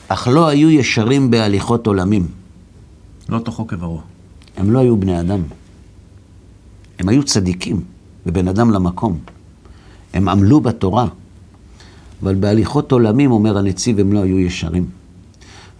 אך 0.09 0.29
לא 0.29 0.49
היו 0.49 0.71
ישרים 0.71 1.31
בהליכות 1.31 1.87
עולמים. 1.87 2.27
לא 3.29 3.39
תוכו 3.39 3.67
כברו. 3.67 4.01
הם 4.57 4.71
לא 4.71 4.79
היו 4.79 4.97
בני 4.97 5.21
אדם. 5.21 5.43
הם 6.99 7.09
היו 7.09 7.25
צדיקים, 7.25 7.81
ובין 8.27 8.49
אדם 8.49 8.71
למקום. 8.71 9.19
הם 10.15 10.29
עמלו 10.29 10.61
בתורה, 10.61 11.07
אבל 12.23 12.35
בהליכות 12.35 12.93
עולמים, 12.93 13.31
אומר 13.31 13.59
הנציב, 13.59 14.01
הם 14.01 14.13
לא 14.13 14.23
היו 14.23 14.39
ישרים. 14.39 14.87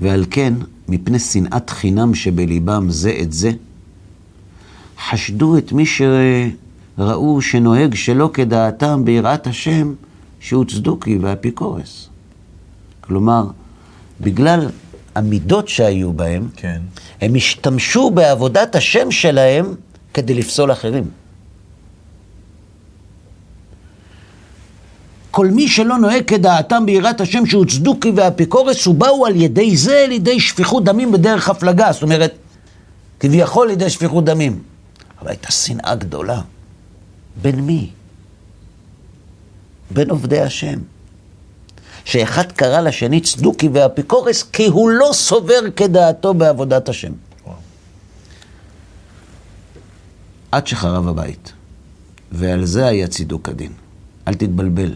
ועל 0.01 0.25
כן, 0.31 0.55
מפני 0.89 1.19
שנאת 1.19 1.71
חינם 1.71 2.15
שבליבם 2.15 2.91
זה 2.91 3.19
את 3.23 3.33
זה, 3.33 3.51
חשדו 5.11 5.59
את 5.59 5.73
מי 5.73 5.85
שראו 5.87 7.41
שנוהג 7.43 7.95
שלא 7.95 8.31
כדעתם 8.35 9.05
ביראת 9.05 9.47
השם, 9.47 9.95
שהוא 10.41 10.65
צדוקי 10.65 11.19
ואפיקורס. 11.19 12.09
כלומר, 13.01 13.47
בגלל 14.21 14.69
המידות 15.15 15.69
שהיו 15.69 16.13
בהם, 16.13 16.49
כן. 16.57 16.81
הם 17.21 17.35
השתמשו 17.35 18.11
בעבודת 18.11 18.75
השם 18.75 19.11
שלהם 19.11 19.75
כדי 20.15 20.35
לפסול 20.35 20.73
אחרים. 20.73 21.11
כל 25.31 25.47
מי 25.47 25.69
שלא 25.69 25.99
נוהג 25.99 26.25
כדעתם 26.25 26.87
ביראת 26.87 27.21
השם 27.21 27.47
שהוא 27.47 27.65
צדוקי 27.67 28.11
ואפיקורס, 28.11 28.87
ובאו 28.87 29.27
על 29.27 29.37
ידי 29.37 29.77
זה 29.77 30.05
לידי 30.09 30.41
שפיכות 30.41 30.85
דמים 30.85 31.13
בדרך 31.13 31.49
הפלגה. 31.49 31.93
זאת 31.93 32.03
אומרת, 32.03 32.35
כביכול 33.21 33.67
לידי 33.67 33.91
שפיכות 33.91 34.25
דמים. 34.25 34.63
אבל 35.21 35.29
הייתה 35.29 35.53
שנאה 35.53 35.95
גדולה. 35.95 36.41
בין 37.43 37.61
מי? 37.61 37.91
בין 39.91 40.11
עובדי 40.11 40.41
השם. 40.41 40.79
שאחד 42.05 42.53
קרא 42.53 42.81
לשני 42.81 43.21
צדוקי 43.21 43.69
ואפיקורס, 43.73 44.43
כי 44.43 44.67
הוא 44.67 44.91
לא 44.91 45.11
סובר 45.13 45.61
כדעתו 45.77 46.35
בעבודת 46.35 46.89
השם. 46.89 47.13
וואו. 47.45 47.57
עד 50.53 50.67
שחרב 50.67 51.09
הבית. 51.09 51.53
ועל 52.33 52.65
זה 52.65 52.87
היה 52.87 53.09
צידוק 53.09 53.49
הדין. 53.49 53.73
אל 54.29 54.35
תתבלבל. 54.35 54.95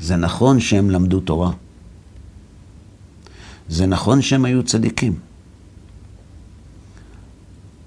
זה 0.00 0.16
נכון 0.16 0.60
שהם 0.60 0.90
למדו 0.90 1.20
תורה. 1.20 1.50
זה 3.68 3.86
נכון 3.86 4.22
שהם 4.22 4.44
היו 4.44 4.62
צדיקים. 4.62 5.18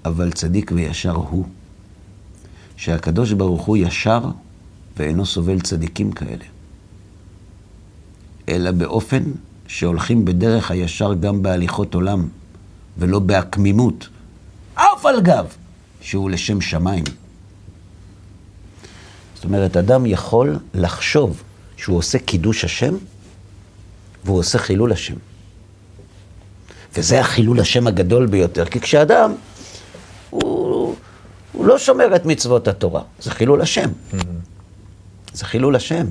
אבל 0.04 0.32
צדיק 0.32 0.72
וישר 0.74 1.14
הוא. 1.14 1.44
שהקדוש 2.76 3.32
ברוך 3.32 3.62
הוא 3.62 3.76
ישר 3.76 4.20
ואינו 4.96 5.26
סובל 5.26 5.60
צדיקים 5.60 6.12
כאלה. 6.12 6.44
אלא 8.48 8.70
באופן 8.70 9.22
שהולכים 9.66 10.24
בדרך 10.24 10.70
הישר 10.70 11.14
גם 11.14 11.42
בהליכות 11.42 11.94
עולם, 11.94 12.28
ולא 12.98 13.18
בעקמימות, 13.18 14.08
אף 14.74 15.06
על 15.06 15.20
גב, 15.20 15.46
שהוא 16.00 16.30
לשם 16.30 16.60
שמיים. 16.60 17.04
זאת 19.34 19.44
אומרת, 19.44 19.76
אדם 19.76 20.06
יכול 20.06 20.58
לחשוב 20.74 21.42
שהוא 21.76 21.98
עושה 21.98 22.18
קידוש 22.18 22.64
השם, 22.64 22.94
והוא 24.24 24.38
עושה 24.38 24.58
חילול 24.58 24.92
השם. 24.92 25.14
וזה 26.96 27.20
החילול 27.20 27.60
השם 27.60 27.86
הגדול 27.86 28.26
ביותר, 28.26 28.64
כי 28.64 28.80
כשאדם, 28.80 29.34
הוא, 30.30 30.96
הוא 31.52 31.66
לא 31.66 31.78
שומר 31.78 32.16
את 32.16 32.26
מצוות 32.26 32.68
התורה, 32.68 33.02
זה 33.20 33.30
חילול 33.30 33.60
השם. 33.60 33.90
זה 35.32 35.44
חילול 35.44 35.76
השם. 35.76 36.06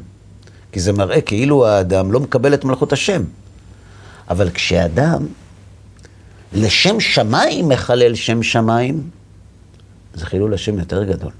כי 0.74 0.80
זה 0.80 0.94
מראה 0.94 1.22
כאילו 1.22 1.68
האדם 1.68 2.12
לא 2.12 2.20
מקבל 2.20 2.54
את 2.54 2.66
מלכות 2.66 2.94
השם. 2.94 3.24
אבל 4.30 4.50
כשאדם 4.50 5.28
לשם 6.54 7.00
שמיים 7.00 7.70
מחלל 7.70 8.16
שם 8.16 8.44
שמיים, 8.44 9.10
זה 10.14 10.26
חילול 10.26 10.54
השם 10.54 10.80
יותר 10.80 11.04
גדול. 11.04 11.32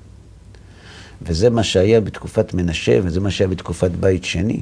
וזה 1.22 1.50
מה 1.50 1.64
שהיה 1.64 2.02
בתקופת 2.02 2.54
מנשה, 2.54 3.00
וזה 3.04 3.20
מה 3.20 3.32
שהיה 3.32 3.48
בתקופת 3.48 3.92
בית 3.92 4.24
שני. 4.24 4.62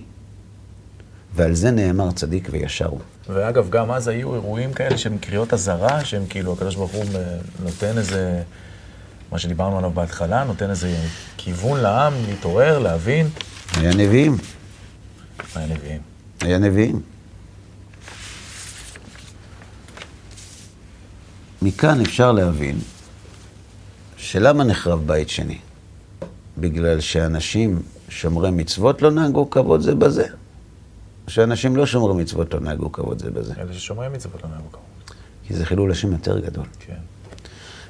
ועל 1.36 1.54
זה 1.54 1.72
נאמר 1.72 2.12
צדיק 2.12 2.48
וישר 2.52 2.88
הוא. 2.88 3.00
ואגב, 3.30 3.70
גם 3.70 3.92
אז 3.92 4.08
היו 4.08 4.34
אירועים 4.34 4.74
כאלה 4.74 4.98
שהם 4.98 5.18
קריאות 5.18 5.54
אזהרה, 5.54 6.06
שהם 6.06 6.26
כאילו, 6.30 6.54
הקדוש 6.54 6.76
ברוך 6.76 6.92
הוא 6.92 7.06
נותן 7.64 7.98
איזה, 7.98 8.42
מה 9.32 9.40
שדיברנו 9.40 9.78
עליו 9.78 9.92
בהתחלה, 9.92 10.44
נותן 10.44 10.70
איזה 10.70 10.96
כיוון 11.38 11.80
לעם 11.80 12.14
להתעורר, 12.28 12.80
להבין. 12.80 13.30
היה 13.78 13.94
נביאים, 13.94 14.38
מה 15.56 15.62
הנביאים? 15.62 16.02
היה 16.42 16.58
נביאים. 16.58 17.02
מכאן 21.62 22.02
אפשר 22.02 22.32
להבין 22.32 22.80
שלמה 24.18 24.64
נחרב 24.64 25.08
בית 25.08 25.30
שני? 25.30 25.58
בגלל 26.58 27.00
שאנשים 27.00 27.82
שומרי 28.10 28.52
מצוות 28.52 29.02
לא 29.02 29.12
נהגו 29.12 29.50
כבוד 29.50 29.82
זה 29.82 29.96
בזה. 29.96 30.28
שאנשים 31.28 31.76
לא 31.76 31.86
שומרי 31.86 32.24
מצוות 32.24 32.54
לא 32.54 32.60
נהגו 32.60 32.92
כבוד 32.92 33.20
זה 33.20 33.32
בזה. 33.32 33.54
אלה 33.58 33.74
ששומרים 33.74 34.14
מצוות 34.14 34.44
לא 34.44 34.50
נהגו 34.50 34.72
כמובן. 34.72 34.88
כי 35.48 35.54
זה 35.54 35.66
חילול 35.66 35.92
השם 35.92 36.12
יותר 36.12 36.40
גדול. 36.40 36.66
כן. 36.80 36.98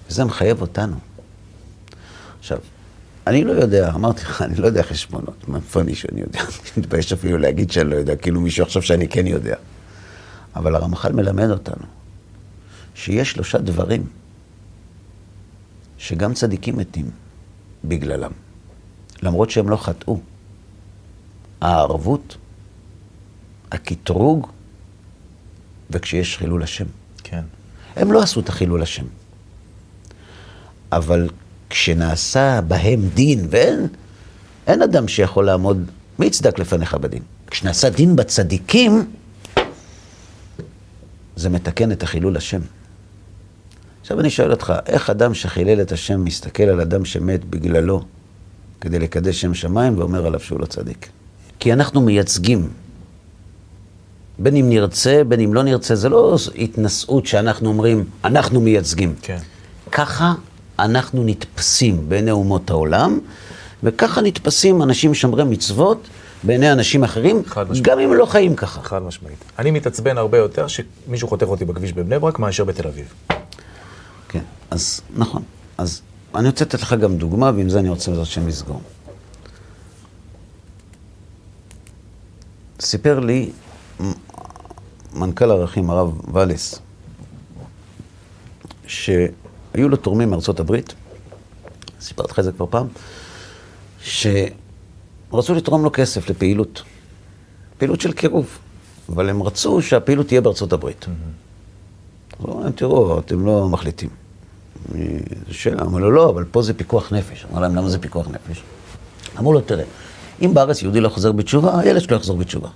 וזה 0.10 0.26
מחייב 0.26 0.62
אותנו. 0.62 0.96
עכשיו, 2.40 2.58
אני 3.28 3.44
לא 3.44 3.52
יודע, 3.52 3.92
אמרתי 3.96 4.22
לך, 4.22 4.42
אני 4.42 4.56
לא 4.56 4.66
יודע 4.66 4.84
חשבונות. 4.84 5.50
מאיפה 5.50 5.82
אני 5.82 5.96
שאני 5.96 6.22
יודע? 6.22 6.40
אני 6.40 6.50
מתבייש 6.78 7.14
אפילו 7.14 7.38
להגיד 7.38 7.72
שאני 7.72 7.90
לא 7.90 7.96
יודע, 7.96 8.16
כאילו 8.16 8.42
מישהו 8.42 8.66
עכשיו 8.66 8.82
שאני 8.82 9.08
כן 9.08 9.28
יודע. 9.28 9.56
אבל 10.56 10.76
הרמח"ל 10.76 11.12
מלמד 11.12 11.50
אותנו 11.50 11.86
שיש 12.96 13.32
שלושה 13.32 13.58
דברים 13.58 14.08
שגם 15.98 16.34
צדיקים 16.34 16.78
מתים 16.78 17.10
בגללם, 17.84 18.32
למרות 19.24 19.50
שהם 19.50 19.70
לא 19.70 19.78
חטאו. 19.78 20.20
הערבות, 21.62 22.38
הקטרוג 23.72 24.48
וכשיש 25.90 26.38
חילול 26.38 26.64
השם. 26.64 26.86
כן. 27.24 27.44
הם 27.96 28.12
לא 28.12 28.22
עשו 28.22 28.40
את 28.40 28.50
החילול 28.50 28.82
השם. 28.82 29.06
אבל 30.92 31.30
כשנעשה 31.72 32.62
בהם 32.62 33.10
דין, 33.14 33.48
ואין 33.50 33.88
אין 34.68 34.82
אדם 34.82 35.08
שיכול 35.08 35.46
לעמוד, 35.46 35.92
מי 36.20 36.26
יצדק 36.26 36.60
לפניך 36.60 36.94
בדין? 36.94 37.22
כשנעשה 37.48 37.90
דין 37.90 38.16
בצדיקים, 38.16 39.06
זה 41.36 41.50
מתקן 41.50 41.92
את 41.92 42.04
החילול 42.04 42.38
השם. 42.38 42.62
עכשיו 44.02 44.20
אני 44.20 44.30
שואל 44.30 44.52
אותך, 44.52 44.74
איך 44.86 45.10
אדם 45.10 45.34
שחילל 45.34 45.82
את 45.82 45.92
השם 45.92 46.26
מסתכל 46.26 46.64
על 46.64 46.82
אדם 46.82 47.06
שמת 47.06 47.46
בגללו 47.46 48.04
כדי 48.82 49.00
לקדש 49.00 49.42
שם 49.42 49.54
שמיים 49.54 50.00
ואומר 50.00 50.26
עליו 50.26 50.40
שהוא 50.40 50.60
לא 50.60 50.66
צדיק? 50.66 51.10
כי 51.60 51.74
אנחנו 51.74 52.02
מייצגים, 52.02 52.70
בין 54.40 54.56
אם 54.56 54.70
נרצה, 54.70 55.22
בין 55.28 55.40
אם 55.40 55.54
לא 55.54 55.64
נרצה, 55.64 55.96
זה 55.96 56.10
לא 56.10 56.36
התנשאות 56.56 57.26
שאנחנו 57.26 57.70
אומרים, 57.70 58.06
אנחנו 58.24 58.62
מייצגים. 58.62 59.16
כן. 59.22 59.38
ככה 59.92 60.34
אנחנו 60.80 61.24
נתפסים 61.24 62.10
בעיני 62.10 62.32
אומות 62.32 62.70
העולם, 62.70 63.20
וככה 63.84 64.22
נתפסים 64.22 64.82
אנשים 64.82 65.14
שומרי 65.14 65.44
מצוות 65.44 66.08
בעיני 66.44 66.72
אנשים 66.72 67.04
אחרים. 67.04 67.44
גם 67.82 68.00
אם 68.00 68.14
לא 68.14 68.26
חיים 68.26 68.56
ככה. 68.56 68.82
חד 68.82 69.04
משמעית. 69.04 69.38
אני 69.60 69.72
מתעצבן 69.72 70.18
הרבה 70.18 70.38
יותר 70.38 70.68
שמישהו 70.68 71.28
חותך 71.28 71.48
אותי 71.48 71.66
בכביש 71.66 71.94
בבני 71.94 72.20
ברק 72.20 72.40
מאשר 72.40 72.64
בתל 72.64 72.88
אביב. 72.88 73.14
כן, 74.30 74.44
אז 74.72 75.02
נכון. 75.16 75.44
אז 75.78 76.02
אני 76.36 76.48
רוצה 76.48 76.66
לתת 76.66 76.82
לך 76.82 76.94
גם 76.94 77.18
דוגמה, 77.18 77.52
ועם 77.56 77.70
זה 77.70 77.80
אני 77.80 77.90
רוצה 77.90 78.12
בעזרת 78.12 78.28
השם 78.28 78.48
לסגור. 78.48 78.82
סיפר 82.80 83.20
לי 83.20 83.52
מנכ"ל 85.14 85.52
הערכים, 85.52 85.90
הרב 85.90 86.36
ואלס, 86.36 86.80
שהיו 89.74 89.90
לו 89.90 89.98
תורמים 89.98 90.30
מארצות 90.30 90.60
הברית, 90.60 90.94
סיפרתי 92.02 92.32
לך 92.32 92.40
את 92.40 92.44
זה 92.44 92.52
כבר 92.52 92.66
פעם, 92.70 92.88
שרצו 94.02 95.54
לתרום 95.56 95.84
לו 95.84 95.92
כסף 95.92 96.30
לפעילות, 96.30 96.82
פעילות 97.78 98.02
של 98.02 98.12
קירוב, 98.12 98.58
אבל 99.10 99.30
הם 99.30 99.44
רצו 99.44 99.82
שהפעילות 99.82 100.28
תהיה 100.28 100.42
בארצות 100.42 100.74
הברית. 100.74 101.06
אז 102.40 102.46
הוא 102.46 102.54
אמר 102.56 102.64
להם, 102.64 102.72
תראו, 102.72 103.20
אתם 103.20 103.46
לא 103.46 103.70
מחליטים. 103.70 104.10
זו 105.48 105.54
שאלה, 105.54 105.82
אמר 105.82 106.00
לו, 106.00 106.12
לא, 106.12 106.30
אבל 106.30 106.46
פה 106.52 106.62
זה 106.62 106.74
פיקוח 106.74 107.14
נפש. 107.14 107.46
אמר 107.52 107.62
להם, 107.62 107.76
למה 107.76 107.90
זה 107.90 108.00
פיקוח 108.00 108.28
נפש? 108.28 108.64
אמרו 109.40 109.54
לו, 109.54 109.62
תראה, 109.62 109.84
אם 110.42 110.54
בארץ 110.54 110.82
יהודי 110.82 111.00
לא 111.00 111.10
חוזר 111.10 111.32
בתשובה, 111.32 111.80
הילד 111.80 112.02
שלו 112.02 112.16
יחזור 112.16 112.38
בתשובה. 112.38 112.70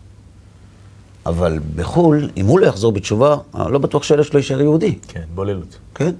אבל 1.25 1.59
בחו"ל, 1.75 2.29
אם 2.37 2.45
הוא 2.45 2.59
לא 2.59 2.65
יחזור 2.65 2.91
בתשובה, 2.91 3.37
לא 3.53 3.79
בטוח 3.79 4.03
שהילד 4.03 4.23
שלו 4.23 4.39
יישאר 4.39 4.61
יהודי, 4.61 4.95
כן, 5.07 5.23
בוללות. 5.35 5.77
כן? 5.95 6.11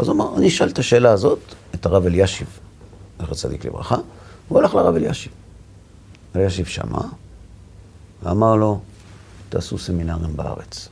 אז 0.00 0.08
הוא 0.08 0.14
אמר, 0.14 0.36
אני 0.36 0.48
אשאל 0.48 0.68
את 0.68 0.78
השאלה 0.78 1.10
הזאת, 1.10 1.38
את 1.74 1.86
הרב 1.86 2.06
אלישיב, 2.06 2.58
זכר 3.22 3.34
צדיק 3.34 3.64
לברכה, 3.64 3.96
הוא 4.48 4.58
הלך 4.58 4.74
לרב 4.74 4.94
אלישיב. 4.94 5.32
אלישיב 6.36 6.66
שמע, 6.66 7.00
ואמר 8.22 8.54
לו, 8.54 8.80
תעשו 9.48 9.78
סמינרים 9.78 10.36
בארץ. 10.36 10.88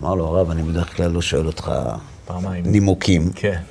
אמר 0.00 0.14
לו, 0.14 0.26
הרב, 0.26 0.50
אני 0.50 0.62
בדרך 0.62 0.96
כלל 0.96 1.10
לא 1.10 1.22
שואל 1.22 1.46
אותך 1.46 1.72
פעמיים. 2.24 2.66
נימוקים. 2.66 3.32
כן. 3.34 3.62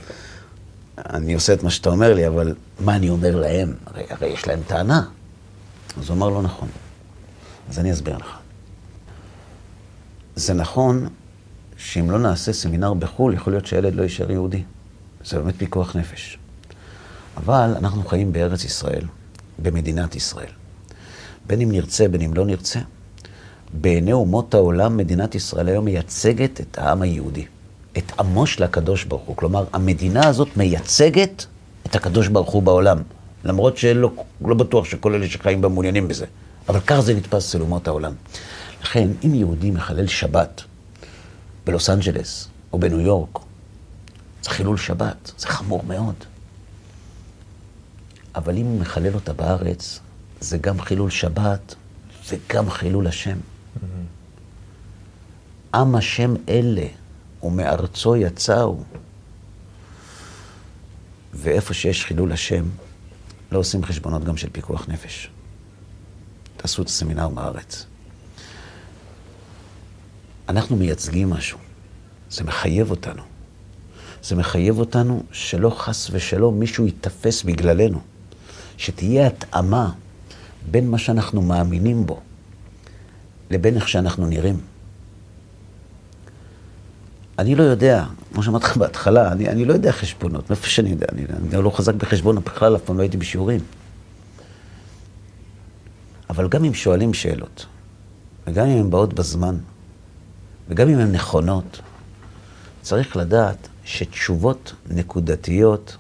אני 0.98 1.34
עושה 1.34 1.54
את 1.54 1.64
מה 1.64 1.70
שאתה 1.70 1.90
אומר 1.90 2.14
לי, 2.14 2.28
אבל 2.28 2.56
מה 2.80 2.96
אני 2.96 3.10
אומר 3.10 3.36
להם? 3.36 3.74
הרי, 3.86 4.04
הרי 4.10 4.28
יש 4.28 4.48
להם 4.48 4.60
טענה. 4.68 5.04
אז 6.00 6.10
הוא 6.10 6.18
אמר 6.18 6.30
לו, 6.30 6.42
נכון. 6.42 6.68
אז 7.70 7.80
אני 7.80 7.92
אסביר 7.94 8.18
לך. 8.18 8.38
זה 10.36 10.54
נכון 10.54 11.08
שאם 11.78 12.12
לא 12.12 12.20
נעשה 12.20 12.54
סמינר 12.54 12.94
בחו"ל, 12.94 13.34
יכול 13.34 13.54
להיות 13.54 13.66
שהילד 13.66 13.96
לא 13.96 14.04
יישאר 14.04 14.32
יהודי. 14.32 14.64
זה 15.26 15.40
באמת 15.40 15.56
פיקוח 15.58 15.96
נפש. 15.96 16.38
אבל 17.38 17.74
אנחנו 17.78 18.04
חיים 18.04 18.34
בארץ 18.34 18.64
ישראל, 18.64 19.06
במדינת 19.60 20.16
ישראל. 20.16 20.52
בין 21.48 21.62
אם 21.62 21.72
נרצה, 21.72 22.08
בין 22.08 22.22
אם 22.22 22.34
לא 22.34 22.46
נרצה, 22.46 22.80
בעיני 23.74 24.14
אומות 24.14 24.54
העולם, 24.54 24.98
מדינת 24.98 25.36
ישראל 25.36 25.68
היום 25.68 25.86
מייצגת 25.86 26.62
את 26.62 26.78
העם 26.78 27.02
היהודי. 27.02 27.46
את 27.98 28.12
עמו 28.20 28.48
של 28.48 28.64
הקדוש 28.64 29.04
ברוך 29.04 29.22
הוא. 29.22 29.36
כלומר, 29.36 29.66
המדינה 29.74 30.28
הזאת 30.28 30.58
מייצגת 30.58 31.46
את 31.86 31.96
הקדוש 31.96 32.28
ברוך 32.28 32.52
הוא 32.52 32.64
בעולם. 32.64 32.98
למרות 33.44 33.78
שלא 33.78 34.12
לא 34.46 34.56
בטוח 34.56 34.86
שכל 34.86 35.14
אלה 35.14 35.28
שחיים 35.28 35.62
בה 35.62 35.70
מעוניינים 35.70 36.08
בזה. 36.08 36.26
אבל 36.70 36.80
כך 36.80 37.00
זה 37.00 37.14
נתפס 37.14 37.50
אצל 37.50 37.62
אומות 37.62 37.88
העולם. 37.88 38.14
לכן, 38.84 39.08
אם 39.26 39.36
יהודי 39.36 39.72
מחלל 39.72 40.08
שבת 40.08 40.62
בלוס 41.66 41.90
אנג'לס 41.90 42.48
או 42.74 42.80
בניו 42.80 43.00
יורק, 43.00 43.40
זה 44.44 44.50
חילול 44.50 44.78
שבת, 44.78 45.32
זה 45.38 45.48
חמור 45.48 45.84
מאוד. 45.84 46.16
אבל 48.36 48.58
אם 48.58 48.66
הוא 48.66 48.80
מחלל 48.80 49.16
אותה 49.16 49.34
בארץ, 49.34 50.00
זה 50.40 50.58
גם 50.58 50.82
חילול 50.82 51.10
שבת 51.10 51.76
וגם 52.30 52.70
חילול 52.70 53.08
השם. 53.08 53.38
עם 55.74 55.96
השם 55.96 56.34
אלה, 56.50 56.88
ומארצו 57.44 58.16
יצאו. 58.16 58.84
ואיפה 61.34 61.74
שיש 61.74 62.06
חילול 62.06 62.32
השם, 62.32 62.66
לא 63.52 63.60
עושים 63.60 63.86
חשבונות 63.86 64.24
גם 64.24 64.38
של 64.38 64.50
פיקוח 64.52 64.86
נפש. 64.88 65.30
תעשו 66.58 66.82
את 66.82 66.88
הסמינר 66.88 67.30
בארץ. 67.30 67.86
אנחנו 70.50 70.76
מייצגים 70.76 71.30
משהו, 71.30 71.60
זה 72.30 72.44
מחייב 72.44 72.92
אותנו. 72.92 73.22
זה 74.24 74.36
מחייב 74.36 74.80
אותנו 74.80 75.24
שלא 75.32 75.70
חס 75.70 76.10
ושלום 76.12 76.60
מישהו 76.60 76.86
ייתפס 76.86 77.44
בגללנו. 77.44 78.00
שתהיה 78.78 79.28
התאמה 79.28 79.92
בין 80.72 80.90
מה 80.90 80.98
שאנחנו 80.98 81.42
מאמינים 81.42 82.06
בו 82.06 82.20
לבין 83.50 83.76
איך 83.76 83.90
שאנחנו 83.90 84.28
נראים. 84.28 84.60
אני 87.40 87.56
לא 87.56 87.64
יודע, 87.64 88.06
כמו 88.34 88.44
שאמרתי 88.44 88.66
לך 88.66 88.78
בהתחלה, 88.78 89.32
אני, 89.32 89.50
אני 89.50 89.66
לא 89.66 89.74
יודע 89.74 89.92
חשבונות, 89.92 90.50
מאיפה 90.50 90.68
שאני 90.68 90.90
יודע, 90.90 91.06
אני, 91.12 91.26
אני 91.54 91.64
לא 91.64 91.70
חזק 91.70 91.94
בחשבון, 91.94 92.36
בכלל 92.36 92.76
אף 92.76 92.82
פעם 92.82 92.98
לא 92.98 93.02
הייתי 93.02 93.18
בשיעורים. 93.18 93.60
אבל 96.30 96.48
גם 96.48 96.64
אם 96.64 96.74
שואלים 96.74 97.14
שאלות, 97.14 97.66
וגם 98.48 98.68
אם 98.68 98.78
הן 98.78 98.90
באות 98.90 99.14
בזמן, 99.14 99.58
וגם 100.70 100.90
אם 100.90 101.00
הן 101.00 101.12
נכונות, 101.12 101.80
צריך 102.82 103.18
לדעת 103.18 103.68
שתשובות 103.86 104.74
נקודתיות, 104.90 105.98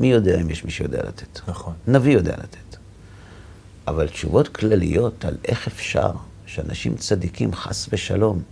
מי 0.00 0.06
יודע 0.06 0.40
אם 0.40 0.50
יש 0.50 0.64
מי 0.64 0.70
שיודע 0.70 1.02
לתת? 1.02 1.40
נכון. 1.48 1.74
נביא 1.86 2.14
יודע 2.14 2.32
לתת. 2.36 2.76
אבל 3.86 4.08
תשובות 4.08 4.48
כלליות 4.48 5.24
על 5.24 5.36
איך 5.44 5.66
אפשר 5.66 6.10
שאנשים 6.46 6.96
צדיקים, 6.96 7.54
חס 7.54 7.88
ושלום, 7.92 8.42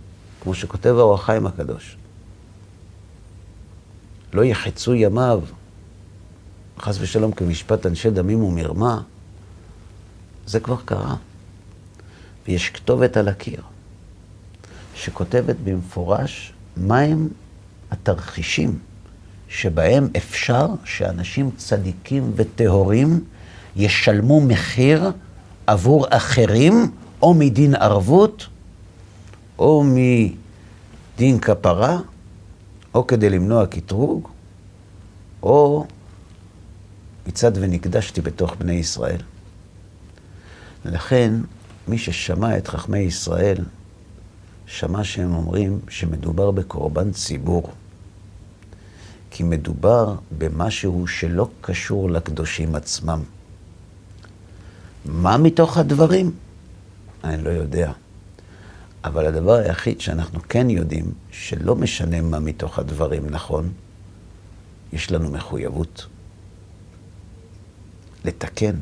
כמו 0.43 0.55
שכותב 0.55 0.95
האור 0.97 1.13
החיים 1.13 1.47
הקדוש, 1.47 1.97
לא 4.33 4.43
יחצו 4.43 4.93
ימיו, 4.93 5.41
חס 6.79 6.97
ושלום, 6.99 7.31
כמשפט 7.31 7.85
אנשי 7.85 8.09
דמים 8.09 8.43
ומרמה, 8.43 9.01
זה 10.45 10.59
כבר 10.59 10.77
קרה. 10.85 11.15
ויש 12.47 12.69
כתובת 12.69 13.17
על 13.17 13.27
הקיר, 13.27 13.61
שכותבת 14.95 15.55
במפורש 15.63 16.53
מהם 16.77 17.27
התרחישים 17.91 18.79
שבהם 19.47 20.07
אפשר 20.17 20.67
שאנשים 20.85 21.51
צדיקים 21.57 22.31
וטהורים 22.35 23.23
ישלמו 23.75 24.41
מחיר 24.41 25.11
עבור 25.67 26.05
אחרים, 26.09 26.91
או 27.21 27.33
מדין 27.33 27.75
ערבות, 27.75 28.47
או 29.59 29.83
מדין 29.83 31.39
כפרה, 31.39 31.99
או 32.93 33.07
כדי 33.07 33.29
למנוע 33.29 33.65
קטרוג, 33.65 34.27
או 35.43 35.85
מצד 37.27 37.51
ונקדשתי 37.55 38.21
בתוך 38.21 38.55
בני 38.59 38.73
ישראל. 38.73 39.21
לכן, 40.85 41.33
מי 41.87 41.97
ששמע 41.97 42.57
את 42.57 42.67
חכמי 42.67 42.99
ישראל, 42.99 43.57
שמע 44.67 45.03
שהם 45.03 45.35
אומרים 45.35 45.79
שמדובר 45.89 46.51
בקורבן 46.51 47.11
ציבור. 47.11 47.71
כי 49.31 49.43
מדובר 49.43 50.15
במשהו 50.37 51.07
שלא 51.07 51.49
קשור 51.61 52.09
לקדושים 52.09 52.75
עצמם. 52.75 53.23
מה 55.05 55.37
מתוך 55.37 55.77
הדברים? 55.77 56.31
אני 57.23 57.43
לא 57.43 57.49
יודע. 57.49 57.91
אבל 59.03 59.25
הדבר 59.25 59.53
היחיד 59.53 60.01
שאנחנו 60.01 60.39
כן 60.49 60.69
יודעים, 60.69 61.05
שלא 61.31 61.75
משנה 61.75 62.21
מה 62.21 62.39
מתוך 62.39 62.79
הדברים 62.79 63.29
נכון, 63.29 63.71
יש 64.93 65.11
לנו 65.11 65.31
מחויבות 65.31 66.05
לתקן. 68.25 68.75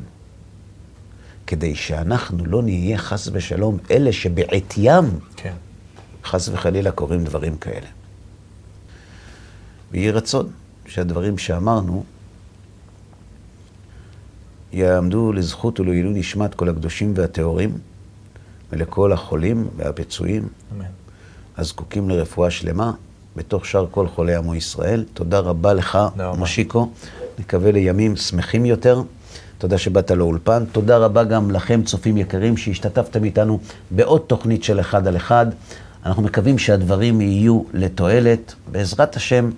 כדי 1.46 1.74
שאנחנו 1.74 2.46
לא 2.46 2.62
נהיה 2.62 2.98
חס 2.98 3.28
ושלום 3.32 3.78
אלה 3.90 4.12
שבעטיים, 4.12 5.04
כן. 5.36 5.54
חס 6.24 6.48
וחלילה, 6.48 6.90
קורים 6.90 7.24
דברים 7.24 7.56
כאלה. 7.56 7.86
ויהי 9.92 10.10
רצון 10.10 10.50
שהדברים 10.86 11.38
שאמרנו 11.38 12.04
יעמדו 14.72 15.32
לזכות 15.32 15.80
ולעילוי 15.80 16.12
נשמת 16.14 16.54
כל 16.54 16.68
הקדושים 16.68 17.12
והטהורים, 17.16 17.78
ולכל 18.72 19.12
החולים 19.12 19.68
והפצועים, 19.76 20.48
אמן. 20.72 20.84
הזקוקים 21.56 22.10
לרפואה 22.10 22.50
שלמה, 22.50 22.92
בתוך 23.36 23.66
שאר 23.66 23.86
כל 23.90 24.08
חולי 24.08 24.34
עמו 24.34 24.54
ישראל. 24.54 25.04
תודה 25.14 25.38
רבה 25.38 25.74
לך, 25.74 25.96
רבה. 25.96 26.32
מושיקו. 26.32 26.90
נקווה 27.38 27.72
לימים 27.72 28.16
שמחים 28.16 28.64
יותר. 28.64 29.02
תודה 29.58 29.78
שבאת 29.78 30.10
לאולפן. 30.10 30.64
תודה 30.72 30.96
רבה 30.96 31.24
גם 31.24 31.50
לכם, 31.50 31.82
צופים 31.82 32.16
יקרים, 32.16 32.56
שהשתתפתם 32.56 33.24
איתנו 33.24 33.58
בעוד 33.90 34.20
תוכנית 34.26 34.64
של 34.64 34.80
אחד 34.80 35.06
על 35.06 35.16
אחד. 35.16 35.46
אנחנו 36.04 36.22
מקווים 36.22 36.58
שהדברים 36.58 37.20
יהיו 37.20 37.62
לתועלת. 37.72 38.54
בעזרת 38.70 39.16
השם, 39.16 39.50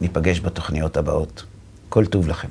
ניפגש 0.00 0.40
בתוכניות 0.40 0.96
הבאות. 0.96 1.44
כל 1.88 2.06
טוב 2.06 2.28
לכם. 2.28 2.48